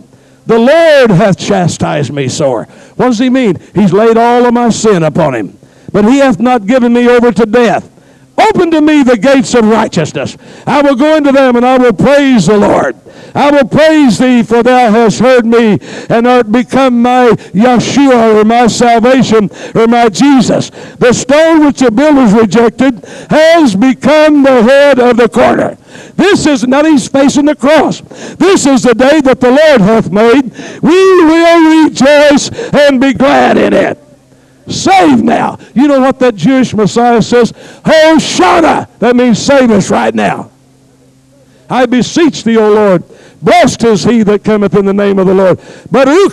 The 0.46 0.58
Lord 0.58 1.10
hath 1.10 1.38
chastised 1.38 2.12
me 2.12 2.28
sore. 2.28 2.64
What 2.96 3.06
does 3.06 3.18
he 3.18 3.30
mean? 3.30 3.58
He's 3.74 3.92
laid 3.92 4.16
all 4.16 4.46
of 4.46 4.54
my 4.54 4.70
sin 4.70 5.02
upon 5.02 5.34
him. 5.34 5.58
But 5.92 6.04
he 6.04 6.18
hath 6.18 6.38
not 6.38 6.66
given 6.66 6.92
me 6.92 7.08
over 7.08 7.32
to 7.32 7.46
death. 7.46 7.88
Open 8.48 8.70
to 8.70 8.80
me 8.80 9.02
the 9.02 9.18
gates 9.18 9.54
of 9.54 9.66
righteousness. 9.66 10.36
I 10.66 10.82
will 10.82 10.96
go 10.96 11.16
into 11.16 11.32
them 11.32 11.56
and 11.56 11.66
I 11.66 11.78
will 11.78 11.92
praise 11.92 12.46
the 12.46 12.56
Lord. 12.56 12.96
I 13.34 13.50
will 13.50 13.68
praise 13.68 14.18
thee, 14.18 14.42
for 14.42 14.62
thou 14.62 14.90
hast 14.90 15.20
heard 15.20 15.44
me 15.44 15.78
and 16.08 16.26
art 16.26 16.50
become 16.50 17.02
my 17.02 17.30
Yeshua 17.52 18.40
or 18.40 18.44
my 18.44 18.66
salvation 18.66 19.50
or 19.74 19.86
my 19.86 20.08
Jesus. 20.08 20.70
The 20.70 21.12
stone 21.12 21.64
which 21.64 21.80
the 21.80 21.90
builders 21.90 22.32
rejected 22.32 23.04
has 23.30 23.76
become 23.76 24.42
the 24.42 24.62
head 24.62 24.98
of 24.98 25.16
the 25.16 25.28
corner. 25.28 25.76
This 26.14 26.46
is 26.46 26.66
not 26.66 26.86
he's 26.86 27.08
facing 27.08 27.46
the 27.46 27.54
cross. 27.54 28.00
This 28.36 28.66
is 28.66 28.82
the 28.82 28.94
day 28.94 29.20
that 29.20 29.40
the 29.40 29.50
Lord 29.50 29.80
hath 29.80 30.10
made. 30.10 30.52
We 30.82 31.24
will 31.24 31.84
rejoice 31.84 32.50
and 32.72 33.00
be 33.00 33.12
glad 33.12 33.56
in 33.58 33.72
it. 33.72 34.09
Save 34.70 35.22
now. 35.22 35.58
You 35.74 35.88
know 35.88 36.00
what 36.00 36.18
that 36.20 36.34
Jewish 36.34 36.74
Messiah 36.74 37.22
says? 37.22 37.52
Hosanna. 37.84 38.88
That 38.98 39.16
means 39.16 39.38
save 39.38 39.70
us 39.70 39.90
right 39.90 40.14
now. 40.14 40.50
I 41.68 41.86
beseech 41.86 42.44
thee, 42.44 42.56
O 42.56 42.70
Lord. 42.70 43.04
Blessed 43.42 43.84
is 43.84 44.04
he 44.04 44.22
that 44.24 44.44
cometh 44.44 44.74
in 44.74 44.84
the 44.84 44.92
name 44.92 45.18
of 45.18 45.26
the 45.26 45.34
Lord. 45.34 45.58
Baruch 45.90 46.32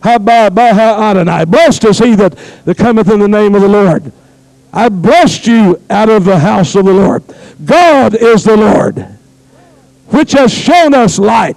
haba 0.00 0.54
baha 0.54 1.02
Adonai. 1.02 1.44
Blessed 1.44 1.84
is 1.84 1.98
he 1.98 2.14
that, 2.16 2.36
that 2.64 2.76
cometh 2.76 3.10
in 3.10 3.20
the 3.20 3.28
name 3.28 3.54
of 3.54 3.62
the 3.62 3.68
Lord. 3.68 4.12
I 4.72 4.88
blessed 4.88 5.46
you 5.46 5.80
out 5.88 6.10
of 6.10 6.24
the 6.24 6.38
house 6.38 6.74
of 6.74 6.84
the 6.84 6.92
Lord. 6.92 7.24
God 7.64 8.14
is 8.14 8.44
the 8.44 8.56
Lord, 8.56 9.06
which 10.08 10.32
has 10.32 10.52
shown 10.52 10.92
us 10.92 11.18
light. 11.18 11.56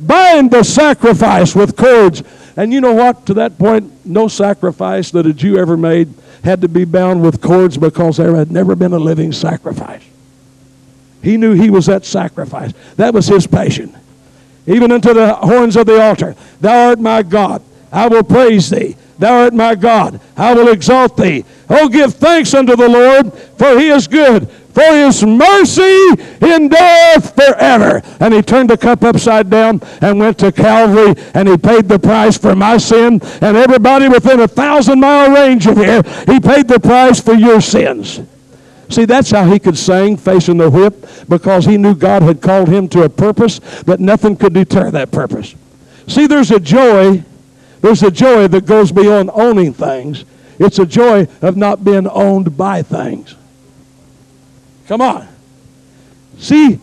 Bind 0.00 0.50
the 0.50 0.62
sacrifice 0.62 1.54
with 1.54 1.76
cords. 1.76 2.22
And 2.56 2.72
you 2.72 2.80
know 2.80 2.94
what? 2.94 3.26
To 3.26 3.34
that 3.34 3.58
point, 3.58 4.06
no 4.06 4.28
sacrifice 4.28 5.10
that 5.10 5.26
a 5.26 5.32
Jew 5.32 5.58
ever 5.58 5.76
made 5.76 6.12
had 6.42 6.62
to 6.62 6.68
be 6.68 6.84
bound 6.84 7.22
with 7.22 7.42
cords 7.42 7.76
because 7.76 8.16
there 8.16 8.34
had 8.34 8.50
never 8.50 8.74
been 8.74 8.92
a 8.92 8.98
living 8.98 9.32
sacrifice. 9.32 10.02
He 11.22 11.36
knew 11.36 11.54
he 11.54 11.70
was 11.70 11.86
that 11.86 12.04
sacrifice. 12.04 12.72
That 12.96 13.12
was 13.12 13.26
his 13.26 13.46
passion. 13.46 13.94
Even 14.66 14.92
unto 14.92 15.12
the 15.12 15.34
horns 15.34 15.76
of 15.76 15.86
the 15.86 16.00
altar. 16.00 16.34
Thou 16.60 16.88
art 16.88 17.00
my 17.00 17.22
God. 17.22 17.62
I 17.92 18.08
will 18.08 18.22
praise 18.22 18.70
thee. 18.70 18.96
Thou 19.18 19.44
art 19.44 19.54
my 19.54 19.74
God. 19.74 20.20
I 20.36 20.54
will 20.54 20.68
exalt 20.68 21.16
thee. 21.16 21.44
Oh, 21.68 21.88
give 21.88 22.14
thanks 22.14 22.54
unto 22.54 22.76
the 22.76 22.88
Lord, 22.88 23.32
for 23.32 23.78
he 23.78 23.88
is 23.88 24.06
good. 24.06 24.48
For 24.76 24.94
his 24.94 25.24
mercy 25.24 26.06
endureth 26.42 27.34
forever. 27.34 28.02
And 28.20 28.34
he 28.34 28.42
turned 28.42 28.68
the 28.68 28.76
cup 28.76 29.04
upside 29.04 29.48
down 29.48 29.80
and 30.02 30.18
went 30.18 30.36
to 30.40 30.52
Calvary, 30.52 31.14
and 31.32 31.48
he 31.48 31.56
paid 31.56 31.88
the 31.88 31.98
price 31.98 32.36
for 32.36 32.54
my 32.54 32.76
sin. 32.76 33.22
And 33.40 33.56
everybody 33.56 34.06
within 34.10 34.40
a 34.40 34.46
thousand 34.46 35.00
mile 35.00 35.30
range 35.30 35.66
of 35.66 35.78
here, 35.78 36.02
he 36.26 36.40
paid 36.40 36.68
the 36.68 36.78
price 36.78 37.22
for 37.22 37.32
your 37.32 37.62
sins. 37.62 38.20
See, 38.90 39.06
that's 39.06 39.30
how 39.30 39.46
he 39.46 39.58
could 39.58 39.78
sing 39.78 40.18
facing 40.18 40.58
the 40.58 40.68
whip 40.68 41.06
because 41.26 41.64
he 41.64 41.78
knew 41.78 41.94
God 41.94 42.20
had 42.20 42.42
called 42.42 42.68
him 42.68 42.86
to 42.88 43.04
a 43.04 43.08
purpose 43.08 43.60
that 43.84 43.98
nothing 43.98 44.36
could 44.36 44.52
deter 44.52 44.90
that 44.90 45.10
purpose. 45.10 45.54
See, 46.06 46.26
there's 46.26 46.50
a 46.50 46.60
joy 46.60 47.24
there's 47.80 48.02
a 48.02 48.10
joy 48.10 48.48
that 48.48 48.66
goes 48.66 48.92
beyond 48.92 49.30
owning 49.32 49.72
things. 49.72 50.26
It's 50.58 50.78
a 50.78 50.84
joy 50.86 51.28
of 51.40 51.56
not 51.56 51.82
being 51.82 52.06
owned 52.08 52.58
by 52.58 52.82
things. 52.82 53.36
Come 54.86 55.00
on. 55.00 55.26
See, 56.38 56.78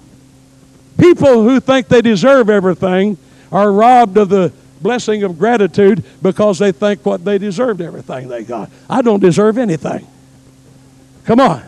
people 0.98 1.44
who 1.44 1.60
think 1.60 1.88
they 1.88 2.02
deserve 2.02 2.50
everything 2.50 3.18
are 3.52 3.72
robbed 3.72 4.18
of 4.18 4.30
the 4.30 4.52
blessing 4.82 5.24
of 5.24 5.40
gratitude 5.40 6.04
because 6.22 6.60
they 6.60 6.72
think 6.72 7.06
what 7.06 7.24
they 7.24 7.38
deserved 7.38 7.82
everything 7.82 8.28
they 8.28 8.44
got. 8.44 8.70
I 8.90 9.02
don't 9.02 9.20
deserve 9.20 9.58
anything. 9.58 10.06
Come 11.26 11.40
on. 11.40 11.64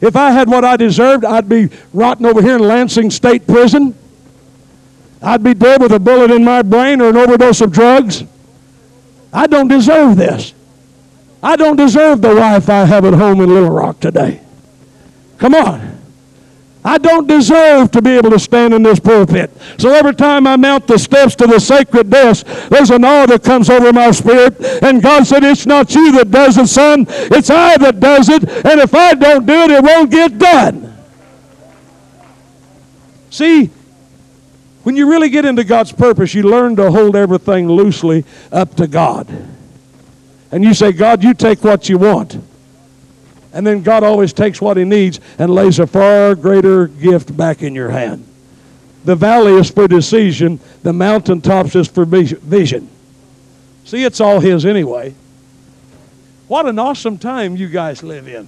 If 0.00 0.14
I 0.14 0.30
had 0.30 0.48
what 0.48 0.64
I 0.64 0.76
deserved, 0.76 1.24
I'd 1.24 1.48
be 1.48 1.70
rotting 1.92 2.26
over 2.26 2.40
here 2.40 2.56
in 2.56 2.62
Lansing 2.62 3.10
State 3.10 3.46
Prison. 3.46 3.94
I'd 5.22 5.42
be 5.42 5.54
dead 5.54 5.80
with 5.80 5.92
a 5.92 5.98
bullet 5.98 6.30
in 6.30 6.44
my 6.44 6.62
brain 6.62 7.00
or 7.00 7.08
an 7.08 7.16
overdose 7.16 7.60
of 7.60 7.72
drugs. 7.72 8.22
I 9.32 9.46
don't 9.46 9.68
deserve 9.68 10.16
this. 10.16 10.54
I 11.42 11.56
don't 11.56 11.76
deserve 11.76 12.20
the 12.20 12.34
wife 12.34 12.68
I 12.68 12.84
have 12.84 13.04
at 13.04 13.14
home 13.14 13.40
in 13.40 13.52
Little 13.52 13.70
Rock 13.70 14.00
today. 14.00 14.40
Come 15.38 15.54
on. 15.54 15.96
I 16.86 16.98
don't 16.98 17.26
deserve 17.26 17.90
to 17.90 18.00
be 18.00 18.10
able 18.10 18.30
to 18.30 18.38
stand 18.38 18.72
in 18.72 18.84
this 18.84 19.00
pulpit. 19.00 19.50
So 19.76 19.92
every 19.92 20.14
time 20.14 20.46
I 20.46 20.54
mount 20.54 20.86
the 20.86 20.98
steps 20.98 21.34
to 21.36 21.46
the 21.48 21.58
sacred 21.58 22.08
desk, 22.08 22.46
there's 22.68 22.90
an 22.90 23.04
awe 23.04 23.26
that 23.26 23.42
comes 23.42 23.68
over 23.68 23.92
my 23.92 24.12
spirit. 24.12 24.60
And 24.84 25.02
God 25.02 25.26
said, 25.26 25.42
It's 25.42 25.66
not 25.66 25.92
you 25.92 26.12
that 26.12 26.30
does 26.30 26.56
it, 26.56 26.68
son. 26.68 27.06
It's 27.08 27.50
I 27.50 27.76
that 27.78 27.98
does 27.98 28.28
it. 28.28 28.48
And 28.64 28.80
if 28.80 28.94
I 28.94 29.14
don't 29.14 29.44
do 29.44 29.52
it, 29.52 29.70
it 29.72 29.82
won't 29.82 30.12
get 30.12 30.38
done. 30.38 30.96
See, 33.30 33.70
when 34.84 34.94
you 34.94 35.10
really 35.10 35.28
get 35.28 35.44
into 35.44 35.64
God's 35.64 35.90
purpose, 35.90 36.34
you 36.34 36.44
learn 36.44 36.76
to 36.76 36.92
hold 36.92 37.16
everything 37.16 37.68
loosely 37.68 38.24
up 38.52 38.76
to 38.76 38.86
God. 38.86 39.26
And 40.52 40.62
you 40.62 40.72
say, 40.72 40.92
God, 40.92 41.24
you 41.24 41.34
take 41.34 41.64
what 41.64 41.88
you 41.88 41.98
want. 41.98 42.40
And 43.56 43.66
then 43.66 43.82
God 43.82 44.02
always 44.02 44.34
takes 44.34 44.60
what 44.60 44.76
he 44.76 44.84
needs 44.84 45.18
and 45.38 45.50
lays 45.50 45.78
a 45.78 45.86
far 45.86 46.34
greater 46.34 46.88
gift 46.88 47.34
back 47.34 47.62
in 47.62 47.74
your 47.74 47.88
hand. 47.88 48.22
The 49.06 49.16
valley 49.16 49.54
is 49.54 49.70
for 49.70 49.88
decision, 49.88 50.60
the 50.82 50.92
mountaintops 50.92 51.74
is 51.74 51.88
for 51.88 52.04
vision. 52.04 52.90
See, 53.86 54.04
it's 54.04 54.20
all 54.20 54.40
his 54.40 54.66
anyway. 54.66 55.14
What 56.48 56.66
an 56.66 56.78
awesome 56.78 57.16
time 57.16 57.56
you 57.56 57.68
guys 57.68 58.02
live 58.02 58.28
in. 58.28 58.46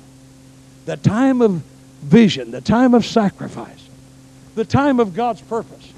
The 0.84 0.98
time 0.98 1.40
of 1.40 1.62
vision, 2.02 2.50
the 2.50 2.60
time 2.60 2.92
of 2.92 3.06
sacrifice, 3.06 3.88
the 4.56 4.64
time 4.66 5.00
of 5.00 5.14
God's 5.14 5.40
purpose. 5.40 5.90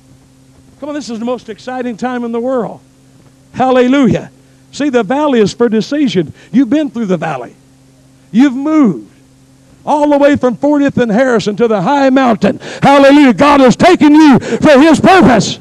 Come 0.78 0.90
on, 0.90 0.94
this 0.94 1.10
is 1.10 1.18
the 1.18 1.24
most 1.24 1.48
exciting 1.48 1.96
time 1.96 2.22
in 2.22 2.30
the 2.30 2.40
world. 2.40 2.80
Hallelujah. 3.54 4.30
See, 4.70 4.88
the 4.88 5.02
valley 5.02 5.40
is 5.40 5.52
for 5.52 5.68
decision. 5.68 6.32
You've 6.52 6.70
been 6.70 6.90
through 6.90 7.06
the 7.06 7.16
valley. 7.16 7.56
You've 8.32 8.54
moved 8.54 9.10
all 9.84 10.08
the 10.10 10.18
way 10.18 10.36
from 10.36 10.56
40th 10.56 10.96
and 10.98 11.10
Harrison 11.10 11.56
to 11.56 11.68
the 11.68 11.82
high 11.82 12.10
mountain. 12.10 12.58
Hallelujah. 12.82 13.34
God 13.34 13.60
has 13.60 13.76
taken 13.76 14.14
you 14.14 14.38
for 14.38 14.78
his 14.78 15.00
purpose. 15.00 15.58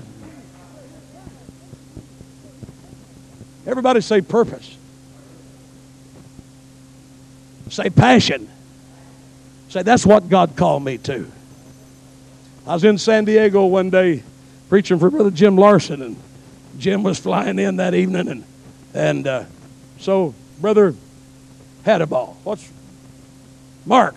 Everybody 3.65 4.01
say 4.01 4.21
purpose. 4.21 4.77
Say 7.69 7.89
passion. 7.89 8.49
Say 9.69 9.83
that's 9.83 10.05
what 10.05 10.27
God 10.27 10.55
called 10.55 10.83
me 10.83 10.97
to. 10.99 11.31
I 12.65 12.73
was 12.73 12.83
in 12.83 12.97
San 12.97 13.25
Diego 13.25 13.65
one 13.65 13.89
day 13.89 14.23
preaching 14.69 14.99
for 14.99 15.09
Brother 15.09 15.31
Jim 15.31 15.55
Larson, 15.55 16.01
and 16.01 16.17
Jim 16.79 17.03
was 17.03 17.19
flying 17.19 17.59
in 17.59 17.77
that 17.77 17.93
evening, 17.93 18.27
and 18.27 18.43
and 18.93 19.27
uh, 19.27 19.43
so 19.99 20.33
Brother 20.59 20.95
had 21.83 22.01
a 22.01 22.07
ball. 22.07 22.37
What's 22.43 22.69
Mark? 23.85 24.15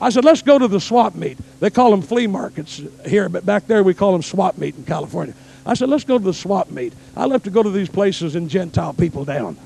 I 0.00 0.10
said, 0.10 0.24
let's 0.24 0.42
go 0.42 0.58
to 0.58 0.68
the 0.68 0.80
swap 0.80 1.14
meet. 1.14 1.38
They 1.58 1.70
call 1.70 1.90
them 1.90 2.02
flea 2.02 2.28
markets 2.28 2.80
here, 3.04 3.28
but 3.28 3.44
back 3.44 3.66
there 3.66 3.82
we 3.82 3.94
call 3.94 4.12
them 4.12 4.22
swap 4.22 4.56
meet 4.56 4.76
in 4.76 4.84
California. 4.84 5.34
I 5.66 5.74
said, 5.74 5.88
let's 5.88 6.04
go 6.04 6.18
to 6.18 6.24
the 6.24 6.32
swap 6.32 6.70
meet. 6.70 6.92
I 7.16 7.24
love 7.24 7.42
to 7.44 7.50
go 7.50 7.62
to 7.62 7.70
these 7.70 7.88
places 7.88 8.36
and 8.36 8.48
Gentile 8.48 8.94
people 8.94 9.24
down. 9.24 9.56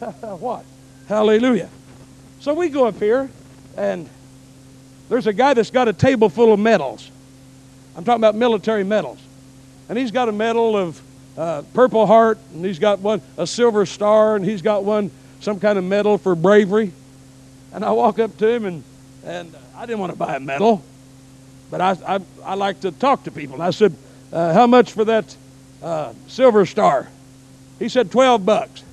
what? 0.20 0.64
Hallelujah. 1.08 1.68
So 2.40 2.54
we 2.54 2.70
go 2.70 2.86
up 2.86 2.98
here, 2.98 3.30
and 3.76 4.08
there's 5.08 5.26
a 5.26 5.32
guy 5.32 5.54
that's 5.54 5.70
got 5.70 5.88
a 5.88 5.92
table 5.92 6.28
full 6.28 6.52
of 6.52 6.58
medals. 6.58 7.10
I'm 7.94 8.04
talking 8.04 8.20
about 8.20 8.34
military 8.34 8.82
medals. 8.82 9.18
And 9.88 9.98
he's 9.98 10.10
got 10.10 10.28
a 10.28 10.32
medal 10.32 10.76
of 10.76 11.00
uh, 11.36 11.62
Purple 11.74 12.06
Heart, 12.06 12.38
and 12.52 12.64
he's 12.64 12.78
got 12.78 13.00
one, 13.00 13.22
a 13.36 13.46
Silver 13.46 13.86
Star, 13.86 14.36
and 14.36 14.44
he's 14.44 14.62
got 14.62 14.84
one, 14.84 15.10
some 15.40 15.60
kind 15.60 15.78
of 15.78 15.84
medal 15.84 16.18
for 16.18 16.34
bravery. 16.34 16.92
And 17.72 17.84
I 17.84 17.92
walk 17.92 18.18
up 18.18 18.36
to 18.38 18.48
him, 18.48 18.64
and, 18.66 18.84
and 19.24 19.54
I 19.76 19.86
didn't 19.86 20.00
want 20.00 20.12
to 20.12 20.18
buy 20.18 20.36
a 20.36 20.40
medal, 20.40 20.84
but 21.70 21.80
I, 21.80 21.96
I, 22.06 22.20
I 22.44 22.54
like 22.54 22.80
to 22.80 22.90
talk 22.90 23.24
to 23.24 23.30
people. 23.30 23.54
And 23.54 23.62
I 23.62 23.70
said, 23.70 23.94
uh, 24.32 24.52
How 24.52 24.66
much 24.66 24.92
for 24.92 25.04
that 25.04 25.36
uh, 25.82 26.12
Silver 26.28 26.66
Star? 26.66 27.08
He 27.78 27.88
said, 27.88 28.10
12 28.10 28.44
bucks. 28.44 28.84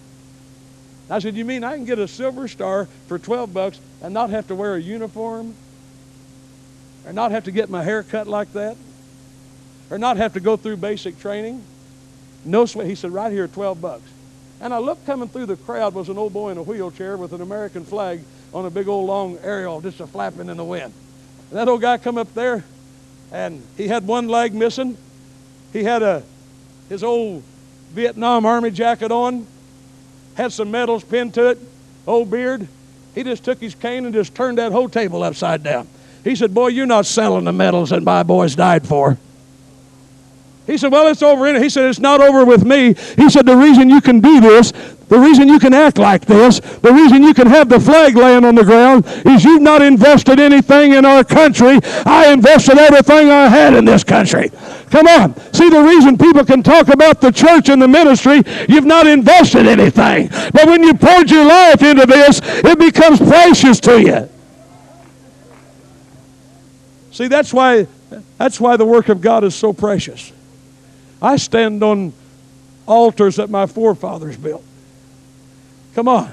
I 1.10 1.20
said, 1.20 1.36
You 1.36 1.46
mean 1.46 1.64
I 1.64 1.76
can 1.76 1.86
get 1.86 2.00
a 2.00 2.08
Silver 2.08 2.48
Star 2.48 2.88
for 3.08 3.20
12 3.20 3.54
bucks 3.54 3.80
and 4.02 4.14
not 4.14 4.30
have 4.30 4.48
to 4.48 4.56
wear 4.56 4.76
a 4.76 4.82
uniform? 4.82 5.56
or 7.06 7.14
not 7.14 7.32
have 7.32 7.46
to 7.46 7.52
get 7.52 7.70
my 7.70 7.84
hair 7.84 8.04
cut 8.04 8.28
like 8.28 8.54
that, 8.54 8.78
or 9.90 9.98
not 9.98 10.18
have 10.18 10.34
to 10.34 10.40
go 10.40 10.56
through 10.56 10.78
basic 10.78 11.20
training. 11.20 11.64
No 12.46 12.66
sweat. 12.66 12.88
He 12.88 12.96
said, 12.96 13.12
right 13.12 13.32
here, 13.32 13.48
12 13.48 13.82
bucks. 13.82 14.04
And 14.62 14.74
I 14.74 14.78
looked 14.80 15.06
coming 15.06 15.30
through 15.30 15.46
the 15.46 15.56
crowd 15.56 15.94
was 15.94 16.10
an 16.10 16.18
old 16.18 16.34
boy 16.34 16.50
in 16.50 16.58
a 16.58 16.64
wheelchair 16.64 17.18
with 17.18 17.34
an 17.34 17.42
American 17.42 17.86
flag 17.86 18.22
on 18.54 18.66
a 18.66 18.70
big 18.70 18.88
old 18.88 19.08
long 19.08 19.38
aerial 19.44 19.80
just 19.82 20.00
a 20.00 20.08
flapping 20.08 20.50
in 20.50 20.58
the 20.58 20.66
wind. 20.66 20.94
And 21.50 21.58
that 21.58 21.68
old 21.68 21.82
guy 21.82 21.98
come 21.98 22.18
up 22.18 22.34
there, 22.34 22.64
and 23.32 23.64
he 23.78 23.88
had 23.88 24.06
one 24.06 24.28
leg 24.28 24.54
missing. 24.54 24.98
He 25.72 25.84
had 25.84 26.04
a 26.04 26.24
his 26.90 27.04
old 27.04 27.44
Vietnam 27.92 28.46
Army 28.46 28.72
jacket 28.72 29.12
on, 29.12 29.46
had 30.36 30.52
some 30.52 30.72
medals 30.72 31.04
pinned 31.04 31.36
to 31.36 31.50
it, 31.52 31.60
old 32.08 32.32
beard, 32.32 32.68
he 33.16 33.24
just 33.24 33.44
took 33.44 33.60
his 33.60 33.76
cane 33.76 34.06
and 34.06 34.14
just 34.14 34.36
turned 34.36 34.58
that 34.58 34.72
whole 34.72 34.90
table 34.90 35.24
upside 35.24 35.64
down. 35.64 35.88
He 36.24 36.36
said, 36.36 36.54
Boy, 36.54 36.68
you're 36.68 36.86
not 36.86 37.06
selling 37.06 37.46
the 37.46 37.52
medals 37.52 37.90
that 37.90 38.04
my 38.04 38.24
boys 38.24 38.56
died 38.56 38.88
for. 38.88 39.18
He 40.70 40.78
said, 40.78 40.92
Well, 40.92 41.08
it's 41.08 41.24
over 41.24 41.48
in 41.48 41.62
He 41.62 41.68
said, 41.68 41.90
It's 41.90 42.00
not 42.00 42.22
over 42.22 42.46
with 42.46 42.64
me. 42.64 42.94
He 43.16 43.30
said, 43.30 43.48
The 43.48 43.58
reason 43.58 43.90
you 43.90 44.02
can 44.02 44.20
do 44.20 44.40
this, 44.40 44.72
the 45.08 45.18
reason 45.18 45.48
you 45.48 45.58
can 45.58 45.74
act 45.74 45.98
like 45.98 46.28
this, 46.28 46.60
the 46.60 46.94
reason 46.94 47.24
you 47.24 47.34
can 47.34 47.48
have 47.48 47.70
the 47.70 47.80
flag 47.80 48.16
laying 48.16 48.46
on 48.46 48.54
the 48.54 48.64
ground 48.64 49.06
is 49.26 49.44
you've 49.44 49.64
not 49.64 49.82
invested 49.82 50.40
anything 50.40 50.94
in 50.94 51.06
our 51.06 51.24
country. 51.24 51.80
I 52.06 52.32
invested 52.32 52.78
everything 52.78 53.32
I 53.32 53.48
had 53.48 53.74
in 53.74 53.84
this 53.84 54.04
country. 54.04 54.52
Come 54.92 55.08
on. 55.08 55.36
See, 55.54 55.72
the 55.72 55.82
reason 55.82 56.20
people 56.20 56.46
can 56.46 56.62
talk 56.62 56.90
about 56.90 57.20
the 57.20 57.32
church 57.32 57.70
and 57.70 57.82
the 57.82 57.88
ministry, 57.88 58.44
you've 58.68 58.86
not 58.86 59.08
invested 59.08 59.66
anything. 59.66 60.28
But 60.54 60.68
when 60.68 60.84
you 60.84 60.94
poured 60.94 61.32
your 61.32 61.46
life 61.46 61.82
into 61.82 62.06
this, 62.06 62.42
it 62.44 62.78
becomes 62.78 63.18
precious 63.20 63.80
to 63.80 64.00
you. 64.00 64.30
See, 67.12 67.28
that's 67.28 67.52
why, 67.52 67.88
that's 68.38 68.60
why 68.60 68.78
the 68.78 68.86
work 68.86 69.10
of 69.10 69.20
God 69.20 69.44
is 69.44 69.56
so 69.56 69.74
precious. 69.74 70.32
I 71.22 71.38
stand 71.38 71.84
on 71.84 72.14
altars 72.86 73.36
that 73.38 73.50
my 73.50 73.66
forefathers 73.66 74.38
built. 74.38 74.64
Come 75.96 76.08
on. 76.08 76.32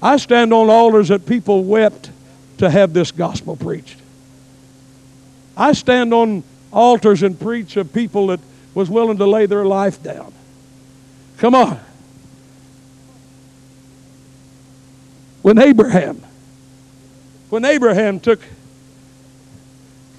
I 0.00 0.16
stand 0.16 0.52
on 0.52 0.68
altars 0.68 1.08
that 1.08 1.26
people 1.26 1.64
wept 1.64 2.10
to 2.58 2.70
have 2.70 2.92
this 2.92 3.12
gospel 3.12 3.56
preached. 3.56 3.98
I 5.56 5.72
stand 5.72 6.12
on 6.14 6.42
altars 6.72 7.22
and 7.22 7.38
preach 7.38 7.76
of 7.76 7.92
people 7.92 8.28
that 8.28 8.40
was 8.74 8.88
willing 8.88 9.18
to 9.18 9.26
lay 9.26 9.46
their 9.46 9.64
life 9.64 10.02
down. 10.02 10.32
Come 11.38 11.54
on. 11.54 11.78
When 15.42 15.58
Abraham, 15.58 16.22
when 17.50 17.64
Abraham 17.64 18.20
took, 18.20 18.40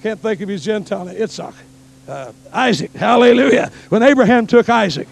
can't 0.02 0.20
think 0.20 0.40
of 0.40 0.48
his 0.48 0.62
Gentile, 0.62 1.08
Isaac, 1.08 1.54
uh, 2.08 2.32
Isaac, 2.52 2.92
hallelujah. 2.92 3.70
When 3.88 4.02
Abraham 4.02 4.46
took 4.46 4.68
Isaac 4.68 5.08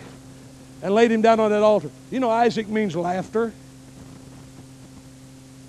and 0.82 0.94
laid 0.94 1.10
him 1.10 1.22
down 1.22 1.40
on 1.40 1.50
that 1.50 1.62
altar, 1.62 1.90
you 2.10 2.20
know, 2.20 2.30
Isaac 2.30 2.68
means 2.68 2.94
laughter. 2.94 3.52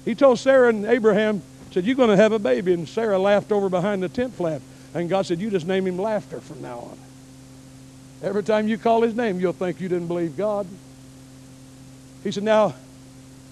He 0.06 0.16
told 0.16 0.40
Sarah 0.40 0.70
and 0.70 0.86
Abraham, 0.86 1.42
said, 1.74 1.86
You're 1.86 1.96
going 1.96 2.10
to 2.10 2.18
have 2.18 2.32
a 2.32 2.40
baby. 2.40 2.74
And 2.74 2.88
Sarah 2.88 3.18
laughed 3.18 3.52
over 3.52 3.70
behind 3.70 4.04
the 4.04 4.10
tent 4.10 4.34
flap. 4.34 4.62
And 4.94 5.10
God 5.10 5.26
said, 5.26 5.40
You 5.40 5.50
just 5.50 5.66
name 5.66 5.88
him 5.88 5.98
laughter 5.98 6.40
from 6.40 6.62
now 6.62 6.80
on. 6.80 6.98
Every 8.22 8.44
time 8.44 8.68
you 8.68 8.78
call 8.78 9.02
his 9.02 9.16
name, 9.16 9.40
you'll 9.40 9.54
think 9.54 9.82
you 9.82 9.90
didn't 9.90 10.08
believe 10.08 10.38
God. 10.38 10.68
He 12.24 12.32
said, 12.32 12.44
Now, 12.44 12.76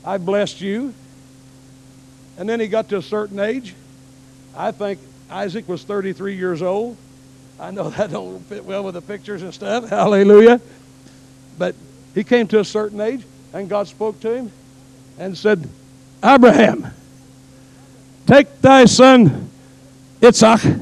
I 0.06 0.18
blessed 0.18 0.62
you. 0.62 0.94
And 2.38 2.48
then 2.48 2.60
he 2.60 2.68
got 2.68 2.90
to 2.90 2.98
a 2.98 3.02
certain 3.02 3.40
age. 3.40 3.76
I 4.56 4.72
think 4.72 5.00
Isaac 5.30 5.68
was 5.68 5.84
33 5.84 6.36
years 6.36 6.62
old. 6.62 6.98
I 7.62 7.70
know 7.70 7.90
that 7.92 8.12
don't 8.12 8.40
fit 8.48 8.66
well 8.66 8.84
with 8.84 8.96
the 8.96 9.02
pictures 9.02 9.44
and 9.44 9.54
stuff. 9.54 9.88
Hallelujah. 9.90 10.60
But 11.58 11.76
he 12.16 12.24
came 12.24 12.48
to 12.48 12.60
a 12.60 12.66
certain 12.66 13.00
age, 13.00 13.24
and 13.54 13.70
God 13.70 13.88
spoke 13.88 14.20
to 14.22 14.34
him 14.34 14.52
and 15.20 15.38
said, 15.38 15.70
Abraham, 16.24 16.88
take 18.26 18.62
thy 18.62 18.86
son 18.86 19.50
Isaac, 20.24 20.80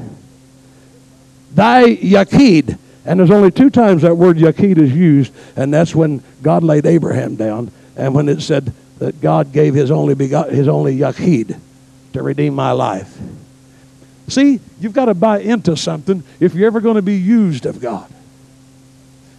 thy 1.52 1.96
Yaqid. 1.96 2.78
And 3.04 3.18
there's 3.18 3.30
only 3.30 3.50
two 3.50 3.70
times 3.70 4.02
that 4.02 4.16
word 4.16 4.36
Yaqid 4.36 4.78
is 4.78 4.94
used, 4.94 5.32
and 5.56 5.72
that's 5.72 5.94
when 5.94 6.22
God 6.42 6.62
laid 6.62 6.86
Abraham 6.86 7.36
down, 7.36 7.70
and 7.96 8.14
when 8.14 8.28
it 8.28 8.40
said 8.42 8.72
that 8.98 9.20
God 9.20 9.52
gave 9.52 9.74
his 9.74 9.90
only 9.90 10.14
begot, 10.14 10.50
his 10.50 10.68
only 10.68 10.96
Yaqid 10.96 11.58
to 12.12 12.22
redeem 12.22 12.54
my 12.54 12.72
life. 12.72 13.18
See, 14.30 14.60
you've 14.80 14.92
got 14.92 15.06
to 15.06 15.14
buy 15.14 15.40
into 15.40 15.76
something 15.76 16.22
if 16.38 16.54
you're 16.54 16.68
ever 16.68 16.80
going 16.80 16.94
to 16.94 17.02
be 17.02 17.16
used 17.16 17.66
of 17.66 17.80
God. 17.80 18.10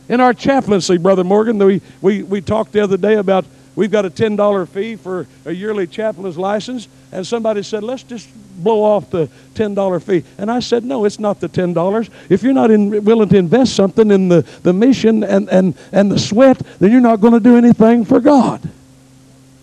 In 0.09 0.19
our 0.19 0.33
chaplaincy, 0.33 0.97
Brother 0.97 1.23
Morgan, 1.23 1.57
we, 1.57 1.81
we, 2.01 2.23
we 2.23 2.41
talked 2.41 2.73
the 2.73 2.81
other 2.81 2.97
day 2.97 3.15
about 3.15 3.45
we've 3.75 3.89
got 3.89 4.05
a 4.05 4.09
$10 4.09 4.67
fee 4.67 4.97
for 4.97 5.25
a 5.45 5.53
yearly 5.53 5.87
chaplain's 5.87 6.37
license, 6.37 6.89
and 7.13 7.25
somebody 7.25 7.63
said, 7.63 7.83
let's 7.83 8.03
just 8.03 8.27
blow 8.61 8.83
off 8.83 9.09
the 9.09 9.29
$10 9.55 10.03
fee. 10.03 10.27
And 10.37 10.51
I 10.51 10.59
said, 10.59 10.83
no, 10.83 11.05
it's 11.05 11.19
not 11.19 11.39
the 11.39 11.47
$10. 11.47 12.09
If 12.27 12.43
you're 12.43 12.51
not 12.51 12.69
in, 12.69 13.05
willing 13.05 13.29
to 13.29 13.37
invest 13.37 13.73
something 13.73 14.11
in 14.11 14.27
the, 14.27 14.41
the 14.63 14.73
mission 14.73 15.23
and, 15.23 15.49
and, 15.49 15.77
and 15.93 16.11
the 16.11 16.19
sweat, 16.19 16.57
then 16.79 16.91
you're 16.91 16.99
not 16.99 17.21
going 17.21 17.33
to 17.33 17.39
do 17.39 17.55
anything 17.55 18.03
for 18.03 18.19
God. 18.19 18.69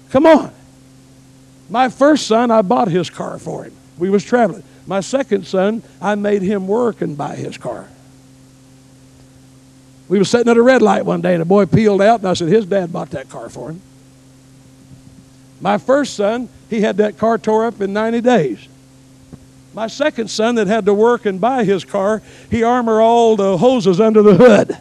Come 0.08 0.24
on. 0.24 0.52
My 1.68 1.90
first 1.90 2.26
son, 2.26 2.50
I 2.50 2.62
bought 2.62 2.88
his 2.88 3.10
car 3.10 3.38
for 3.38 3.64
him. 3.64 3.74
We 3.98 4.08
was 4.08 4.24
traveling. 4.24 4.62
My 4.88 5.00
second 5.00 5.46
son, 5.46 5.82
I 6.00 6.14
made 6.14 6.40
him 6.40 6.66
work 6.66 7.02
and 7.02 7.16
buy 7.16 7.36
his 7.36 7.58
car. 7.58 7.90
We 10.08 10.18
were 10.18 10.24
sitting 10.24 10.50
at 10.50 10.56
a 10.56 10.62
red 10.62 10.80
light 10.80 11.04
one 11.04 11.20
day, 11.20 11.34
and 11.34 11.42
a 11.42 11.44
boy 11.44 11.66
peeled 11.66 12.00
out, 12.00 12.20
and 12.20 12.28
I 12.28 12.32
said, 12.32 12.48
his 12.48 12.64
dad 12.64 12.90
bought 12.90 13.10
that 13.10 13.28
car 13.28 13.50
for 13.50 13.68
him. 13.68 13.82
My 15.60 15.76
first 15.76 16.14
son, 16.14 16.48
he 16.70 16.80
had 16.80 16.96
that 16.96 17.18
car 17.18 17.36
tore 17.36 17.66
up 17.66 17.82
in 17.82 17.92
90 17.92 18.22
days. 18.22 18.66
My 19.74 19.88
second 19.88 20.30
son 20.30 20.54
that 20.54 20.66
had 20.66 20.86
to 20.86 20.94
work 20.94 21.26
and 21.26 21.38
buy 21.38 21.64
his 21.64 21.84
car, 21.84 22.22
he 22.50 22.62
armor 22.62 23.02
all 23.02 23.36
the 23.36 23.58
hoses 23.58 24.00
under 24.00 24.22
the 24.22 24.36
hood. 24.36 24.78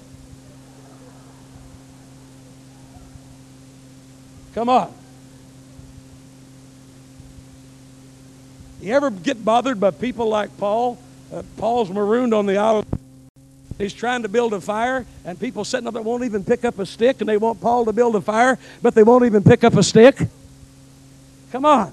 Come 4.55 4.69
on. 4.69 4.96
You 8.81 8.93
ever 8.93 9.09
get 9.09 9.43
bothered 9.43 9.79
by 9.79 9.91
people 9.91 10.27
like 10.29 10.55
Paul? 10.57 10.99
Uh, 11.33 11.43
Paul's 11.57 11.89
marooned 11.89 12.33
on 12.33 12.45
the 12.45 12.57
island. 12.57 12.85
He's 13.77 13.93
trying 13.93 14.23
to 14.23 14.29
build 14.29 14.53
a 14.53 14.61
fire, 14.61 15.05
and 15.25 15.39
people 15.39 15.63
sitting 15.63 15.87
up 15.87 15.93
there 15.93 16.01
won't 16.01 16.23
even 16.23 16.43
pick 16.43 16.65
up 16.65 16.79
a 16.79 16.85
stick, 16.85 17.19
and 17.19 17.29
they 17.29 17.37
want 17.37 17.61
Paul 17.61 17.85
to 17.85 17.93
build 17.93 18.15
a 18.15 18.21
fire, 18.21 18.57
but 18.81 18.95
they 18.95 19.03
won't 19.03 19.25
even 19.25 19.43
pick 19.43 19.63
up 19.63 19.75
a 19.75 19.83
stick. 19.83 20.19
Come 21.51 21.65
on. 21.65 21.91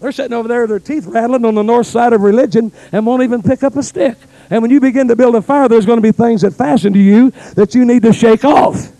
They're 0.00 0.12
sitting 0.12 0.34
over 0.34 0.48
there, 0.48 0.66
their 0.66 0.78
teeth 0.78 1.06
rattling 1.06 1.44
on 1.44 1.54
the 1.54 1.62
north 1.62 1.86
side 1.86 2.12
of 2.12 2.20
religion, 2.20 2.72
and 2.92 3.06
won't 3.06 3.22
even 3.22 3.42
pick 3.42 3.62
up 3.62 3.76
a 3.76 3.82
stick. 3.82 4.16
And 4.50 4.60
when 4.60 4.70
you 4.70 4.80
begin 4.80 5.08
to 5.08 5.16
build 5.16 5.34
a 5.34 5.42
fire, 5.42 5.68
there's 5.68 5.86
going 5.86 5.98
to 5.98 6.02
be 6.02 6.12
things 6.12 6.42
that 6.42 6.52
fasten 6.52 6.92
to 6.92 6.98
you 6.98 7.30
that 7.54 7.74
you 7.74 7.84
need 7.84 8.02
to 8.02 8.12
shake 8.12 8.44
off. 8.44 8.92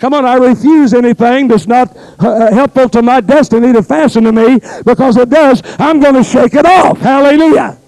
Come 0.00 0.14
on, 0.14 0.24
I 0.24 0.36
refuse 0.36 0.94
anything 0.94 1.48
that's 1.48 1.66
not 1.66 1.94
uh, 2.18 2.52
helpful 2.52 2.88
to 2.88 3.02
my 3.02 3.20
destiny 3.20 3.72
to 3.74 3.82
fasten 3.82 4.24
to 4.24 4.32
me 4.32 4.58
because 4.84 5.18
it 5.18 5.28
does. 5.28 5.62
I'm 5.78 6.00
going 6.00 6.14
to 6.14 6.24
shake 6.24 6.54
it 6.54 6.64
off. 6.64 6.98
Hallelujah. 6.98 7.78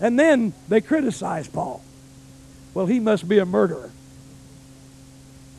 And 0.00 0.18
then 0.18 0.54
they 0.68 0.80
criticize 0.80 1.46
Paul. 1.46 1.82
Well, 2.72 2.86
he 2.86 2.98
must 2.98 3.28
be 3.28 3.38
a 3.38 3.44
murderer. 3.44 3.90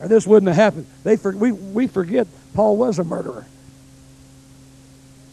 Or 0.00 0.08
this 0.08 0.26
wouldn't 0.26 0.48
have 0.48 0.56
happened. 0.56 0.86
They 1.04 1.16
for, 1.16 1.30
we, 1.30 1.52
we 1.52 1.86
forget 1.86 2.26
Paul 2.54 2.76
was 2.76 2.98
a 2.98 3.04
murderer. 3.04 3.46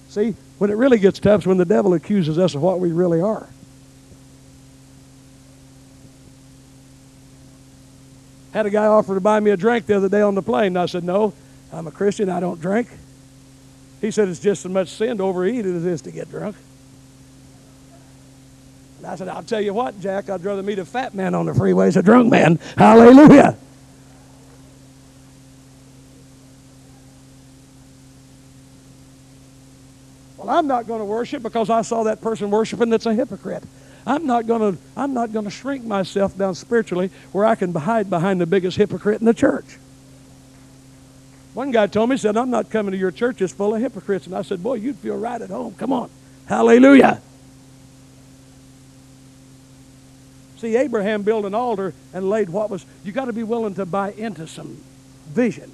See, 0.09 0.35
when 0.59 0.69
it 0.69 0.75
really 0.75 0.99
gets 0.99 1.19
tough 1.19 1.41
is 1.41 1.47
when 1.47 1.57
the 1.57 1.65
devil 1.65 1.95
accuses 1.95 2.37
us 2.37 2.53
of 2.53 2.61
what 2.61 2.79
we 2.79 2.91
really 2.91 3.21
are. 3.21 3.49
Had 8.59 8.65
a 8.65 8.69
guy 8.71 8.87
offer 8.87 9.15
to 9.15 9.21
buy 9.21 9.39
me 9.39 9.51
a 9.51 9.55
drink 9.55 9.85
the 9.85 9.95
other 9.95 10.09
day 10.09 10.19
on 10.19 10.35
the 10.35 10.41
plane, 10.41 10.75
I 10.75 10.85
said, 10.85 11.05
No, 11.05 11.31
I'm 11.71 11.87
a 11.87 11.91
Christian, 11.91 12.29
I 12.29 12.41
don't 12.41 12.59
drink. 12.59 12.89
He 14.01 14.11
said, 14.11 14.27
It's 14.27 14.41
just 14.41 14.65
as 14.65 14.69
much 14.69 14.89
sin 14.89 15.19
to 15.19 15.23
overeat 15.23 15.65
as 15.65 15.85
it 15.85 15.89
is 15.89 16.01
to 16.01 16.11
get 16.11 16.29
drunk. 16.29 16.57
And 18.97 19.07
I 19.07 19.15
said, 19.15 19.29
I'll 19.29 19.43
tell 19.43 19.61
you 19.61 19.73
what, 19.73 19.97
Jack, 20.01 20.29
I'd 20.29 20.43
rather 20.43 20.61
meet 20.61 20.77
a 20.77 20.83
fat 20.83 21.15
man 21.15 21.35
on 21.35 21.45
the 21.45 21.53
freeway 21.53 21.87
as 21.87 21.95
a 21.95 22.03
drunk 22.03 22.29
man. 22.29 22.59
Hallelujah. 22.77 23.55
Well, 30.35 30.49
I'm 30.49 30.67
not 30.67 30.85
going 30.85 30.99
to 30.99 31.05
worship 31.05 31.43
because 31.43 31.69
I 31.69 31.81
saw 31.81 32.03
that 32.03 32.19
person 32.19 32.51
worshiping 32.51 32.89
that's 32.89 33.05
a 33.05 33.13
hypocrite. 33.13 33.63
I'm 34.09 34.25
not 34.25 34.47
going 34.47 34.75
to 34.75 34.81
I'm 34.97 35.13
not 35.13 35.31
going 35.31 35.45
to 35.45 35.51
shrink 35.51 35.85
myself 35.85 36.35
down 36.35 36.55
spiritually 36.55 37.11
where 37.31 37.45
I 37.45 37.53
can 37.53 37.71
hide 37.75 38.09
behind 38.09 38.41
the 38.41 38.47
biggest 38.47 38.75
hypocrite 38.75 39.21
in 39.21 39.25
the 39.27 39.35
church. 39.35 39.77
One 41.53 41.69
guy 41.69 41.85
told 41.85 42.09
me, 42.09 42.15
he 42.15 42.19
said, 42.19 42.35
I'm 42.35 42.49
not 42.49 42.71
coming 42.71 42.91
to 42.91 42.97
your 42.97 43.11
church, 43.11 43.39
it's 43.39 43.53
full 43.53 43.75
of 43.75 43.81
hypocrites. 43.81 44.25
And 44.25 44.35
I 44.35 44.41
said, 44.41 44.63
Boy, 44.63 44.75
you'd 44.75 44.95
feel 44.97 45.15
right 45.15 45.39
at 45.39 45.51
home. 45.51 45.75
Come 45.75 45.93
on. 45.93 46.09
Hallelujah. 46.47 47.21
See, 50.57 50.75
Abraham 50.75 51.21
built 51.21 51.45
an 51.45 51.53
altar 51.53 51.93
and 52.11 52.31
laid 52.31 52.49
what 52.49 52.71
was, 52.71 52.85
you 53.03 53.11
got 53.11 53.25
to 53.25 53.33
be 53.33 53.43
willing 53.43 53.75
to 53.75 53.85
buy 53.85 54.11
into 54.13 54.47
some 54.47 54.77
vision. 55.27 55.71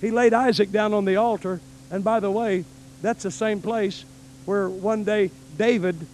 He 0.00 0.12
laid 0.12 0.32
Isaac 0.32 0.70
down 0.70 0.94
on 0.94 1.04
the 1.04 1.16
altar, 1.16 1.60
and 1.90 2.04
by 2.04 2.20
the 2.20 2.30
way, 2.30 2.64
that's 3.02 3.24
the 3.24 3.32
same 3.32 3.60
place 3.60 4.04
where 4.44 4.68
one 4.68 5.02
day 5.02 5.32
David 5.58 6.06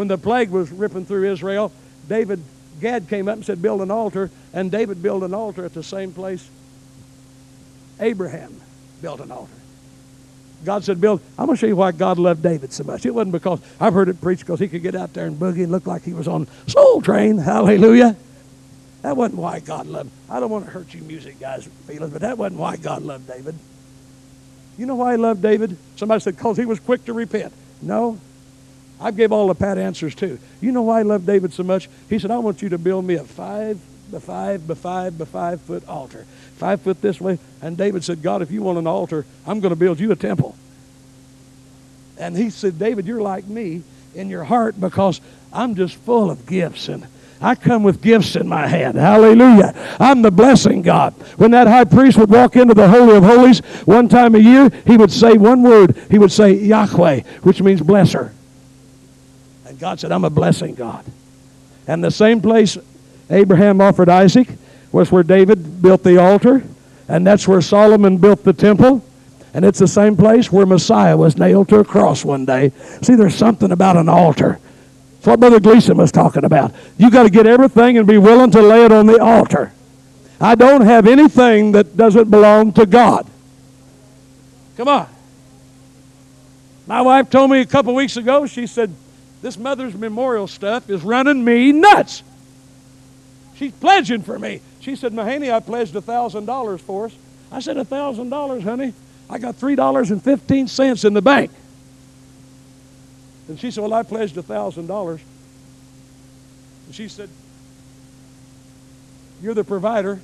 when 0.00 0.08
the 0.08 0.16
plague 0.16 0.48
was 0.48 0.72
ripping 0.72 1.04
through 1.04 1.30
Israel, 1.30 1.70
David, 2.08 2.42
Gad 2.80 3.10
came 3.10 3.28
up 3.28 3.34
and 3.34 3.44
said, 3.44 3.60
Build 3.60 3.82
an 3.82 3.90
altar, 3.90 4.30
and 4.54 4.70
David 4.70 5.02
built 5.02 5.22
an 5.22 5.34
altar 5.34 5.62
at 5.62 5.74
the 5.74 5.82
same 5.82 6.14
place. 6.14 6.48
Abraham 8.00 8.62
built 9.02 9.20
an 9.20 9.30
altar. 9.30 9.52
God 10.64 10.84
said, 10.84 11.02
Build. 11.02 11.20
I'm 11.38 11.44
going 11.44 11.54
to 11.54 11.60
show 11.60 11.66
you 11.66 11.76
why 11.76 11.92
God 11.92 12.18
loved 12.18 12.42
David 12.42 12.72
so 12.72 12.82
much. 12.82 13.04
It 13.04 13.10
wasn't 13.10 13.32
because 13.32 13.60
I've 13.78 13.92
heard 13.92 14.08
it 14.08 14.22
preached 14.22 14.40
because 14.40 14.58
he 14.58 14.68
could 14.68 14.80
get 14.80 14.94
out 14.94 15.12
there 15.12 15.26
and 15.26 15.36
boogie 15.36 15.64
and 15.64 15.70
look 15.70 15.86
like 15.86 16.02
he 16.02 16.14
was 16.14 16.26
on 16.26 16.48
Soul 16.66 17.02
Train. 17.02 17.36
Hallelujah. 17.36 18.16
That 19.02 19.18
wasn't 19.18 19.38
why 19.38 19.60
God 19.60 19.86
loved. 19.86 20.10
I 20.30 20.40
don't 20.40 20.48
want 20.48 20.64
to 20.64 20.70
hurt 20.70 20.94
you 20.94 21.02
music 21.02 21.38
guys' 21.38 21.68
feelings, 21.86 22.10
but 22.10 22.22
that 22.22 22.38
wasn't 22.38 22.58
why 22.58 22.78
God 22.78 23.02
loved 23.02 23.28
David. 23.28 23.54
You 24.78 24.86
know 24.86 24.94
why 24.94 25.12
he 25.12 25.18
loved 25.18 25.42
David? 25.42 25.76
Somebody 25.96 26.22
said, 26.22 26.36
because 26.36 26.56
he 26.56 26.64
was 26.64 26.80
quick 26.80 27.04
to 27.04 27.12
repent. 27.12 27.52
No. 27.82 28.18
I 29.00 29.10
gave 29.10 29.32
all 29.32 29.48
the 29.48 29.54
pat 29.54 29.78
answers 29.78 30.14
too. 30.14 30.38
You 30.60 30.72
know 30.72 30.82
why 30.82 31.00
I 31.00 31.02
love 31.02 31.24
David 31.24 31.52
so 31.52 31.62
much? 31.62 31.88
He 32.08 32.18
said, 32.18 32.30
I 32.30 32.38
want 32.38 32.60
you 32.60 32.68
to 32.68 32.78
build 32.78 33.04
me 33.04 33.14
a 33.14 33.24
five 33.24 33.80
by 34.12 34.18
five 34.18 34.66
by 34.66 34.74
five 34.74 35.18
by 35.18 35.24
five 35.24 35.60
foot 35.62 35.88
altar. 35.88 36.26
Five 36.56 36.82
foot 36.82 37.00
this 37.00 37.20
way. 37.20 37.38
And 37.62 37.76
David 37.76 38.04
said, 38.04 38.22
God, 38.22 38.42
if 38.42 38.50
you 38.50 38.62
want 38.62 38.78
an 38.78 38.86
altar, 38.86 39.24
I'm 39.46 39.60
going 39.60 39.70
to 39.70 39.76
build 39.76 39.98
you 40.00 40.12
a 40.12 40.16
temple. 40.16 40.54
And 42.18 42.36
he 42.36 42.50
said, 42.50 42.78
David, 42.78 43.06
you're 43.06 43.22
like 43.22 43.46
me 43.46 43.82
in 44.14 44.28
your 44.28 44.44
heart 44.44 44.78
because 44.78 45.22
I'm 45.52 45.74
just 45.74 45.94
full 45.96 46.30
of 46.30 46.46
gifts 46.46 46.88
and 46.88 47.06
I 47.40 47.54
come 47.54 47.82
with 47.82 48.02
gifts 48.02 48.36
in 48.36 48.46
my 48.46 48.66
hand. 48.66 48.98
Hallelujah. 48.98 49.72
I'm 49.98 50.20
the 50.20 50.30
blessing 50.30 50.82
God. 50.82 51.14
When 51.38 51.52
that 51.52 51.66
high 51.66 51.84
priest 51.84 52.18
would 52.18 52.28
walk 52.28 52.54
into 52.56 52.74
the 52.74 52.88
Holy 52.88 53.16
of 53.16 53.24
Holies 53.24 53.60
one 53.86 54.10
time 54.10 54.34
a 54.34 54.38
year, 54.38 54.70
he 54.86 54.98
would 54.98 55.10
say 55.10 55.38
one 55.38 55.62
word. 55.62 55.96
He 56.10 56.18
would 56.18 56.32
say 56.32 56.52
Yahweh, 56.52 57.20
which 57.42 57.62
means 57.62 57.80
blesser. 57.80 58.32
God 59.80 59.98
said, 59.98 60.12
I'm 60.12 60.24
a 60.24 60.30
blessing 60.30 60.74
God. 60.74 61.04
And 61.86 62.04
the 62.04 62.10
same 62.10 62.42
place 62.42 62.76
Abraham 63.30 63.80
offered 63.80 64.08
Isaac 64.08 64.48
was 64.92 65.10
where 65.10 65.22
David 65.22 65.80
built 65.80 66.02
the 66.02 66.18
altar, 66.18 66.62
and 67.08 67.26
that's 67.26 67.48
where 67.48 67.62
Solomon 67.62 68.18
built 68.18 68.44
the 68.44 68.52
temple. 68.52 69.04
And 69.54 69.64
it's 69.64 69.78
the 69.78 69.88
same 69.88 70.16
place 70.16 70.52
where 70.52 70.66
Messiah 70.66 71.16
was 71.16 71.36
nailed 71.36 71.68
to 71.70 71.78
a 71.80 71.84
cross 71.84 72.24
one 72.24 72.44
day. 72.44 72.72
See, 73.02 73.14
there's 73.14 73.34
something 73.34 73.72
about 73.72 73.96
an 73.96 74.08
altar. 74.08 74.60
That's 75.14 75.26
what 75.26 75.40
Brother 75.40 75.60
Gleason 75.60 75.96
was 75.96 76.12
talking 76.12 76.44
about. 76.44 76.72
You 76.98 77.10
got 77.10 77.24
to 77.24 77.30
get 77.30 77.46
everything 77.46 77.98
and 77.98 78.06
be 78.06 78.18
willing 78.18 78.50
to 78.52 78.62
lay 78.62 78.84
it 78.84 78.92
on 78.92 79.06
the 79.06 79.20
altar. 79.20 79.72
I 80.40 80.54
don't 80.54 80.82
have 80.82 81.06
anything 81.06 81.72
that 81.72 81.96
doesn't 81.96 82.30
belong 82.30 82.72
to 82.74 82.86
God. 82.86 83.26
Come 84.76 84.88
on. 84.88 85.08
My 86.86 87.02
wife 87.02 87.28
told 87.28 87.50
me 87.50 87.60
a 87.60 87.66
couple 87.66 87.94
weeks 87.94 88.16
ago, 88.16 88.46
she 88.46 88.66
said, 88.66 88.92
This 89.42 89.58
Mother's 89.58 89.94
Memorial 89.94 90.46
stuff 90.46 90.90
is 90.90 91.02
running 91.02 91.44
me 91.44 91.72
nuts. 91.72 92.22
She's 93.54 93.72
pledging 93.72 94.22
for 94.22 94.38
me. 94.38 94.60
She 94.80 94.96
said, 94.96 95.12
Mahaney, 95.12 95.52
I 95.52 95.60
pledged 95.60 95.94
$1,000 95.94 96.80
for 96.80 97.06
us. 97.06 97.14
I 97.52 97.60
said, 97.60 97.76
$1,000, 97.76 98.62
honey? 98.62 98.94
I 99.28 99.38
got 99.38 99.56
$3.15 99.56 101.04
in 101.04 101.14
the 101.14 101.22
bank. 101.22 101.50
And 103.48 103.58
she 103.58 103.70
said, 103.70 103.82
Well, 103.82 103.94
I 103.94 104.02
pledged 104.02 104.36
$1,000. 104.36 105.20
And 106.86 106.94
she 106.94 107.08
said, 107.08 107.28
You're 109.42 109.54
the 109.54 109.64
provider. 109.64 110.20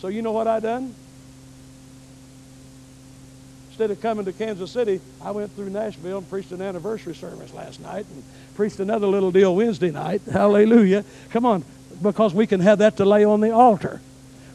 So 0.00 0.08
you 0.08 0.22
know 0.22 0.32
what 0.32 0.46
I 0.46 0.60
done? 0.60 0.94
Instead 3.76 3.90
of 3.90 4.00
coming 4.00 4.24
to 4.24 4.32
Kansas 4.32 4.70
City, 4.70 5.02
I 5.20 5.32
went 5.32 5.52
through 5.52 5.68
Nashville 5.68 6.16
and 6.16 6.30
preached 6.30 6.50
an 6.50 6.62
anniversary 6.62 7.14
service 7.14 7.52
last 7.52 7.78
night 7.78 8.06
and 8.10 8.24
preached 8.54 8.80
another 8.80 9.06
little 9.06 9.30
deal 9.30 9.54
Wednesday 9.54 9.90
night. 9.90 10.22
Hallelujah. 10.32 11.04
Come 11.28 11.44
on, 11.44 11.62
because 12.00 12.32
we 12.32 12.46
can 12.46 12.60
have 12.60 12.78
that 12.78 12.96
to 12.96 13.04
lay 13.04 13.22
on 13.26 13.42
the 13.42 13.50
altar. 13.50 14.00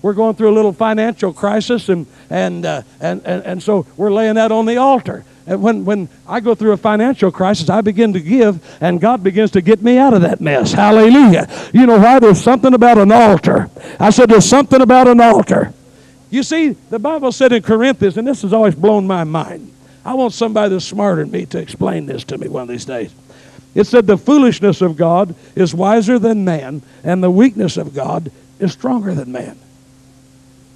We're 0.02 0.16
going 0.16 0.34
through 0.34 0.50
a 0.50 0.56
little 0.56 0.74
financial 0.74 1.34
crisis, 1.34 1.88
and, 1.88 2.08
and, 2.32 2.66
uh, 2.66 2.82
and, 3.00 3.22
and, 3.24 3.46
and 3.46 3.62
so 3.62 3.86
we're 3.96 4.12
laying 4.12 4.34
that 4.34 4.52
on 4.52 4.66
the 4.66 4.78
altar. 4.78 5.24
And 5.46 5.62
when, 5.62 5.86
when 5.86 6.10
I 6.28 6.40
go 6.40 6.56
through 6.56 6.72
a 6.72 6.78
financial 6.78 7.32
crisis, 7.32 7.70
I 7.70 7.82
begin 7.82 8.14
to 8.14 8.20
give, 8.20 8.60
and 8.82 9.00
God 9.00 9.22
begins 9.22 9.52
to 9.52 9.62
get 9.62 9.84
me 9.84 10.00
out 10.00 10.16
of 10.16 10.24
that 10.24 10.42
mess. 10.42 10.74
Hallelujah. 10.74 11.48
You 11.76 11.86
know 11.86 12.00
why? 12.00 12.18
There's 12.18 12.42
something 12.42 12.74
about 12.74 12.98
an 12.98 13.12
altar. 13.12 13.70
I 14.00 14.10
said, 14.10 14.30
There's 14.30 14.50
something 14.50 14.82
about 14.82 15.08
an 15.08 15.22
altar. 15.22 15.76
You 16.32 16.44
see, 16.44 16.70
the 16.90 16.98
Bible 16.98 17.32
said 17.32 17.52
in 17.52 17.62
Corinthians, 17.62 18.18
and 18.18 18.26
this 18.26 18.42
has 18.42 18.54
always 18.54 18.74
blown 18.74 19.06
my 19.06 19.26
mind. 19.26 19.72
I 20.04 20.16
want 20.16 20.34
somebody 20.34 20.70
that's 20.70 20.86
smarter 20.86 21.22
than 21.22 21.32
me 21.32 21.46
to 21.48 21.60
explain 21.60 22.08
this 22.08 22.24
to 22.26 22.38
me 22.38 22.48
one 22.48 22.64
of 22.64 22.70
these 22.70 22.86
days. 22.86 23.14
It 23.76 23.86
said, 23.86 24.08
The 24.08 24.18
foolishness 24.18 24.82
of 24.82 24.98
God 24.98 25.36
is 25.56 25.76
wiser 25.76 26.18
than 26.18 26.46
man, 26.46 26.82
and 27.04 27.22
the 27.22 27.30
weakness 27.30 27.78
of 27.78 27.94
God 27.94 28.32
is 28.60 28.72
stronger 28.72 29.14
than 29.14 29.32
man. 29.32 29.60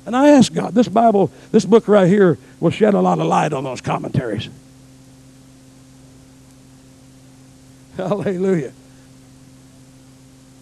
And 0.06 0.16
I 0.16 0.30
asked 0.30 0.54
God, 0.54 0.74
this 0.74 0.88
Bible, 0.88 1.32
this 1.52 1.66
book 1.66 1.88
right 1.88 2.08
here 2.08 2.38
will 2.60 2.70
shed 2.70 2.94
a 2.94 3.02
lot 3.02 3.20
of 3.20 3.26
light 3.26 3.54
on 3.54 3.64
those 3.64 3.82
commentaries. 3.82 4.50
Hallelujah. 7.98 8.74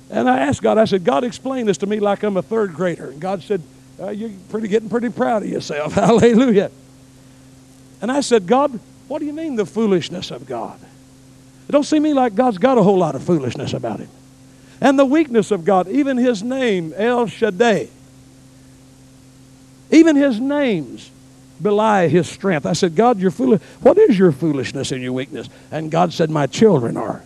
And 0.10 0.30
I 0.30 0.42
asked 0.42 0.62
God, 0.62 0.78
I 0.78 0.86
said, 0.86 1.04
God, 1.04 1.24
explain 1.24 1.66
this 1.66 1.80
to 1.80 1.88
me 1.88 2.00
like 2.00 2.24
I'm 2.24 2.38
a 2.38 2.42
third 2.42 2.74
grader. 2.74 3.10
And 3.10 3.20
God 3.20 3.42
said, 3.42 3.62
uh, 4.04 4.10
You're 4.10 4.32
pretty, 4.50 4.68
getting 4.68 4.90
pretty 4.90 5.10
proud 5.10 5.44
of 5.44 5.50
yourself. 5.50 5.94
Hallelujah. 5.94 6.72
And 8.02 8.12
I 8.12 8.22
said, 8.22 8.48
God, 8.48 8.80
what 9.08 9.20
do 9.20 9.26
you 9.26 9.34
mean 9.34 9.56
the 9.56 9.66
foolishness 9.66 10.32
of 10.32 10.46
God? 10.46 10.80
It 11.68 11.72
don't 11.72 11.84
seem 11.84 12.04
to 12.04 12.10
me 12.10 12.14
like 12.14 12.36
God's 12.36 12.58
got 12.58 12.78
a 12.78 12.84
whole 12.84 12.98
lot 12.98 13.16
of 13.16 13.24
foolishness 13.24 13.74
about 13.74 14.00
him. 14.00 14.10
And 14.82 15.00
the 15.00 15.06
weakness 15.06 15.52
of 15.52 15.64
God, 15.64 15.88
even 15.88 16.18
his 16.18 16.44
name, 16.44 16.94
El 16.98 17.28
Shaddai. 17.28 17.88
Even 19.92 20.16
his 20.16 20.40
names 20.40 21.10
belie 21.62 22.08
his 22.10 22.28
strength. 22.28 22.66
I 22.66 22.74
said, 22.74 22.96
God, 22.96 23.20
you're 23.20 23.32
foolish. 23.32 23.62
What 23.80 23.98
is 23.98 24.20
your 24.20 24.32
foolishness 24.32 24.92
and 24.92 25.02
your 25.02 25.14
weakness? 25.14 25.48
And 25.72 25.90
God 25.90 26.12
said, 26.12 26.30
My 26.30 26.48
children 26.48 26.98
are. 26.98 27.24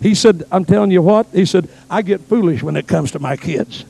He 0.00 0.16
said, 0.16 0.42
I'm 0.50 0.64
telling 0.64 0.90
you 0.90 1.02
what? 1.02 1.28
He 1.32 1.44
said, 1.46 1.68
I 1.88 2.02
get 2.02 2.22
foolish 2.22 2.62
when 2.62 2.74
it 2.74 2.88
comes 2.88 3.12
to 3.12 3.20
my 3.20 3.36
kids. 3.36 3.84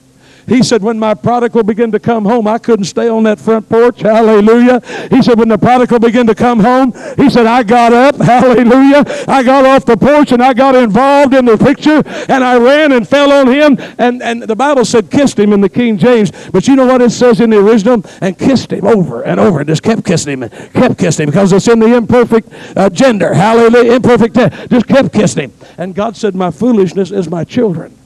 He 0.46 0.62
said, 0.62 0.82
when 0.82 0.98
my 0.98 1.14
prodigal 1.14 1.62
began 1.62 1.92
to 1.92 2.00
come 2.00 2.24
home, 2.24 2.46
I 2.46 2.58
couldn't 2.58 2.86
stay 2.86 3.08
on 3.08 3.22
that 3.24 3.38
front 3.38 3.68
porch. 3.68 4.00
Hallelujah. 4.02 4.80
He 5.10 5.22
said, 5.22 5.38
when 5.38 5.48
the 5.48 5.58
prodigal 5.58 5.98
began 5.98 6.26
to 6.26 6.34
come 6.34 6.60
home, 6.60 6.92
he 7.16 7.30
said, 7.30 7.46
I 7.46 7.62
got 7.62 7.92
up. 7.92 8.16
Hallelujah. 8.20 9.04
I 9.28 9.42
got 9.42 9.64
off 9.64 9.84
the 9.84 9.96
porch 9.96 10.32
and 10.32 10.42
I 10.42 10.52
got 10.52 10.74
involved 10.74 11.34
in 11.34 11.44
the 11.44 11.56
picture 11.56 12.02
and 12.28 12.44
I 12.44 12.58
ran 12.58 12.92
and 12.92 13.08
fell 13.08 13.32
on 13.32 13.46
him. 13.48 13.76
And, 13.98 14.22
and 14.22 14.42
the 14.42 14.56
Bible 14.56 14.84
said 14.84 15.10
kissed 15.10 15.38
him 15.38 15.52
in 15.52 15.60
the 15.60 15.68
King 15.68 15.98
James. 15.98 16.32
But 16.50 16.66
you 16.66 16.76
know 16.76 16.86
what 16.86 17.00
it 17.02 17.10
says 17.10 17.40
in 17.40 17.50
the 17.50 17.58
original? 17.58 18.02
And 18.20 18.38
kissed 18.38 18.72
him 18.72 18.86
over 18.86 19.22
and 19.22 19.38
over 19.38 19.60
and 19.60 19.68
just 19.68 19.82
kept 19.82 20.04
kissing 20.04 20.32
him 20.32 20.42
and 20.44 20.52
kept 20.72 20.98
kissing 20.98 21.24
him 21.24 21.30
because 21.30 21.52
it's 21.52 21.68
in 21.68 21.78
the 21.78 21.94
imperfect 21.94 22.48
uh, 22.76 22.90
gender. 22.90 23.32
Hallelujah. 23.34 23.94
Imperfect. 23.94 24.34
Just 24.70 24.88
kept 24.88 25.12
kissing 25.12 25.50
him. 25.50 25.52
And 25.78 25.94
God 25.94 26.16
said, 26.16 26.34
my 26.34 26.50
foolishness 26.50 27.10
is 27.10 27.28
my 27.28 27.44
children. 27.44 27.96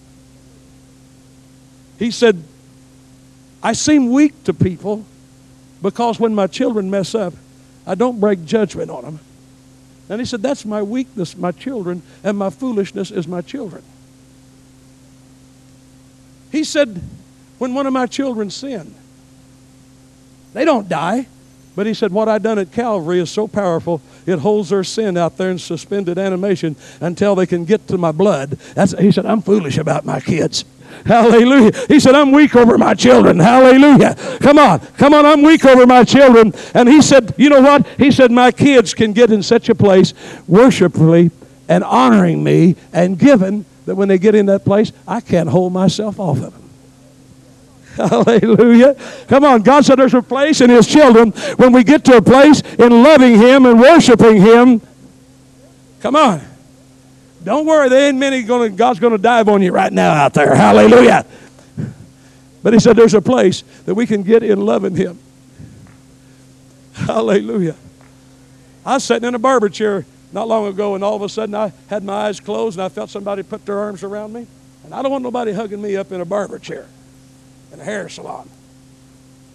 He 1.99 2.11
said, 2.11 2.43
I 3.63 3.73
seem 3.73 4.13
weak 4.13 4.45
to 4.45 4.55
people 4.55 5.05
because 5.83 6.21
when 6.21 6.35
my 6.35 6.47
children 6.47 6.91
mess 6.91 7.15
up, 7.15 7.35
I 7.87 7.95
don't 7.95 8.21
break 8.21 8.45
judgment 8.45 8.91
on 8.91 9.05
them. 9.05 9.21
And 10.09 10.21
he 10.21 10.25
said, 10.25 10.43
That's 10.43 10.65
my 10.65 10.83
weakness, 10.83 11.37
my 11.37 11.53
children, 11.53 12.03
and 12.23 12.37
my 12.37 12.51
foolishness 12.51 13.11
is 13.11 13.27
my 13.27 13.41
children. 13.41 13.83
He 16.53 16.65
said, 16.65 17.03
When 17.59 17.75
one 17.75 17.87
of 17.87 17.93
my 17.93 18.07
children 18.07 18.51
sin, 18.51 18.95
they 20.53 20.65
don't 20.65 20.89
die. 20.89 21.27
But 21.75 21.87
he 21.87 21.93
said, 21.93 22.13
What 22.13 22.29
I 22.29 22.39
done 22.39 22.59
at 22.59 22.73
Calvary 22.73 23.21
is 23.21 23.31
so 23.31 23.47
powerful, 23.47 24.01
it 24.27 24.41
holds 24.41 24.71
their 24.71 24.85
sin 24.85 25.17
out 25.17 25.37
there 25.37 25.51
in 25.51 25.59
suspended 25.59 26.19
animation 26.19 26.77
until 27.01 27.35
they 27.35 27.47
can 27.47 27.65
get 27.65 27.87
to 27.89 27.99
my 27.99 28.13
blood. 28.13 28.51
That's, 28.75 28.99
he 28.99 29.13
said, 29.13 29.27
I'm 29.27 29.43
foolish 29.43 29.79
about 29.79 30.05
my 30.05 30.21
kids. 30.21 30.65
Hallelujah. 31.05 31.73
He 31.89 32.01
said, 32.01 32.15
I'm 32.15 32.33
weak 32.33 32.57
over 32.57 32.79
my 32.79 32.95
children. 32.95 33.39
Hallelujah. 33.39 34.15
Come 34.41 34.59
on. 34.59 34.81
Come 34.99 35.15
on. 35.15 35.27
I'm 35.27 35.43
weak 35.43 35.65
over 35.65 35.87
my 35.87 36.05
children. 36.05 36.53
And 36.75 36.89
he 36.89 37.03
said, 37.03 37.35
You 37.37 37.51
know 37.51 37.61
what? 37.61 37.87
He 37.99 38.11
said, 38.11 38.31
My 38.31 38.51
kids 38.51 38.95
can 38.95 39.13
get 39.13 39.31
in 39.31 39.43
such 39.43 39.69
a 39.69 39.75
place 39.75 40.15
worshipfully 40.49 41.31
and 41.69 41.85
honoring 41.85 42.43
me 42.43 42.77
and 42.93 43.19
giving 43.19 43.65
that 43.85 43.95
when 43.95 44.09
they 44.09 44.19
get 44.19 44.35
in 44.35 44.47
that 44.47 44.65
place, 44.65 44.93
I 45.07 45.21
can't 45.21 45.49
hold 45.49 45.73
myself 45.73 46.19
off 46.19 46.39
of 46.39 46.53
them. 46.53 46.66
Hallelujah. 47.97 48.95
Come 49.29 49.45
on. 49.45 49.63
God 49.63 49.85
said 49.85 49.99
there's 49.99 50.15
a 50.15 50.23
place 50.23 50.61
in 50.61 50.71
His 50.71 50.87
children 50.87 51.31
when 51.57 51.73
we 51.73 51.83
get 51.83 52.05
to 52.07 52.19
a 52.19 52.23
place 52.23 52.61
in 52.61 53.03
loving 53.03 53.37
Him 53.37 53.65
and 53.65 53.81
worshiping 53.81 54.41
Him. 54.41 54.81
Come 56.01 56.17
on. 56.17 56.41
Don't 57.43 57.65
worry, 57.65 57.89
there 57.89 58.09
ain't 58.09 58.19
many 58.19 58.43
going 58.43 58.75
God's 58.75 58.99
going 58.99 59.13
to 59.13 59.19
dive 59.19 59.49
on 59.49 59.63
you 59.63 59.73
right 59.73 59.93
now 59.93 60.13
out 60.13 60.35
there. 60.35 60.55
Hallelujah. 60.55 61.25
But 62.63 62.73
he 62.73 62.81
said 62.81 62.97
there's 62.97 63.15
a 63.15 63.23
place 63.23 63.63
that 63.85 63.95
we 63.95 64.07
can 64.07 64.25
get 64.25 64.43
in 64.43 64.61
loving 64.61 64.97
him. 64.97 65.19
Hallelujah. 66.95 67.77
I 68.85 68.95
was 68.95 69.05
sitting 69.05 69.29
in 69.29 69.37
a 69.37 69.39
barber 69.39 69.69
chair 69.69 70.05
not 70.33 70.49
long 70.49 70.67
ago, 70.67 70.97
and 70.97 71.05
all 71.05 71.15
of 71.15 71.23
a 71.23 71.29
sudden 71.29 71.55
I 71.55 71.73
had 71.89 72.03
my 72.03 72.27
eyes 72.27 72.41
closed 72.41 72.77
and 72.79 72.85
I 72.85 72.89
felt 72.89 73.11
somebody 73.11 73.45
put 73.45 73.65
their 73.65 73.79
arms 73.79 74.03
around 74.03 74.33
me. 74.33 74.49
And 74.85 74.93
I 74.93 75.03
don't 75.03 75.13
want 75.13 75.23
nobody 75.23 75.53
hugging 75.53 75.81
me 75.81 75.97
up 75.97 76.11
in 76.11 76.21
a 76.21 76.25
barber 76.25 76.59
chair 76.59 76.89
a 77.81 77.85
hair 77.85 78.09
salon. 78.09 78.49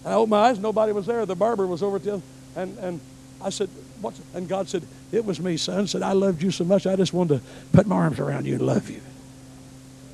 And 0.04 0.12
I 0.12 0.16
opened 0.16 0.30
my 0.30 0.48
eyes, 0.48 0.58
nobody 0.58 0.92
was 0.92 1.06
there. 1.06 1.24
The 1.26 1.36
barber 1.36 1.66
was 1.66 1.82
over 1.82 1.96
at 1.96 2.04
the 2.04 2.14
other. 2.14 2.22
And, 2.56 2.78
and 2.78 3.00
I 3.40 3.50
said, 3.50 3.68
What's 4.00 4.18
it? 4.18 4.24
And 4.34 4.48
God 4.48 4.68
said, 4.68 4.82
It 5.12 5.24
was 5.24 5.40
me, 5.40 5.56
son. 5.56 5.86
Said, 5.86 6.02
I 6.02 6.12
loved 6.12 6.42
you 6.42 6.50
so 6.50 6.64
much, 6.64 6.86
I 6.86 6.96
just 6.96 7.12
wanted 7.12 7.40
to 7.40 7.44
put 7.72 7.86
my 7.86 7.96
arms 7.96 8.18
around 8.18 8.46
you 8.46 8.54
and 8.54 8.66
love 8.66 8.90
you. 8.90 9.00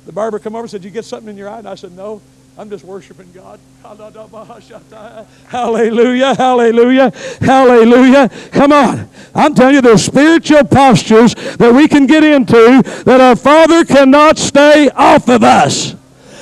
The 0.05 0.11
barber 0.11 0.39
come 0.39 0.55
over 0.55 0.63
and 0.63 0.71
said, 0.71 0.83
You 0.83 0.91
get 0.91 1.05
something 1.05 1.29
in 1.29 1.37
your 1.37 1.49
eye? 1.49 1.59
And 1.59 1.67
I 1.67 1.75
said, 1.75 1.91
No. 1.91 2.21
I'm 2.59 2.69
just 2.69 2.83
worshiping 2.83 3.31
God. 3.31 3.57
Hallelujah, 5.47 6.35
hallelujah, 6.35 7.11
hallelujah. 7.39 8.29
Come 8.51 8.73
on. 8.73 9.09
I'm 9.33 9.55
telling 9.55 9.75
you, 9.75 9.81
there's 9.81 10.03
spiritual 10.03 10.65
postures 10.65 11.35
that 11.35 11.73
we 11.73 11.87
can 11.87 12.05
get 12.05 12.25
into 12.25 12.81
that 13.05 13.21
our 13.21 13.37
Father 13.37 13.85
cannot 13.85 14.37
stay 14.37 14.89
off 14.89 15.29
of 15.29 15.41
us. 15.41 15.95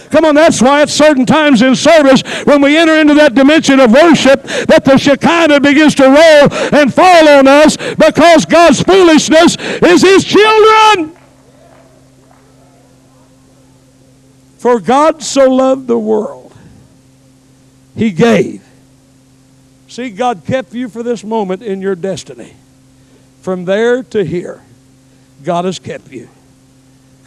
Come 0.09 0.25
on, 0.25 0.35
that's 0.35 0.61
why 0.61 0.81
at 0.81 0.89
certain 0.89 1.25
times 1.25 1.61
in 1.61 1.75
service, 1.75 2.21
when 2.45 2.61
we 2.61 2.77
enter 2.77 2.99
into 2.99 3.13
that 3.15 3.35
dimension 3.35 3.79
of 3.79 3.91
worship, 3.91 4.43
that 4.43 4.85
the 4.85 4.97
Shekinah 4.97 5.59
begins 5.59 5.95
to 5.95 6.03
roll 6.03 6.79
and 6.79 6.93
fall 6.93 7.27
on 7.27 7.47
us 7.47 7.77
because 7.77 8.45
God's 8.45 8.81
foolishness 8.81 9.57
is 9.59 10.01
His 10.01 10.23
children. 10.23 11.15
For 14.57 14.79
God 14.79 15.21
so 15.21 15.49
loved 15.49 15.87
the 15.87 15.99
world, 15.99 16.53
He 17.95 18.11
gave. 18.11 18.63
See, 19.87 20.09
God 20.09 20.43
kept 20.45 20.73
you 20.73 20.89
for 20.89 21.03
this 21.03 21.23
moment 21.23 21.61
in 21.61 21.81
your 21.81 21.95
destiny. 21.95 22.53
From 23.41 23.65
there 23.65 24.03
to 24.03 24.25
here, 24.25 24.61
God 25.43 25.65
has 25.65 25.79
kept 25.79 26.11
you. 26.11 26.29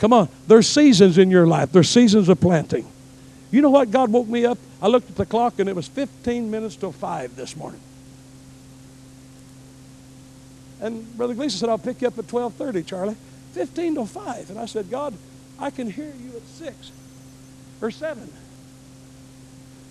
Come 0.01 0.15
on, 0.15 0.29
there's 0.49 0.67
seasons 0.67 1.19
in 1.19 1.31
your 1.31 1.47
life, 1.47 1.73
there's 1.73 1.89
seasons 1.89 2.29
of 2.29 2.41
planting. 2.41 2.91
You 3.51 3.61
know 3.61 3.71
what? 3.71 3.91
God 3.91 4.11
woke 4.11 4.29
me 4.29 4.47
up. 4.47 4.59
I 4.81 4.89
looked 4.89 5.11
at 5.11 5.17
the 5.17 5.27
clock 5.27 5.59
and 5.59 5.69
it 5.69 5.77
was 5.77 5.89
15 5.89 6.51
minutes 6.51 6.75
till 6.77 6.93
5 6.93 7.37
this 7.37 7.55
morning. 7.55 7.81
And 10.81 11.17
Brother 11.17 11.35
Gleason 11.35 11.59
said, 11.59 11.69
I'll 11.69 11.79
pick 11.79 12.01
you 12.01 12.09
up 12.09 12.19
at 12.19 12.27
12:30, 12.27 12.87
Charlie. 12.87 13.17
15 13.53 13.95
till 13.95 14.07
5. 14.07 14.51
And 14.51 14.59
I 14.59 14.65
said, 14.65 14.89
God, 14.89 15.13
I 15.59 15.71
can 15.71 15.91
hear 15.91 16.07
you 16.07 16.37
at 16.37 16.47
6 16.47 16.93
or 17.83 17.91
7. 17.91 18.33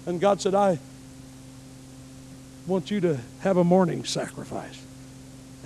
And 0.07 0.20
God 0.20 0.41
said, 0.41 0.55
I 0.55 0.80
want 2.66 2.89
you 2.89 2.99
to 3.01 3.20
have 3.41 3.57
a 3.57 3.64
morning 3.64 4.05
sacrifice. 4.05 4.82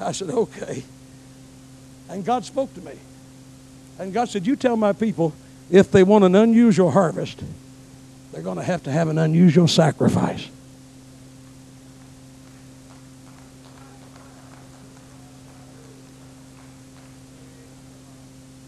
I 0.02 0.12
said, 0.12 0.30
okay. 0.30 0.84
And 2.10 2.26
God 2.26 2.44
spoke 2.44 2.74
to 2.74 2.82
me. 2.82 2.94
And 4.00 4.14
God 4.14 4.30
said, 4.30 4.46
You 4.46 4.56
tell 4.56 4.76
my 4.76 4.94
people 4.94 5.34
if 5.72 5.92
they 5.92 6.04
want 6.04 6.24
an 6.24 6.36
unusual 6.36 6.92
harvest, 6.92 7.42
they're 8.32 8.42
going 8.42 8.58
to 8.58 8.64
have 8.64 8.84
to 8.84 8.92
have 8.92 9.08
an 9.08 9.18
unusual 9.18 9.68
sacrifice. 9.68 10.50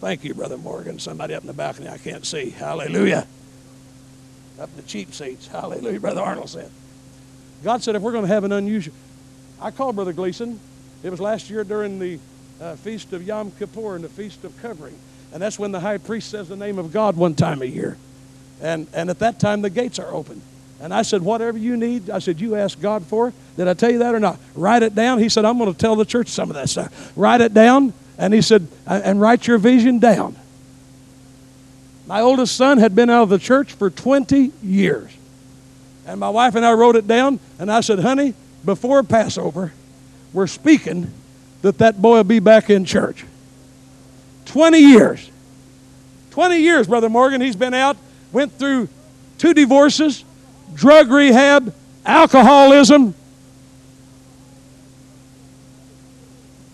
Thank 0.06 0.24
you, 0.24 0.36
Brother 0.36 0.58
Morgan. 0.58 1.00
Somebody 1.00 1.34
up 1.34 1.42
in 1.42 1.48
the 1.48 1.54
balcony 1.54 1.90
I 1.90 1.98
can't 1.98 2.24
see. 2.24 2.52
Hallelujah. 2.52 3.26
Up 4.60 4.70
in 4.70 4.76
the 4.76 4.84
cheap 4.84 5.12
seats. 5.14 5.48
Hallelujah, 5.48 6.00
Brother 6.00 6.22
Arnold 6.22 6.50
said. 6.50 6.70
God 7.64 7.82
said, 7.82 7.96
if 7.96 8.04
we're 8.04 8.12
going 8.12 8.24
to 8.24 8.32
have 8.32 8.44
an 8.44 8.52
unusual. 8.52 8.94
I 9.60 9.72
called 9.72 9.96
Brother 9.96 10.14
Gleason. 10.14 10.60
It 11.02 11.10
was 11.10 11.20
last 11.20 11.50
year 11.50 11.64
during 11.64 11.98
the 11.98 12.20
uh, 12.62 12.76
Feast 12.76 13.14
of 13.14 13.24
Yom 13.24 13.52
Kippur 13.58 13.96
and 13.96 14.04
the 14.04 14.10
Feast 14.10 14.44
of 14.44 14.56
Covering. 14.62 14.98
And 15.36 15.42
that's 15.42 15.60
when 15.60 15.74
the 15.74 15.82
high 15.82 15.98
priest 15.98 16.30
says 16.30 16.48
the 16.48 16.56
name 16.56 16.80
of 16.80 16.94
God 16.94 17.18
one 17.18 17.36
time 17.36 17.62
a 17.62 17.66
year. 17.66 17.98
And, 18.62 18.88
and 18.94 19.10
at 19.10 19.20
that 19.20 19.38
time, 19.38 19.62
the 19.62 19.70
gates 19.70 20.00
are 20.00 20.10
open. 20.10 20.42
And 20.80 20.94
I 20.94 21.02
said, 21.02 21.22
whatever 21.24 21.58
you 21.58 21.76
need, 21.76 22.10
I 22.10 22.20
said, 22.20 22.40
you 22.40 22.56
ask 22.56 22.80
God 22.80 23.04
for. 23.04 23.34
Did 23.58 23.68
I 23.68 23.74
tell 23.74 23.92
you 23.92 24.00
that 24.00 24.16
or 24.16 24.22
not? 24.22 24.40
Write 24.56 24.82
it 24.82 24.96
down. 24.96 25.20
He 25.20 25.28
said, 25.28 25.44
I'm 25.44 25.58
going 25.58 25.74
to 25.74 25.78
tell 25.78 25.98
the 25.98 26.06
church 26.06 26.30
some 26.30 26.50
of 26.50 26.56
that 26.56 26.70
stuff. 26.70 27.12
Write 27.18 27.42
it 27.42 27.54
down. 27.54 27.92
And 28.18 28.34
he 28.34 28.42
said, 28.42 28.66
and 28.88 29.20
write 29.20 29.46
your 29.46 29.58
vision 29.58 30.00
down. 30.00 30.38
My 32.08 32.22
oldest 32.22 32.56
son 32.56 32.78
had 32.78 32.96
been 32.96 33.10
out 33.10 33.24
of 33.24 33.30
the 33.30 33.38
church 33.38 33.74
for 33.74 33.90
20 33.90 34.54
years. 34.64 35.12
And 36.08 36.18
my 36.18 36.30
wife 36.30 36.56
and 36.56 36.66
I 36.66 36.72
wrote 36.76 36.96
it 36.96 37.08
down. 37.10 37.42
And 37.60 37.70
I 37.70 37.82
said, 37.82 38.00
honey, 38.00 38.36
before 38.64 39.04
Passover, 39.04 39.74
we're 40.32 40.48
speaking 40.48 41.12
that 41.62 41.80
that 41.80 42.02
boy 42.02 42.16
will 42.16 42.24
be 42.24 42.40
back 42.40 42.70
in 42.70 42.86
church. 42.86 43.26
20 44.56 44.78
years. 44.80 45.30
20 46.32 46.56
years, 46.56 46.88
Brother 46.88 47.10
Morgan. 47.10 47.42
He's 47.42 47.58
been 47.58 47.74
out, 47.74 47.98
went 48.32 48.54
through 48.54 48.88
two 49.38 49.54
divorces, 49.54 50.24
drug 50.74 51.12
rehab, 51.12 51.74
alcoholism. 52.06 53.14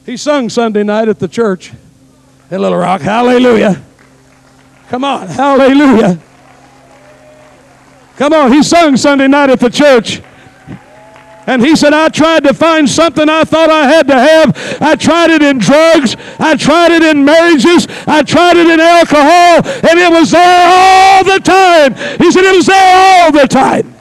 He 0.06 0.16
sung 0.16 0.48
Sunday 0.50 0.84
night 0.84 1.10
at 1.10 1.18
the 1.18 1.28
church 1.28 1.72
in 2.52 2.62
Little 2.62 2.78
Rock. 2.78 3.02
Hallelujah. 3.02 3.82
Come 4.90 5.04
on. 5.04 5.26
Hallelujah. 5.26 6.20
Come 8.16 8.34
on. 8.34 8.52
He 8.52 8.62
sung 8.62 8.96
Sunday 8.96 9.28
night 9.28 9.50
at 9.50 9.60
the 9.60 9.72
church. 9.72 10.22
And 11.52 11.62
he 11.62 11.76
said, 11.76 11.92
I 11.92 12.08
tried 12.08 12.46
to 12.46 12.54
find 12.54 12.90
something 12.90 13.28
I 13.28 13.44
thought 13.44 13.70
I 13.70 13.86
had 13.86 14.08
to 14.08 14.18
have. 14.18 14.82
I 14.82 14.96
tried 14.96 15.32
it 15.32 15.42
in 15.42 15.58
drugs. 15.58 16.16
I 16.40 16.56
tried 16.56 16.94
it 16.94 17.04
in 17.04 17.26
marriages. 17.26 17.88
I 18.08 18.24
tried 18.24 18.56
it 18.56 18.68
in 18.68 18.80
alcohol. 18.80 19.60
And 19.90 20.00
it 20.00 20.10
was 20.10 20.32
there 20.32 20.68
all 20.70 21.26
the 21.26 21.40
time. 21.40 21.94
He 22.20 22.32
said, 22.32 22.46
it 22.46 22.56
was 22.56 22.68
there 22.68 22.96
all 22.96 23.34
the 23.34 23.50
time. 23.50 23.94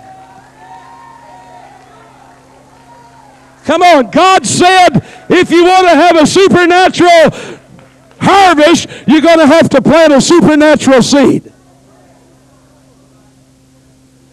Come 3.65 3.83
on. 3.83 4.13
God 4.13 4.47
said, 4.47 5.05
if 5.29 5.51
you 5.51 5.65
want 5.65 5.89
to 5.89 5.95
have 5.97 6.17
a 6.19 6.29
supernatural 6.29 7.59
harvest, 8.21 8.89
you're 9.09 9.23
going 9.23 9.41
to 9.41 9.47
have 9.49 9.69
to 9.71 9.83
plant 9.83 10.13
a 10.13 10.21
supernatural 10.21 11.03
seed. 11.03 11.53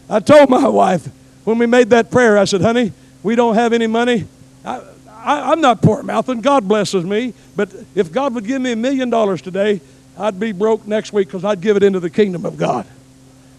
I 0.08 0.20
told 0.20 0.52
my 0.52 0.68
wife 0.68 1.10
when 1.46 1.58
we 1.58 1.66
made 1.66 1.90
that 1.90 2.12
prayer, 2.12 2.38
I 2.38 2.46
said, 2.46 2.62
honey, 2.62 2.94
we 3.24 3.36
don't 3.36 3.56
have 3.56 3.74
any 3.74 3.88
money. 3.88 4.26
I, 4.64 4.82
I, 5.10 5.52
am 5.52 5.62
not 5.62 5.82
poor 5.82 6.04
mouthing. 6.04 6.42
God 6.42 6.68
blesses 6.68 7.04
me. 7.04 7.34
But 7.56 7.74
if 7.96 8.12
God 8.12 8.36
would 8.36 8.46
give 8.46 8.62
me 8.62 8.72
a 8.72 8.76
million 8.76 9.10
dollars 9.10 9.42
today, 9.42 9.82
I'd 10.18 10.40
be 10.40 10.52
broke 10.52 10.88
next 10.88 11.14
week 11.14 11.28
because 11.28 11.44
I'd 11.44 11.62
give 11.62 11.78
it 11.78 11.84
into 11.84 12.00
the 12.00 12.10
kingdom 12.10 12.46
of 12.46 12.58
God. 12.58 12.86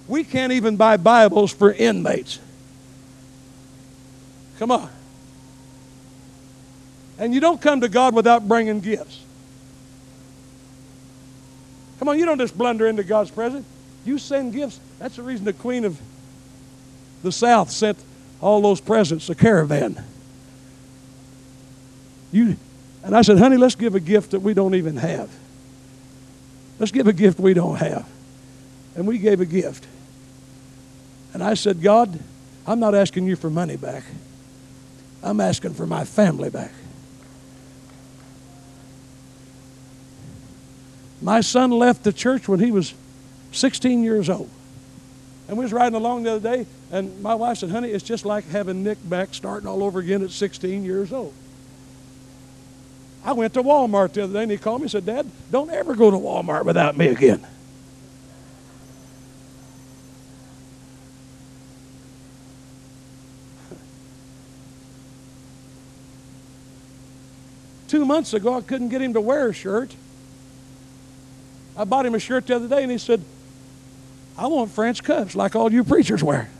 We 0.06 0.24
can't 0.24 0.52
even 0.52 0.76
buy 0.76 0.96
Bibles 0.96 1.52
for 1.52 1.72
inmates. 1.72 2.38
Come 4.58 4.70
on. 4.70 4.88
And 7.18 7.34
you 7.34 7.40
don't 7.40 7.60
come 7.60 7.80
to 7.80 7.88
God 7.88 8.14
without 8.14 8.46
bringing 8.46 8.80
gifts. 8.80 9.22
Come 11.98 12.08
on, 12.08 12.18
you 12.18 12.24
don't 12.24 12.38
just 12.38 12.56
blunder 12.56 12.86
into 12.86 13.02
God's 13.02 13.30
presence. 13.30 13.66
You 14.04 14.18
send 14.18 14.52
gifts. 14.52 14.78
That's 14.98 15.16
the 15.16 15.22
reason 15.22 15.44
the 15.44 15.52
Queen 15.52 15.84
of 15.84 16.00
the 17.22 17.32
South 17.32 17.70
sent 17.70 17.98
all 18.40 18.60
those 18.60 18.80
presents, 18.80 19.28
a 19.28 19.34
caravan. 19.34 20.02
You, 22.32 22.56
and 23.02 23.16
I 23.16 23.22
said, 23.22 23.38
honey, 23.38 23.56
let's 23.56 23.74
give 23.74 23.94
a 23.94 24.00
gift 24.00 24.32
that 24.32 24.40
we 24.40 24.54
don't 24.54 24.74
even 24.74 24.96
have. 24.96 25.30
Let's 26.78 26.92
give 26.92 27.06
a 27.06 27.12
gift 27.12 27.40
we 27.40 27.54
don't 27.54 27.76
have. 27.76 28.08
And 28.94 29.06
we 29.06 29.18
gave 29.18 29.40
a 29.40 29.46
gift. 29.46 29.86
And 31.32 31.42
I 31.42 31.54
said, 31.54 31.82
God, 31.82 32.18
I'm 32.66 32.80
not 32.80 32.94
asking 32.94 33.26
you 33.26 33.36
for 33.36 33.50
money 33.50 33.76
back. 33.76 34.04
I'm 35.22 35.40
asking 35.40 35.74
for 35.74 35.86
my 35.86 36.04
family 36.04 36.50
back. 36.50 36.72
My 41.20 41.40
son 41.40 41.70
left 41.70 42.04
the 42.04 42.12
church 42.12 42.46
when 42.46 42.60
he 42.60 42.70
was 42.70 42.94
16 43.52 44.04
years 44.04 44.30
old. 44.30 44.50
And 45.48 45.56
we 45.56 45.64
was 45.64 45.72
riding 45.72 45.96
along 45.96 46.22
the 46.22 46.32
other 46.34 46.56
day, 46.56 46.66
and 46.90 47.20
my 47.20 47.34
wife 47.34 47.58
said, 47.58 47.70
honey, 47.70 47.90
it's 47.90 48.04
just 48.04 48.24
like 48.24 48.48
having 48.48 48.82
Nick 48.82 48.98
back 49.08 49.34
starting 49.34 49.68
all 49.68 49.82
over 49.82 49.98
again 49.98 50.22
at 50.22 50.30
16 50.30 50.84
years 50.84 51.12
old. 51.12 51.34
I 53.24 53.32
went 53.32 53.52
to 53.54 53.62
Walmart 53.62 54.14
the 54.14 54.24
other 54.24 54.32
day, 54.32 54.42
and 54.44 54.50
he 54.50 54.56
called 54.56 54.80
me 54.80 54.84
and 54.84 54.90
said, 54.90 55.04
Dad, 55.04 55.30
don't 55.50 55.70
ever 55.70 55.94
go 55.94 56.10
to 56.10 56.16
Walmart 56.16 56.64
without 56.64 56.96
me 56.96 57.08
again. 57.08 57.46
Two 67.88 68.04
months 68.04 68.32
ago, 68.34 68.54
I 68.54 68.60
couldn't 68.60 68.88
get 68.88 69.02
him 69.02 69.14
to 69.14 69.20
wear 69.20 69.48
a 69.48 69.52
shirt. 69.52 69.94
I 71.76 71.84
bought 71.84 72.06
him 72.06 72.14
a 72.14 72.18
shirt 72.18 72.46
the 72.46 72.56
other 72.56 72.68
day, 72.68 72.82
and 72.82 72.92
he 72.92 72.98
said, 72.98 73.22
I 74.36 74.46
want 74.46 74.70
French 74.70 75.02
cuffs 75.02 75.34
like 75.34 75.56
all 75.56 75.72
you 75.72 75.84
preachers 75.84 76.22
wear. 76.22 76.50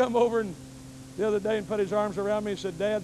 Come 0.00 0.16
over 0.16 0.40
and 0.40 0.54
the 1.18 1.26
other 1.26 1.38
day 1.38 1.58
and 1.58 1.68
put 1.68 1.78
his 1.78 1.92
arms 1.92 2.16
around 2.16 2.44
me 2.44 2.52
and 2.52 2.58
said, 2.58 2.78
Dad, 2.78 3.02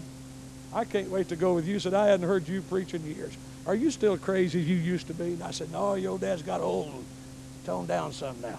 I 0.72 0.84
can't 0.84 1.10
wait 1.10 1.28
to 1.28 1.36
go 1.36 1.52
with 1.54 1.66
you. 1.66 1.74
He 1.74 1.80
said, 1.80 1.92
I 1.92 2.06
hadn't 2.06 2.26
heard 2.26 2.48
you 2.48 2.62
preach 2.62 2.94
in 2.94 3.04
years. 3.04 3.36
Are 3.66 3.74
you 3.74 3.90
still 3.90 4.16
crazy 4.16 4.60
as 4.60 4.66
you 4.66 4.76
used 4.76 5.08
to 5.08 5.14
be? 5.14 5.34
And 5.34 5.42
I 5.42 5.50
said, 5.50 5.70
No, 5.70 5.94
your 5.94 6.18
dad's 6.18 6.40
got 6.40 6.62
old 6.62 6.86
and 6.86 7.04
toned 7.66 7.88
down 7.88 8.12
some 8.12 8.40
now. 8.40 8.58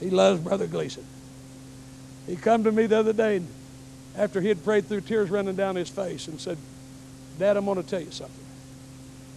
He 0.00 0.10
loves 0.10 0.40
Brother 0.40 0.66
Gleason. 0.66 1.04
He 2.26 2.34
come 2.34 2.64
to 2.64 2.72
me 2.72 2.86
the 2.86 2.98
other 2.98 3.12
day 3.12 3.40
after 4.16 4.40
he 4.40 4.48
had 4.48 4.64
prayed 4.64 4.86
through 4.86 5.02
tears 5.02 5.30
running 5.30 5.54
down 5.54 5.76
his 5.76 5.88
face 5.88 6.26
and 6.26 6.40
said, 6.40 6.58
Dad, 7.38 7.56
I'm 7.56 7.66
going 7.66 7.80
to 7.80 7.88
tell 7.88 8.00
you 8.00 8.10
something. 8.10 8.44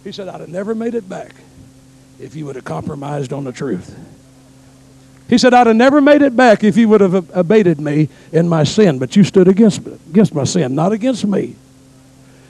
He 0.02 0.10
said, 0.10 0.26
I'd 0.26 0.40
have 0.40 0.48
never 0.48 0.74
made 0.74 0.96
it 0.96 1.08
back 1.08 1.34
if 2.18 2.34
you 2.34 2.46
would 2.46 2.56
have 2.56 2.64
compromised 2.64 3.32
on 3.32 3.44
the 3.44 3.52
truth. 3.52 3.96
He 5.28 5.38
said, 5.38 5.54
I'd 5.54 5.66
have 5.66 5.76
never 5.76 6.00
made 6.00 6.22
it 6.22 6.36
back 6.36 6.62
if 6.62 6.76
you 6.76 6.88
would 6.88 7.00
have 7.00 7.36
abated 7.36 7.80
me 7.80 8.08
in 8.32 8.48
my 8.48 8.64
sin, 8.64 8.98
but 8.98 9.16
you 9.16 9.24
stood 9.24 9.48
against, 9.48 9.84
against 9.84 10.34
my 10.34 10.44
sin, 10.44 10.74
not 10.74 10.92
against 10.92 11.26
me. 11.26 11.56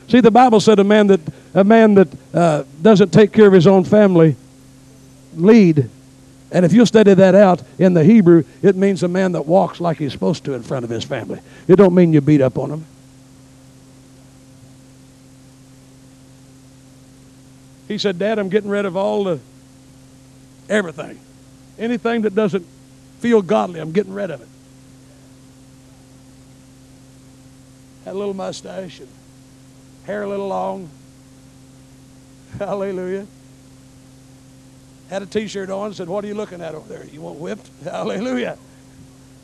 See, 0.09 0.21
the 0.21 0.31
Bible 0.31 0.61
said 0.61 0.79
a 0.79 0.85
man 0.85 1.09
that, 1.09 1.21
a 1.55 1.65
man 1.65 1.95
that 1.95 2.09
uh, 2.35 2.65
doesn't 2.81 3.13
take 3.13 3.33
care 3.33 3.47
of 3.47 3.53
his 3.53 3.67
own 3.67 3.85
family 3.85 4.37
lead. 5.35 5.89
And 6.53 6.65
if 6.65 6.73
you'll 6.73 6.87
study 6.87 7.15
that 7.15 7.35
out 7.35 7.63
in 7.79 7.95
the 7.95 8.05
Hebrew, 8.05 8.45
it 8.63 8.77
means 8.77 9.03
a 9.03 9.09
man 9.09 9.33
that 9.33 9.47
walks 9.47 9.81
like 9.81 9.97
he's 9.97 10.13
supposed 10.13 10.45
to 10.45 10.55
in 10.55 10.63
front 10.63 10.85
of 10.85 10.91
his 10.91 11.03
family. 11.03 11.41
It 11.67 11.77
don't 11.77 11.95
mean 11.95 12.13
you 12.13 12.21
beat 12.21 12.41
up 12.41 12.57
on 12.57 12.71
him. 12.71 12.85
He 17.89 17.99
said, 17.99 18.19
Dad, 18.19 18.39
I'm 18.39 18.49
getting 18.49 18.71
rid 18.71 18.85
of 18.85 18.97
all 18.97 19.25
the 19.25 19.41
everything. 20.69 21.19
Anything 21.79 22.23
that 22.23 22.35
doesn't 22.35 22.67
feel 23.21 23.43
godly, 23.43 23.81
I'm 23.81 23.93
getting 23.93 24.15
rid 24.15 24.31
of 24.31 24.41
it. 24.41 24.49
Had 28.05 28.15
a 28.15 28.19
little 28.19 28.35
mustache 28.35 29.01
and 29.01 29.09
hair 30.05 30.23
a 30.23 30.29
little 30.29 30.49
long. 30.49 30.89
Hallelujah. 32.59 33.27
Had 35.11 35.23
a 35.23 35.27
t-shirt 35.27 35.71
on, 35.71 35.93
said, 35.95 36.09
What 36.09 36.25
are 36.25 36.29
you 36.29 36.35
looking 36.35 36.61
at 36.61 36.75
over 36.75 36.89
there? 36.89 37.05
You 37.07 37.21
want 37.21 37.39
whipped? 37.39 37.69
Hallelujah. 37.85 38.59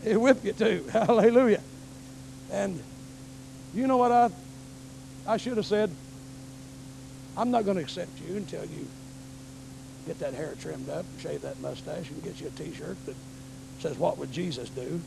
He 0.02 0.16
whipped 0.16 0.44
you 0.44 0.52
too. 0.52 0.84
Hallelujah. 0.92 1.62
And 2.50 2.82
you 3.74 3.86
know 3.86 3.96
what 3.96 4.12
I 4.12 4.30
I 5.26 5.36
should 5.36 5.56
have 5.56 5.66
said? 5.66 5.90
I'm 7.36 7.50
not 7.50 7.64
going 7.64 7.76
to 7.76 7.82
accept 7.82 8.10
you 8.28 8.36
until 8.36 8.64
you 8.64 8.86
get 10.06 10.18
that 10.18 10.34
hair 10.34 10.54
trimmed 10.60 10.88
up 10.88 11.04
shave 11.20 11.42
that 11.42 11.60
mustache 11.60 12.10
and 12.10 12.22
get 12.22 12.40
you 12.40 12.48
a 12.48 12.50
t-shirt 12.50 12.96
that 13.06 13.16
says, 13.80 13.96
what 13.98 14.18
would 14.18 14.32
Jesus 14.32 14.68
do? 14.70 15.00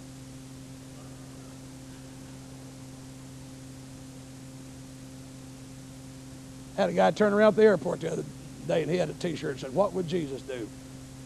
Had 6.77 6.89
a 6.89 6.93
guy 6.93 7.11
turn 7.11 7.33
around 7.33 7.49
at 7.49 7.55
the 7.55 7.63
airport 7.63 8.01
the 8.01 8.11
other 8.11 8.23
day 8.67 8.81
and 8.81 8.91
he 8.91 8.97
had 8.97 9.09
a 9.09 9.13
t-shirt 9.13 9.51
and 9.51 9.59
said, 9.59 9.73
what 9.73 9.93
would 9.93 10.07
Jesus 10.07 10.41
do? 10.41 10.67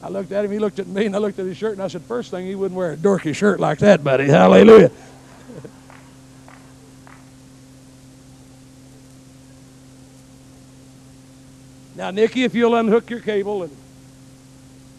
I 0.01 0.09
looked 0.09 0.32
at 0.32 0.45
him, 0.45 0.51
he 0.51 0.59
looked 0.59 0.80
at 0.80 0.88
me, 0.88 1.05
and 1.05 1.15
I 1.15 1.20
looked 1.20 1.39
at 1.39 1.45
his 1.45 1.57
shirt, 1.57 1.74
and 1.74 1.82
I 1.82 1.89
said, 1.89 2.03
first 2.03 2.32
thing, 2.32 2.45
he 2.45 2.55
wouldn't 2.55 2.78
wear 2.78 2.93
a 2.93 2.97
dorky 2.97 3.36
shirt 3.36 3.59
like 3.59 3.80
that, 3.80 4.01
buddy. 4.01 4.28
Hallelujah. 4.28 4.91
Now, 12.00 12.12
Nikki, 12.12 12.45
if 12.45 12.56
you'll 12.56 12.76
unhook 12.76 13.10
your 13.10 13.20
cable 13.20 13.64
and 13.64 13.76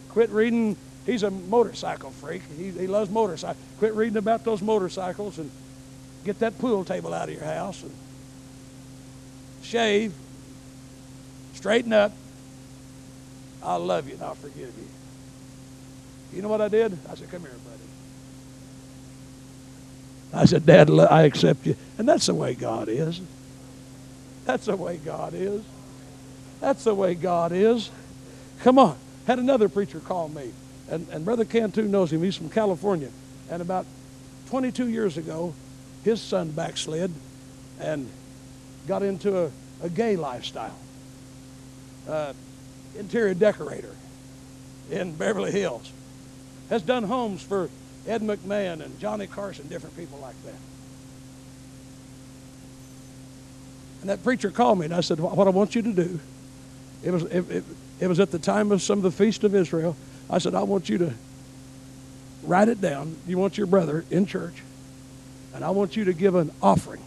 quit 0.09 0.29
reading, 0.29 0.77
he's 1.03 1.23
a 1.23 1.31
motorcycle 1.31 2.11
freak. 2.11 2.43
He, 2.55 2.69
he 2.69 2.85
loves 2.85 3.09
motorcycles. 3.09 3.57
Quit 3.79 3.95
reading 3.95 4.17
about 4.17 4.45
those 4.45 4.61
motorcycles 4.61 5.39
and 5.39 5.49
get 6.23 6.37
that 6.41 6.59
pool 6.59 6.85
table 6.85 7.11
out 7.11 7.27
of 7.27 7.33
your 7.33 7.43
house 7.43 7.81
and 7.81 7.91
shave, 9.63 10.13
straighten 11.55 11.91
up. 11.91 12.11
I'll 13.63 13.79
love 13.79 14.07
you 14.07 14.13
and 14.13 14.21
I'll 14.21 14.35
forgive 14.35 14.71
you. 14.77 14.87
You 16.33 16.43
know 16.43 16.49
what 16.49 16.61
I 16.61 16.67
did? 16.67 16.95
I 17.09 17.15
said, 17.15 17.31
Come 17.31 17.41
here, 17.41 17.49
buddy. 17.49 17.79
I 20.39 20.45
said, 20.45 20.67
Dad, 20.67 20.91
I 20.91 21.23
accept 21.23 21.65
you. 21.65 21.75
And 21.97 22.07
that's 22.07 22.27
the 22.27 22.35
way 22.35 22.53
God 22.53 22.89
is. 22.89 23.19
That's 24.45 24.67
the 24.67 24.75
way 24.75 24.97
God 24.97 25.33
is. 25.33 25.63
That's 26.61 26.83
the 26.83 26.95
way 26.95 27.15
God 27.15 27.51
is. 27.51 27.89
Come 28.61 28.79
on. 28.79 28.95
Had 29.27 29.39
another 29.39 29.67
preacher 29.67 29.99
call 29.99 30.29
me, 30.29 30.51
and, 30.89 31.07
and 31.09 31.25
Brother 31.25 31.45
Cantu 31.45 31.83
knows 31.83 32.13
him. 32.13 32.23
He's 32.23 32.35
from 32.35 32.49
California. 32.49 33.09
And 33.49 33.61
about 33.61 33.85
22 34.49 34.87
years 34.87 35.17
ago, 35.17 35.53
his 36.03 36.21
son 36.21 36.51
backslid 36.51 37.11
and 37.79 38.09
got 38.87 39.03
into 39.03 39.37
a, 39.45 39.51
a 39.83 39.89
gay 39.89 40.15
lifestyle. 40.15 40.75
Uh, 42.07 42.33
interior 42.97 43.33
decorator 43.33 43.95
in 44.89 45.15
Beverly 45.15 45.51
Hills. 45.51 45.91
Has 46.69 46.81
done 46.81 47.03
homes 47.03 47.41
for 47.41 47.69
Ed 48.07 48.21
McMahon 48.21 48.81
and 48.81 48.99
Johnny 48.99 49.27
Carson, 49.27 49.67
different 49.67 49.95
people 49.95 50.19
like 50.19 50.41
that. 50.45 50.55
And 54.01 54.09
that 54.09 54.23
preacher 54.23 54.49
called 54.49 54.79
me, 54.79 54.85
and 54.85 54.93
I 54.93 55.01
said, 55.01 55.19
What 55.19 55.47
I 55.47 55.51
want 55.51 55.75
you 55.75 55.83
to 55.83 55.93
do 55.93 56.19
it 57.03 57.11
was, 57.11 57.23
it, 57.23 57.49
it, 57.49 57.63
it 57.99 58.07
was 58.07 58.19
at 58.19 58.31
the 58.31 58.39
time 58.39 58.71
of 58.71 58.81
some 58.81 58.99
of 58.99 59.03
the 59.03 59.11
feast 59.11 59.43
of 59.43 59.55
Israel. 59.55 59.95
I 60.29 60.37
said, 60.37 60.55
I 60.55 60.63
want 60.63 60.89
you 60.89 60.97
to 60.99 61.13
write 62.43 62.69
it 62.69 62.81
down. 62.81 63.17
You 63.27 63.37
want 63.37 63.57
your 63.57 63.67
brother 63.67 64.05
in 64.09 64.25
church, 64.25 64.55
and 65.53 65.63
I 65.63 65.71
want 65.71 65.95
you 65.95 66.05
to 66.05 66.13
give 66.13 66.35
an 66.35 66.51
offering. 66.61 67.01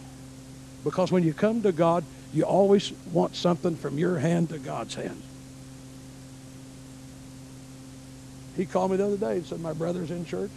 Because 0.83 1.11
when 1.11 1.23
you 1.23 1.33
come 1.33 1.61
to 1.63 1.71
God, 1.71 2.03
you 2.33 2.43
always 2.43 2.91
want 3.11 3.35
something 3.35 3.75
from 3.75 3.97
your 3.97 4.19
hand 4.19 4.49
to 4.49 4.59
God's 4.59 4.95
hand. 4.95 5.21
He 8.55 8.65
called 8.65 8.91
me 8.91 8.97
the 8.97 9.05
other 9.05 9.17
day 9.17 9.37
and 9.37 9.45
said, 9.45 9.59
My 9.59 9.73
brother's 9.73 10.11
in 10.11 10.25
church. 10.25 10.51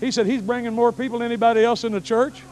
He 0.00 0.10
said, 0.10 0.26
He's 0.26 0.42
bringing 0.42 0.72
more 0.72 0.92
people 0.92 1.18
than 1.18 1.26
anybody 1.26 1.64
else 1.64 1.84
in 1.84 1.92
the 1.92 2.00
church. 2.00 2.42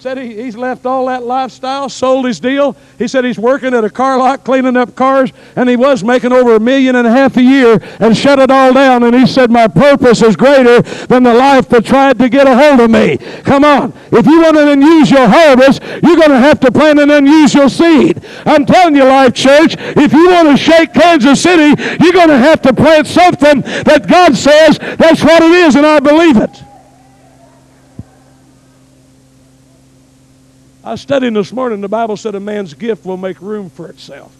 Said 0.00 0.16
he, 0.16 0.44
he's 0.44 0.54
left 0.54 0.86
all 0.86 1.06
that 1.06 1.24
lifestyle, 1.24 1.88
sold 1.88 2.24
his 2.24 2.38
deal. 2.38 2.76
He 2.98 3.08
said 3.08 3.24
he's 3.24 3.38
working 3.38 3.74
at 3.74 3.82
a 3.82 3.90
car 3.90 4.16
lot 4.16 4.44
cleaning 4.44 4.76
up 4.76 4.94
cars, 4.94 5.32
and 5.56 5.68
he 5.68 5.74
was 5.74 6.04
making 6.04 6.30
over 6.30 6.54
a 6.54 6.60
million 6.60 6.94
and 6.94 7.04
a 7.04 7.10
half 7.10 7.36
a 7.36 7.42
year 7.42 7.80
and 7.98 8.16
shut 8.16 8.38
it 8.38 8.48
all 8.48 8.72
down. 8.72 9.02
And 9.02 9.12
he 9.12 9.26
said, 9.26 9.50
My 9.50 9.66
purpose 9.66 10.22
is 10.22 10.36
greater 10.36 10.82
than 10.82 11.24
the 11.24 11.34
life 11.34 11.68
that 11.70 11.84
tried 11.84 12.16
to 12.20 12.28
get 12.28 12.46
a 12.46 12.56
hold 12.56 12.78
of 12.78 12.90
me. 12.92 13.16
Come 13.42 13.64
on. 13.64 13.92
If 14.12 14.24
you 14.24 14.40
want 14.40 14.56
an 14.56 14.68
unusual 14.68 15.26
harvest, 15.26 15.82
you're 15.82 16.16
going 16.16 16.30
to 16.30 16.38
have 16.38 16.60
to 16.60 16.70
plant 16.70 17.00
an 17.00 17.10
unusual 17.10 17.68
seed. 17.68 18.24
I'm 18.46 18.66
telling 18.66 18.94
you, 18.94 19.02
Life 19.02 19.34
Church, 19.34 19.74
if 19.78 20.12
you 20.12 20.30
want 20.30 20.46
to 20.46 20.56
shake 20.56 20.94
Kansas 20.94 21.42
City, 21.42 21.74
you're 22.00 22.12
going 22.12 22.28
to 22.28 22.38
have 22.38 22.62
to 22.62 22.72
plant 22.72 23.08
something 23.08 23.62
that 23.62 24.06
God 24.08 24.36
says 24.36 24.78
that's 24.78 25.24
what 25.24 25.42
it 25.42 25.50
is, 25.50 25.74
and 25.74 25.84
I 25.84 25.98
believe 25.98 26.36
it. 26.36 26.62
I 30.88 30.92
was 30.92 31.02
studying 31.02 31.34
this 31.34 31.52
morning, 31.52 31.82
the 31.82 31.88
Bible 31.88 32.16
said 32.16 32.34
a 32.34 32.40
man's 32.40 32.72
gift 32.72 33.04
will 33.04 33.18
make 33.18 33.42
room 33.42 33.68
for 33.68 33.90
itself. 33.90 34.34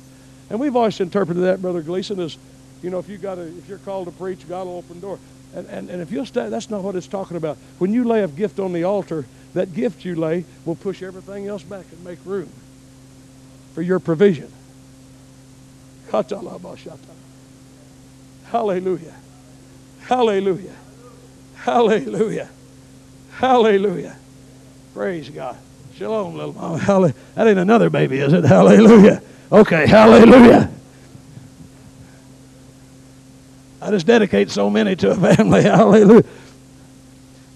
And 0.48 0.58
we've 0.58 0.74
always 0.74 0.98
interpreted 0.98 1.42
that, 1.42 1.60
Brother 1.60 1.82
Gleason, 1.82 2.18
as, 2.20 2.38
you 2.82 2.88
know, 2.88 2.98
if, 2.98 3.06
you 3.06 3.18
got 3.18 3.36
a, 3.36 3.42
if 3.42 3.68
you're 3.68 3.76
called 3.76 4.06
to 4.06 4.12
preach, 4.12 4.48
God 4.48 4.66
will 4.66 4.78
open 4.78 4.94
the 4.94 5.02
door. 5.02 5.18
And, 5.54 5.66
and, 5.66 5.90
and 5.90 6.00
if 6.00 6.10
you'll 6.10 6.24
study, 6.24 6.48
that's 6.48 6.70
not 6.70 6.82
what 6.82 6.96
it's 6.96 7.06
talking 7.06 7.36
about. 7.36 7.58
When 7.76 7.92
you 7.92 8.04
lay 8.04 8.22
a 8.22 8.28
gift 8.28 8.60
on 8.60 8.72
the 8.72 8.84
altar, 8.84 9.26
that 9.52 9.74
gift 9.74 10.06
you 10.06 10.14
lay 10.14 10.46
will 10.64 10.74
push 10.74 11.02
everything 11.02 11.46
else 11.46 11.62
back 11.62 11.84
and 11.92 12.02
make 12.02 12.18
room 12.24 12.48
for 13.74 13.82
your 13.82 13.98
provision. 13.98 14.50
Hallelujah. 18.46 19.14
Hallelujah. 20.00 20.76
Hallelujah. 21.56 22.48
Hallelujah. 23.32 24.16
Praise 24.94 25.28
God. 25.28 25.58
Shalom, 25.98 26.36
little 26.36 26.52
mama. 26.52 26.74
Oh, 26.74 26.76
hallelujah. 26.76 27.14
That 27.34 27.48
ain't 27.48 27.58
another 27.58 27.90
baby, 27.90 28.20
is 28.20 28.32
it? 28.32 28.44
Hallelujah. 28.44 29.20
Okay, 29.50 29.84
hallelujah. 29.84 30.70
I 33.82 33.90
just 33.90 34.06
dedicate 34.06 34.48
so 34.48 34.70
many 34.70 34.94
to 34.94 35.10
a 35.10 35.14
family. 35.16 35.62
Hallelujah. 35.64 36.24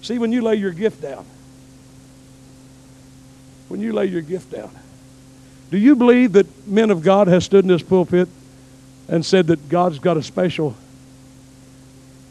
See, 0.01 0.17
when 0.17 0.33
you 0.33 0.41
lay 0.41 0.55
your 0.55 0.71
gift 0.71 1.01
down, 1.01 1.25
when 3.69 3.79
you 3.79 3.93
lay 3.93 4.07
your 4.07 4.21
gift 4.21 4.51
down, 4.51 4.71
do 5.71 5.77
you 5.77 5.95
believe 5.95 6.33
that 6.33 6.67
men 6.67 6.91
of 6.91 7.01
God 7.01 7.27
have 7.27 7.43
stood 7.43 7.63
in 7.63 7.69
this 7.69 7.83
pulpit 7.83 8.27
and 9.07 9.25
said 9.25 9.47
that 9.47 9.69
God's 9.69 9.99
got 9.99 10.17
a 10.17 10.23
special 10.23 10.75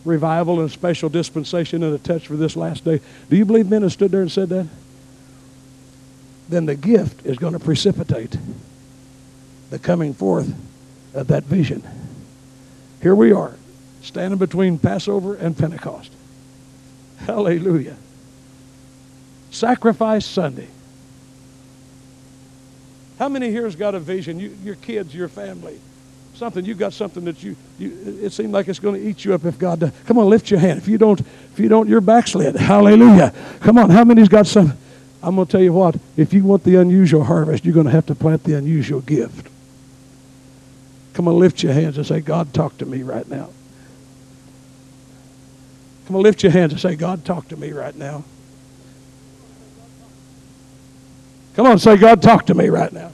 revival 0.05 0.61
and 0.61 0.69
a 0.69 0.73
special 0.73 1.09
dispensation 1.09 1.83
and 1.83 1.95
a 1.95 1.99
touch 1.99 2.27
for 2.27 2.37
this 2.37 2.55
last 2.55 2.85
day? 2.85 3.01
Do 3.31 3.37
you 3.37 3.47
believe 3.47 3.71
men 3.71 3.83
have 3.83 3.93
stood 3.93 4.11
there 4.11 4.23
and 4.23 4.33
said 4.33 4.51
that? 4.51 4.67
Then 6.53 6.67
the 6.67 6.75
gift 6.75 7.25
is 7.27 7.39
going 7.39 7.53
to 7.55 7.59
precipitate 7.59 8.37
the 9.71 9.79
coming 9.79 10.13
forth 10.13 10.55
of 11.15 11.29
that 11.29 11.45
vision. 11.45 11.83
Here 13.01 13.15
we 13.15 13.33
are, 13.33 13.55
standing 14.03 14.39
between 14.39 14.79
Passover 14.79 15.35
and 15.35 15.57
Pentecost. 15.57 16.13
Hallelujah. 17.19 17.97
Sacrifice 19.51 20.27
Sunday. 20.27 20.69
How 23.19 23.29
many 23.29 23.51
here 23.51 23.65
has 23.65 23.77
got 23.77 23.95
a 23.95 24.01
vision? 24.01 24.41
You, 24.41 24.57
your 24.65 24.75
kids, 24.75 25.15
your 25.15 25.29
family, 25.29 25.79
something. 26.35 26.65
You 26.65 26.75
got 26.75 26.93
something 26.93 27.25
that 27.27 27.43
you, 27.43 27.57
you 27.79 28.19
it 28.23 28.33
seemed 28.33 28.53
like 28.53 28.69
it's 28.69 28.79
going 28.79 29.01
to 29.01 29.09
eat 29.09 29.25
you 29.25 29.35
up 29.35 29.45
if 29.45 29.59
God 29.59 29.81
does. 29.81 29.93
Come 30.07 30.19
on, 30.19 30.29
lift 30.29 30.51
your 30.51 30.59
hand. 30.59 30.79
If 30.79 30.89
you 30.89 30.99
don't, 30.99 31.21
if 31.21 31.59
you 31.59 31.69
don't, 31.69 31.89
you're 31.89 32.01
backslid. 32.01 32.57
Hallelujah. 32.57 33.33
Come 33.61 33.79
on, 33.79 33.91
how 33.91 34.05
many's 34.05 34.29
got 34.29 34.47
some? 34.47 34.73
I'm 35.23 35.37
going 35.37 35.47
to 35.47 35.53
tell 35.53 35.63
you 35.63 35.73
what. 35.73 35.97
If 36.17 36.33
you 36.33 36.45
want 36.45 36.65
the 36.65 36.77
unusual 36.77 37.25
harvest, 37.25 37.65
you're 37.65 37.75
going 37.75 37.87
to 37.87 37.93
have 37.93 38.07
to 38.07 38.15
plant 38.15 38.45
the 38.45 38.55
unusual 38.55 39.01
gift. 39.01 39.49
Come 41.15 41.29
on, 41.29 41.39
lift 41.39 41.63
your 41.63 41.73
hands 41.73 41.97
and 41.97 42.07
say, 42.07 42.21
God, 42.21 42.53
talk 42.53 42.79
to 42.79 42.87
me 42.87 43.03
right 43.03 43.29
now. 43.29 43.51
Come 46.07 46.17
on, 46.17 46.23
lift 46.23 46.43
your 46.43 46.53
hands 46.53 46.73
and 46.73 46.81
say, 46.81 46.97
God, 46.97 47.25
talk 47.25 47.49
to 47.49 47.57
me 47.57 47.71
right 47.73 47.95
now. 47.95 48.25
Come 51.55 51.67
on, 51.67 51.79
say, 51.79 51.97
God, 51.97 52.23
talk 52.23 52.47
to 52.47 52.55
me 52.55 52.69
right 52.69 52.93
now. 52.93 53.13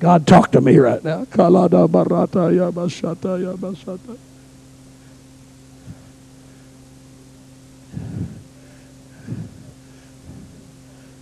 God, 0.00 0.26
talk 0.26 0.52
to 0.52 0.60
me 0.60 0.78
right 0.78 1.02
now. 1.02 1.24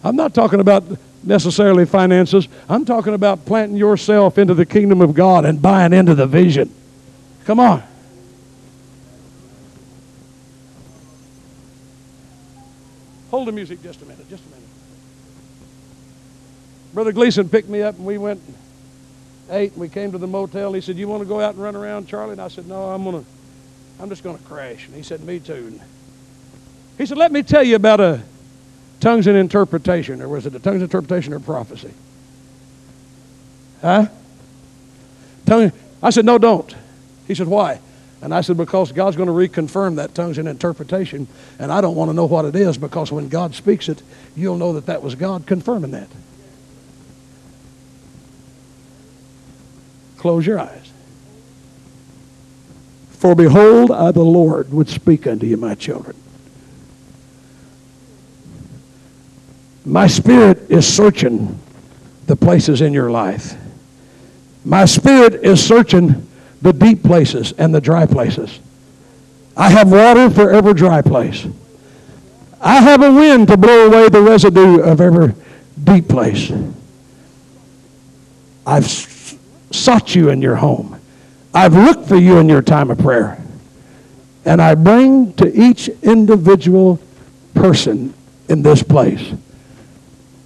I'm 0.07 0.15
not 0.15 0.35
talking 0.35 0.61
about 0.61 0.85
necessarily 1.25 1.85
finances. 1.85 2.47
I'm 2.69 2.85
talking 2.85 3.13
about 3.13 3.45
planting 3.45 3.77
yourself 3.77 4.39
into 4.39 4.55
the 4.55 4.65
kingdom 4.65 5.01
of 5.01 5.15
God 5.15 5.45
and 5.45 5.61
buying 5.61 5.93
into 5.93 6.15
the 6.15 6.29
vision. 6.29 6.73
Come 7.45 7.59
on. 7.59 7.83
Hold 13.33 13.49
the 13.49 13.53
music 13.53 13.83
just 13.83 14.01
a 14.01 14.05
minute, 14.05 14.31
just 14.31 14.45
a 14.47 14.49
minute. 14.49 14.63
Brother 16.95 17.11
Gleason 17.11 17.49
picked 17.49 17.69
me 17.69 17.83
up 17.83 17.97
and 17.97 18.07
we 18.07 18.17
went 18.17 18.41
ate 19.51 19.73
and 19.73 19.81
we 19.81 19.89
came 19.89 20.13
to 20.13 20.19
the 20.19 20.29
motel. 20.29 20.73
He 20.73 20.81
said, 20.81 20.97
You 20.97 21.09
want 21.09 21.23
to 21.23 21.29
go 21.29 21.41
out 21.41 21.55
and 21.55 21.63
run 21.63 21.75
around, 21.75 22.07
Charlie? 22.07 22.33
And 22.33 22.41
I 22.41 22.47
said, 22.47 22.69
No, 22.69 22.91
I'm 22.91 23.03
gonna 23.03 23.25
I'm 23.99 24.09
just 24.09 24.23
gonna 24.23 24.39
crash. 24.39 24.87
And 24.87 24.95
he 24.95 25.03
said, 25.03 25.21
Me 25.23 25.41
too. 25.41 25.53
And 25.53 25.81
he 26.97 27.07
said, 27.07 27.19
Let 27.19 27.33
me 27.33 27.43
tell 27.43 27.65
you 27.65 27.75
about 27.75 27.99
a 27.99 28.23
tongues 29.01 29.27
and 29.27 29.37
interpretation, 29.37 30.23
or 30.23 30.29
was 30.29 30.47
it 30.47 30.55
a 30.55 30.59
tongues 30.59 30.83
interpretation 30.83 31.33
or 31.33 31.41
prophecy? 31.41 31.93
Huh? 33.81 34.07
Tongue, 35.45 35.73
I 36.03 36.11
said, 36.11 36.25
No, 36.25 36.39
don't. 36.39 36.75
He 37.27 37.35
said, 37.35 37.47
Why? 37.47 37.81
And 38.23 38.35
I 38.35 38.41
said, 38.41 38.57
Because 38.57 38.93
God's 38.93 39.17
going 39.17 39.29
to 39.29 39.33
reconfirm 39.33 39.97
that 39.97 40.15
tongues 40.15 40.39
and 40.39 40.49
interpretation, 40.49 41.29
and 41.59 41.73
I 41.73 41.81
don't 41.81 41.95
want 41.95 42.11
to 42.11 42.15
know 42.15 42.27
what 42.27 42.45
it 42.45 42.57
is 42.57 42.79
because 42.79 43.13
when 43.13 43.29
God 43.29 43.55
speaks 43.55 43.89
it, 43.89 44.03
you'll 44.35 44.57
know 44.57 44.73
that 44.75 44.87
that 44.87 45.03
was 45.03 45.15
God 45.15 45.47
confirming 45.47 45.93
that. 45.93 46.09
Close 50.17 50.47
your 50.47 50.59
eyes. 50.59 50.93
For 53.11 53.35
behold, 53.35 53.91
I, 53.91 54.11
the 54.13 54.25
Lord, 54.25 54.73
would 54.73 54.89
speak 54.89 55.27
unto 55.27 55.47
you, 55.47 55.57
my 55.57 55.75
children. 55.75 56.17
My 59.87 60.09
spirit 60.09 60.69
is 60.69 60.85
searching 60.85 61.61
the 62.27 62.35
places 62.35 62.81
in 62.81 62.93
your 62.93 63.09
life. 63.09 63.55
My 64.65 64.85
spirit 64.85 65.35
is 65.45 65.65
searching 65.65 66.27
the 66.61 66.73
deep 66.73 67.05
places 67.05 67.53
and 67.53 67.73
the 67.73 67.81
dry 67.81 68.05
places. 68.05 68.59
I 69.57 69.71
have 69.71 69.93
water 69.93 70.29
for 70.29 70.51
every 70.51 70.75
dry 70.75 71.03
place. 71.03 71.47
I 72.61 72.81
have 72.81 73.01
a 73.01 73.13
wind 73.13 73.47
to 73.47 73.57
blow 73.57 73.87
away 73.87 74.09
the 74.09 74.23
residue 74.23 74.81
of 74.81 75.01
every 75.01 75.35
deep 75.85 76.09
place. 76.09 76.51
I've 78.67 78.89
sought 79.71 80.17
you 80.17 80.31
in 80.31 80.43
your 80.43 80.57
home. 80.57 81.01
I've 81.55 81.75
looked 81.75 82.09
for 82.09 82.17
you 82.17 82.39
in 82.39 82.49
your 82.49 82.61
time 82.61 82.91
of 82.91 82.99
prayer. 82.99 83.41
And 84.45 84.61
I 84.61 84.75
bring 84.75 85.33
to 85.35 85.49
each 85.57 85.87
individual 86.03 86.99
person 87.55 88.15
in 88.49 88.63
this 88.63 88.83
place 88.83 89.33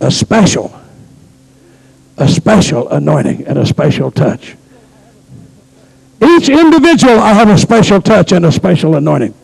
a 0.01 0.11
special, 0.11 0.78
a 2.16 2.28
special 2.28 2.88
anointing 2.88 3.46
and 3.46 3.59
a 3.59 3.66
special 3.66 4.11
touch. 4.11 4.57
Each 6.22 6.48
individual, 6.48 7.18
I 7.18 7.32
have 7.32 7.48
a 7.48 7.59
special 7.59 8.01
touch 8.01 8.32
and 8.32 8.44
a 8.44 8.53
special 8.53 8.96
anointing. 8.96 9.34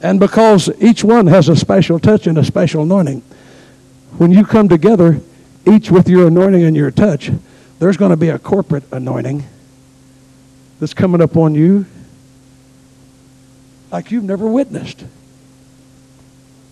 And 0.00 0.18
because 0.18 0.68
each 0.80 1.04
one 1.04 1.28
has 1.28 1.48
a 1.48 1.54
special 1.54 2.00
touch 2.00 2.26
and 2.26 2.36
a 2.36 2.44
special 2.44 2.82
anointing, 2.82 3.22
when 4.18 4.32
you 4.32 4.44
come 4.44 4.68
together, 4.68 5.20
each 5.64 5.90
with 5.90 6.08
your 6.08 6.26
anointing 6.26 6.64
and 6.64 6.76
your 6.76 6.90
touch, 6.90 7.30
there's 7.78 7.96
going 7.96 8.10
to 8.10 8.16
be 8.16 8.28
a 8.28 8.38
corporate 8.38 8.84
anointing 8.92 9.44
that's 10.80 10.94
coming 10.94 11.20
up 11.20 11.36
on 11.36 11.54
you 11.54 11.86
like 13.92 14.10
you've 14.10 14.24
never 14.24 14.46
witnessed. 14.46 15.04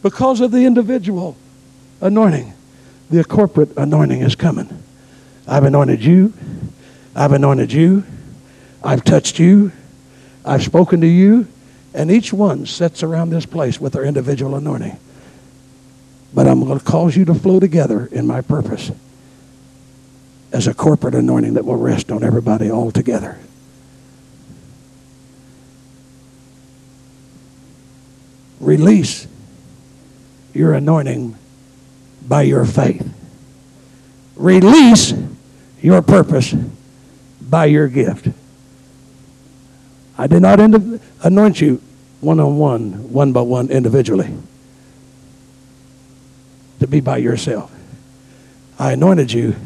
Because 0.02 0.40
of 0.40 0.50
the 0.50 0.64
individual 0.64 1.36
anointing, 2.00 2.52
the 3.10 3.24
corporate 3.24 3.76
anointing 3.76 4.20
is 4.20 4.34
coming. 4.34 4.82
I've 5.46 5.64
anointed 5.64 6.02
you. 6.02 6.32
I've 7.14 7.32
anointed 7.32 7.72
you. 7.72 8.04
I've 8.82 9.04
touched 9.04 9.38
you. 9.38 9.72
I've 10.44 10.62
spoken 10.62 11.00
to 11.00 11.06
you. 11.06 11.48
And 11.92 12.10
each 12.10 12.32
one 12.32 12.66
sits 12.66 13.02
around 13.02 13.30
this 13.30 13.46
place 13.46 13.80
with 13.80 13.94
their 13.94 14.04
individual 14.04 14.54
anointing. 14.54 14.98
But 16.32 16.46
I'm 16.46 16.64
going 16.64 16.78
to 16.78 16.84
cause 16.84 17.16
you 17.16 17.24
to 17.24 17.34
flow 17.34 17.58
together 17.58 18.06
in 18.12 18.26
my 18.26 18.40
purpose 18.40 18.92
as 20.52 20.66
a 20.66 20.74
corporate 20.74 21.14
anointing 21.14 21.54
that 21.54 21.64
will 21.64 21.76
rest 21.76 22.12
on 22.12 22.22
everybody 22.22 22.70
all 22.70 22.90
together. 22.92 23.38
Release 28.60 29.26
your 30.54 30.74
anointing 30.74 31.36
by 32.30 32.42
your 32.42 32.64
faith. 32.64 33.12
Release 34.36 35.12
your 35.82 36.00
purpose 36.00 36.54
by 37.42 37.64
your 37.64 37.88
gift. 37.88 38.28
I 40.16 40.28
did 40.28 40.40
not 40.40 40.60
anoint 40.60 41.60
you 41.60 41.82
one 42.20 42.38
on 42.38 42.56
one, 42.56 43.12
one 43.12 43.32
by 43.32 43.40
one, 43.40 43.68
individually, 43.68 44.32
to 46.78 46.86
be 46.86 47.00
by 47.00 47.16
yourself. 47.16 47.74
I 48.78 48.92
anointed 48.92 49.32
you 49.32 49.56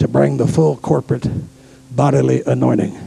to 0.00 0.06
bring 0.06 0.36
the 0.36 0.46
full 0.46 0.76
corporate 0.76 1.26
bodily 1.90 2.42
anointing 2.44 2.98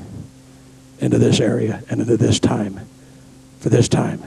into 1.00 1.20
this 1.20 1.40
area 1.40 1.84
and 1.88 2.02
into 2.02 2.18
this 2.18 2.40
time. 2.40 2.80
For 3.60 3.70
this 3.70 3.88
time, 3.88 4.24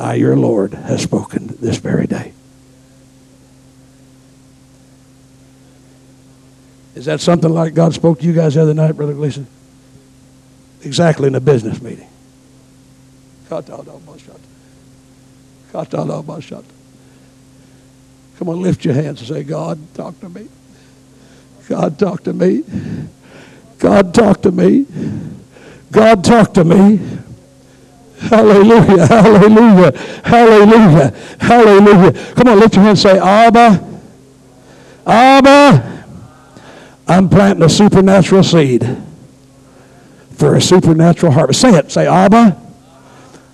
I, 0.00 0.14
your 0.14 0.34
Lord, 0.34 0.74
has 0.74 1.02
spoken 1.02 1.54
this 1.60 1.76
very 1.76 2.08
day. 2.08 2.32
Is 7.00 7.06
that 7.06 7.22
something 7.22 7.50
like 7.50 7.72
God 7.72 7.94
spoke 7.94 8.18
to 8.18 8.26
you 8.26 8.34
guys 8.34 8.52
the 8.52 8.60
other 8.60 8.74
night, 8.74 8.92
Brother 8.92 9.14
Gleason? 9.14 9.46
Exactly 10.82 11.28
in 11.28 11.34
a 11.34 11.40
business 11.40 11.80
meeting. 11.80 12.06
Come 13.48 13.62
on, 18.50 18.60
lift 18.60 18.84
your 18.84 18.92
hands 18.92 19.20
and 19.20 19.28
say, 19.28 19.42
God, 19.44 19.78
talk 19.94 20.20
to 20.20 20.28
me. 20.28 20.46
God, 21.70 21.98
talk 21.98 22.22
to 22.24 22.34
me. 22.34 22.64
God, 23.78 24.12
talk 24.12 24.42
to 24.42 24.52
me. 24.52 24.84
God, 25.90 26.22
talk 26.22 26.52
to 26.52 26.64
me. 26.64 27.00
Hallelujah, 28.18 29.06
hallelujah, 29.06 29.98
hallelujah, 30.22 31.14
hallelujah. 31.40 32.12
Come 32.34 32.48
on, 32.48 32.60
lift 32.60 32.74
your 32.74 32.84
hands 32.84 33.02
and 33.06 33.16
say, 33.16 33.18
Abba, 33.18 33.82
Abba, 35.06 35.99
I'm 37.10 37.28
planting 37.28 37.64
a 37.64 37.68
supernatural 37.68 38.44
seed 38.44 38.88
for 40.36 40.54
a 40.54 40.60
supernatural 40.60 41.32
harvest. 41.32 41.60
Say 41.60 41.74
it. 41.74 41.90
Say, 41.90 42.06
Abba, 42.06 42.56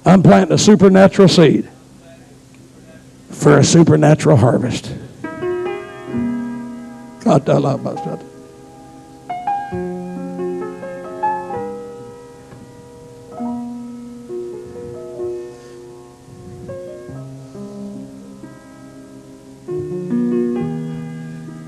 I'm 0.05 0.23
planting 0.23 0.53
a 0.53 0.59
supernatural 0.59 1.27
seed 1.27 1.67
for 3.31 3.57
a 3.57 3.65
supernatural 3.65 4.37
harvest. 4.37 4.93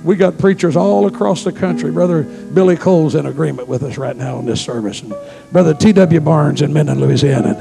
We 0.08 0.16
got 0.16 0.38
preachers 0.38 0.74
all 0.74 1.06
across 1.06 1.44
the 1.44 1.52
country. 1.52 1.90
Brother 1.90 2.22
Billy 2.22 2.78
Cole's 2.78 3.14
in 3.14 3.26
agreement 3.26 3.68
with 3.68 3.82
us 3.82 3.98
right 3.98 4.16
now 4.16 4.38
in 4.38 4.46
this 4.46 4.58
service. 4.58 5.02
And 5.02 5.12
Brother 5.52 5.74
T.W. 5.74 6.20
Barnes 6.20 6.62
in 6.62 6.72
Minden, 6.72 6.98
Louisiana. 6.98 7.52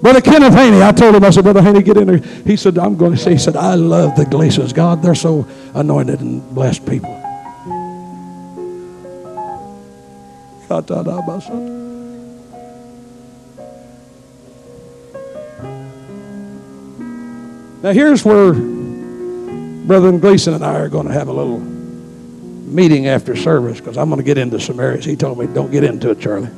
Brother 0.00 0.20
Kenneth 0.20 0.54
Haney, 0.54 0.80
I 0.80 0.92
told 0.92 1.16
him, 1.16 1.24
I 1.24 1.30
said, 1.30 1.42
Brother 1.42 1.60
Haney, 1.60 1.82
get 1.82 1.96
in 1.96 2.06
there. 2.06 2.18
He 2.18 2.54
said, 2.54 2.78
I'm 2.78 2.96
going 2.96 3.10
to 3.10 3.18
say, 3.18 3.32
he 3.32 3.38
said, 3.38 3.56
I 3.56 3.74
love 3.74 4.14
the 4.14 4.26
Gleasons. 4.26 4.72
God, 4.72 5.02
they're 5.02 5.16
so 5.16 5.44
anointed 5.74 6.20
and 6.20 6.48
blessed 6.54 6.86
people. 6.86 7.10
Now 17.82 17.92
here's 17.92 18.24
where 18.24 18.73
Brother 19.84 20.16
Gleason 20.16 20.54
and 20.54 20.64
I 20.64 20.80
are 20.80 20.88
going 20.88 21.06
to 21.06 21.12
have 21.12 21.28
a 21.28 21.32
little 21.32 21.58
meeting 21.58 23.06
after 23.06 23.36
service 23.36 23.78
because 23.78 23.98
I'm 23.98 24.08
going 24.08 24.18
to 24.18 24.24
get 24.24 24.38
into 24.38 24.58
some 24.58 24.80
areas. 24.80 25.04
He 25.04 25.14
told 25.14 25.38
me, 25.38 25.46
don't 25.46 25.70
get 25.70 25.84
into 25.84 26.10
it, 26.10 26.20
Charlie. 26.20 26.48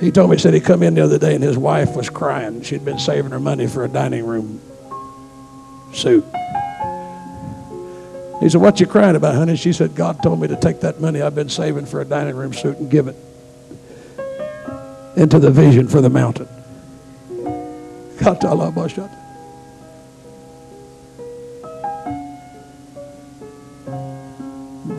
He 0.00 0.12
told 0.12 0.30
me, 0.30 0.36
he 0.36 0.40
said 0.40 0.54
he'd 0.54 0.64
come 0.64 0.84
in 0.84 0.94
the 0.94 1.02
other 1.02 1.18
day 1.18 1.34
and 1.34 1.42
his 1.42 1.58
wife 1.58 1.96
was 1.96 2.08
crying. 2.08 2.62
She'd 2.62 2.84
been 2.84 3.00
saving 3.00 3.32
her 3.32 3.40
money 3.40 3.66
for 3.66 3.84
a 3.84 3.88
dining 3.88 4.24
room 4.24 4.60
suit. 5.92 6.24
He 8.40 8.50
said, 8.50 8.60
What 8.60 8.78
you 8.78 8.86
crying 8.86 9.16
about, 9.16 9.34
honey? 9.34 9.56
She 9.56 9.72
said, 9.72 9.94
God 9.94 10.22
told 10.22 10.40
me 10.40 10.48
to 10.48 10.56
take 10.56 10.80
that 10.80 11.00
money 11.00 11.22
I've 11.22 11.34
been 11.34 11.48
saving 11.48 11.86
for 11.86 12.00
a 12.00 12.04
dining 12.04 12.36
room 12.36 12.52
suit 12.52 12.78
and 12.78 12.90
give 12.90 13.08
it 13.08 13.16
into 15.16 15.38
the 15.38 15.50
vision 15.50 15.88
for 15.88 16.00
the 16.00 16.10
mountain. 16.10 16.48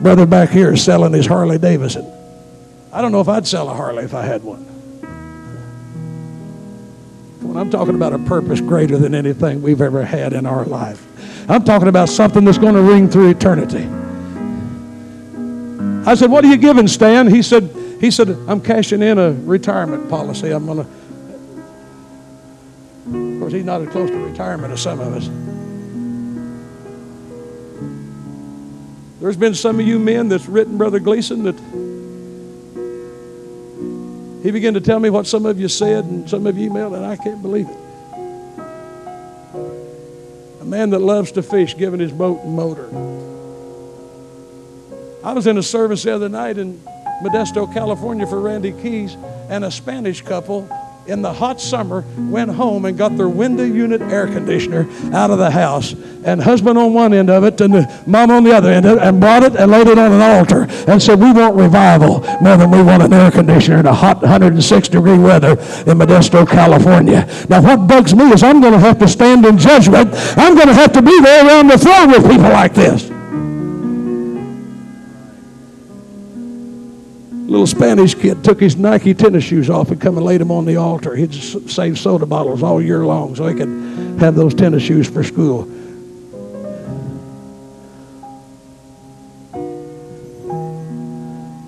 Brother 0.01 0.27
back 0.27 0.49
here 0.51 0.73
is 0.73 0.83
selling 0.83 1.13
his 1.13 1.25
Harley 1.25 1.57
Davidson. 1.57 2.05
I 2.93 3.01
don't 3.01 3.11
know 3.11 3.21
if 3.21 3.27
I'd 3.27 3.47
sell 3.47 3.67
a 3.69 3.73
Harley 3.73 4.03
if 4.03 4.13
I 4.13 4.21
had 4.21 4.43
one. 4.43 4.59
When 7.41 7.57
I'm 7.57 7.71
talking 7.71 7.95
about 7.95 8.13
a 8.13 8.19
purpose 8.19 8.61
greater 8.61 8.97
than 8.97 9.15
anything 9.15 9.63
we've 9.63 9.81
ever 9.81 10.05
had 10.05 10.33
in 10.33 10.45
our 10.45 10.63
life. 10.65 11.03
I'm 11.49 11.63
talking 11.63 11.87
about 11.87 12.09
something 12.09 12.45
that's 12.45 12.59
going 12.59 12.75
to 12.75 12.81
ring 12.81 13.09
through 13.09 13.31
eternity. 13.31 13.87
I 16.07 16.13
said, 16.13 16.29
What 16.29 16.45
are 16.45 16.47
you 16.47 16.57
giving, 16.57 16.87
Stan? 16.87 17.27
He 17.27 17.41
said, 17.41 17.75
he 17.99 18.11
said, 18.11 18.29
I'm 18.47 18.61
cashing 18.61 19.01
in 19.01 19.17
a 19.17 19.31
retirement 19.31 20.09
policy. 20.09 20.51
I'm 20.51 20.67
going 20.67 20.85
to. 20.85 21.04
Course, 23.45 23.53
he's 23.53 23.63
not 23.63 23.79
as 23.79 23.89
close 23.89 24.09
to 24.09 24.17
retirement 24.17 24.73
as 24.73 24.81
some 24.81 24.99
of 24.99 25.13
us. 25.13 25.27
There's 29.21 29.37
been 29.37 29.53
some 29.53 29.79
of 29.79 29.85
you 29.85 29.99
men 29.99 30.29
that's 30.29 30.47
written 30.47 30.79
Brother 30.79 30.99
Gleason 30.99 31.43
that 31.43 31.55
he 34.41 34.49
began 34.49 34.73
to 34.73 34.81
tell 34.81 34.99
me 34.99 35.11
what 35.11 35.27
some 35.27 35.45
of 35.45 35.59
you 35.59 35.67
said 35.67 36.05
and 36.05 36.27
some 36.27 36.47
of 36.47 36.57
you 36.57 36.71
emailed, 36.71 36.95
and 36.95 37.05
I 37.05 37.17
can't 37.17 37.43
believe 37.43 37.69
it. 37.69 37.77
A 40.61 40.65
man 40.65 40.89
that 40.89 41.01
loves 41.01 41.31
to 41.33 41.43
fish 41.43 41.77
giving 41.77 41.99
his 41.99 42.11
boat 42.11 42.41
and 42.43 42.55
motor. 42.55 42.87
I 45.23 45.33
was 45.33 45.45
in 45.45 45.59
a 45.59 45.63
service 45.63 46.01
the 46.01 46.15
other 46.15 46.29
night 46.29 46.57
in 46.57 46.81
Modesto, 47.21 47.71
California 47.71 48.25
for 48.25 48.41
Randy 48.41 48.71
Keys, 48.71 49.15
and 49.49 49.63
a 49.63 49.69
Spanish 49.69 50.23
couple 50.23 50.67
in 51.07 51.21
the 51.21 51.31
hot 51.31 51.61
summer 51.61 52.03
went 52.17 52.51
home 52.51 52.85
and 52.85 52.97
got 52.97 53.15
their 53.15 53.29
window 53.29 53.63
unit 53.63 54.01
air 54.01 54.25
conditioner 54.27 54.87
out 55.13 55.29
of 55.29 55.37
the 55.37 55.51
house. 55.51 55.93
And 56.23 56.41
husband 56.41 56.77
on 56.77 56.93
one 56.93 57.13
end 57.13 57.29
of 57.29 57.43
it 57.43 57.61
and 57.61 57.73
mom 58.07 58.31
on 58.31 58.43
the 58.43 58.51
other 58.51 58.71
end 58.71 58.85
and 58.85 59.19
brought 59.19 59.43
it 59.43 59.55
and 59.55 59.71
laid 59.71 59.87
it 59.87 59.99
on 59.99 60.11
an 60.11 60.21
altar 60.21 60.67
and 60.87 61.01
said 61.01 61.19
we 61.19 61.31
want 61.31 61.55
revival 61.55 62.21
more 62.41 62.57
than 62.57 62.71
we 62.71 62.81
want 62.81 63.03
an 63.03 63.13
air 63.13 63.29
conditioner 63.29 63.77
in 63.77 63.85
a 63.85 63.93
hot 63.93 64.21
106 64.21 64.87
degree 64.89 65.17
weather 65.17 65.51
in 65.51 65.97
modesto 65.97 66.47
california. 66.47 67.27
Now 67.49 67.61
what 67.61 67.87
bugs 67.87 68.15
me 68.15 68.31
is 68.31 68.41
i'm 68.41 68.59
going 68.59 68.73
to 68.73 68.79
have 68.79 68.97
to 68.99 69.07
stand 69.07 69.45
in 69.45 69.57
judgment. 69.57 70.09
I'm 70.37 70.55
going 70.55 70.67
to 70.67 70.73
have 70.73 70.91
to 70.93 71.01
be 71.01 71.19
there 71.21 71.45
around 71.45 71.67
the 71.67 71.77
throne 71.77 72.09
with 72.09 72.29
people 72.29 72.49
like 72.49 72.73
this 72.73 73.14
little 77.55 77.67
Spanish 77.67 78.13
kid 78.15 78.43
took 78.43 78.59
his 78.59 78.75
Nike 78.75 79.13
tennis 79.13 79.45
shoes 79.45 79.69
off 79.69 79.89
and 79.89 80.01
come 80.01 80.17
and 80.17 80.25
laid 80.25 80.41
them 80.41 80.51
on 80.51 80.65
the 80.65 80.75
altar. 80.75 81.15
He'd 81.15 81.33
save 81.33 81.97
soda 81.97 82.25
bottles 82.25 82.61
all 82.61 82.81
year 82.81 83.05
long 83.05 83.33
so 83.33 83.47
he 83.47 83.55
could 83.55 83.69
have 84.19 84.35
those 84.35 84.53
tennis 84.53 84.83
shoes 84.83 85.07
for 85.07 85.23
school. 85.23 85.63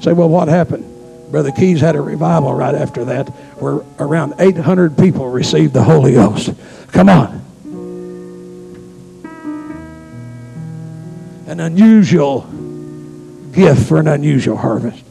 Say, 0.02 0.12
well, 0.12 0.28
what 0.28 0.50
happened? 0.50 1.32
Brother 1.32 1.52
Keys 1.52 1.80
had 1.80 1.96
a 1.96 2.02
revival 2.02 2.54
right 2.54 2.76
after 2.76 3.06
that 3.06 3.30
where 3.62 3.80
around 3.98 4.34
800 4.40 4.98
people 4.98 5.30
received 5.30 5.72
the 5.72 5.84
Holy 5.84 6.16
Ghost. 6.16 6.54
Come 6.92 7.08
on. 7.08 7.46
An 11.48 11.62
unusual 11.62 12.42
gift 13.54 13.88
for 13.88 14.02
an 14.02 14.10
unusual 14.10 14.58
harvest. 14.58 15.07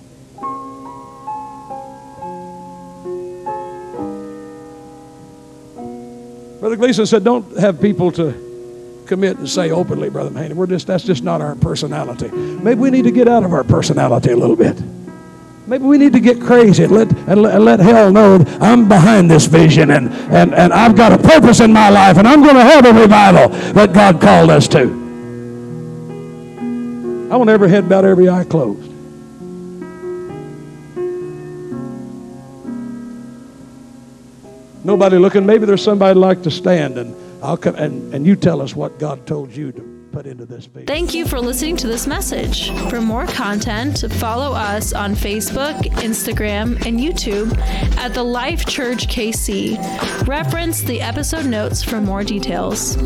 Brother 6.67 6.79
Gleason 6.79 7.07
said, 7.07 7.23
don't 7.23 7.57
have 7.59 7.81
people 7.81 8.11
to 8.11 9.05
commit 9.07 9.39
and 9.39 9.49
say 9.49 9.71
openly, 9.71 10.09
Brother 10.11 10.31
Mahaney. 10.31 10.55
We're 10.55 10.67
just 10.67 10.89
that's 10.89 11.05
just 11.05 11.23
not 11.23 11.41
our 11.41 11.55
personality. 11.55 12.29
Maybe 12.29 12.81
we 12.81 12.91
need 12.91 13.05
to 13.05 13.13
get 13.13 13.29
out 13.29 13.45
of 13.45 13.53
our 13.53 13.63
personality 13.63 14.33
a 14.33 14.37
little 14.37 14.57
bit. 14.57 14.77
Maybe 15.69 15.85
we 15.85 15.97
need 15.97 16.13
to 16.15 16.19
get 16.19 16.41
crazy 16.41 16.83
and 16.83 16.93
let, 16.93 17.13
and 17.29 17.43
let, 17.43 17.55
and 17.55 17.65
let 17.65 17.79
hell 17.79 18.11
know 18.11 18.45
I'm 18.61 18.89
behind 18.89 19.31
this 19.31 19.47
vision 19.47 19.93
and, 19.93 20.09
and, 20.09 20.53
and 20.53 20.73
I've 20.73 20.97
got 20.97 21.13
a 21.13 21.19
purpose 21.19 21.61
in 21.61 21.73
my 21.73 21.89
life 21.89 22.17
and 22.19 22.27
I'm 22.27 22.43
going 22.43 22.57
to 22.57 22.65
have 22.65 22.85
a 22.85 22.93
revival 22.93 23.51
that 23.75 23.93
God 23.93 24.21
called 24.21 24.51
us 24.51 24.67
to. 24.67 24.89
I 27.31 27.37
want 27.37 27.49
every 27.49 27.69
head 27.69 27.89
bowed, 27.89 28.05
every 28.05 28.29
eye 28.29 28.43
closed. 28.43 28.86
Nobody 34.87 35.19
looking. 35.19 35.45
Maybe 35.45 35.67
there's 35.67 35.83
somebody 35.83 36.17
like 36.17 36.43
to 36.45 36.51
stand 36.51 36.97
and 36.97 37.15
I'll 37.43 37.57
come 37.57 37.75
and, 37.75 38.15
and 38.15 38.25
you 38.25 38.37
tell 38.37 38.63
us 38.63 38.77
what 38.77 39.01
God 39.01 39.27
told 39.27 39.51
you 39.51 39.73
to 39.73 40.09
put 40.13 40.27
into 40.27 40.47
this 40.47 40.67
video. 40.67 40.87
Thank 40.87 41.13
you 41.13 41.27
for 41.27 41.41
listening 41.41 41.77
to 41.79 41.89
this 41.89 42.07
message. 42.07 42.71
For 42.89 43.01
more 43.01 43.27
content, 43.27 44.05
follow 44.13 44.53
us 44.53 44.93
on 44.93 45.17
Facebook, 45.17 45.77
Instagram, 45.97 46.87
and 46.87 47.01
YouTube 47.01 47.59
at 47.99 48.15
the 48.15 48.23
Life 48.23 48.65
Church 48.65 49.09
KC. 49.09 49.77
Reference 50.29 50.83
the 50.83 51.01
episode 51.01 51.47
notes 51.47 51.83
for 51.83 52.01
more 52.01 52.23
details. 52.23 52.97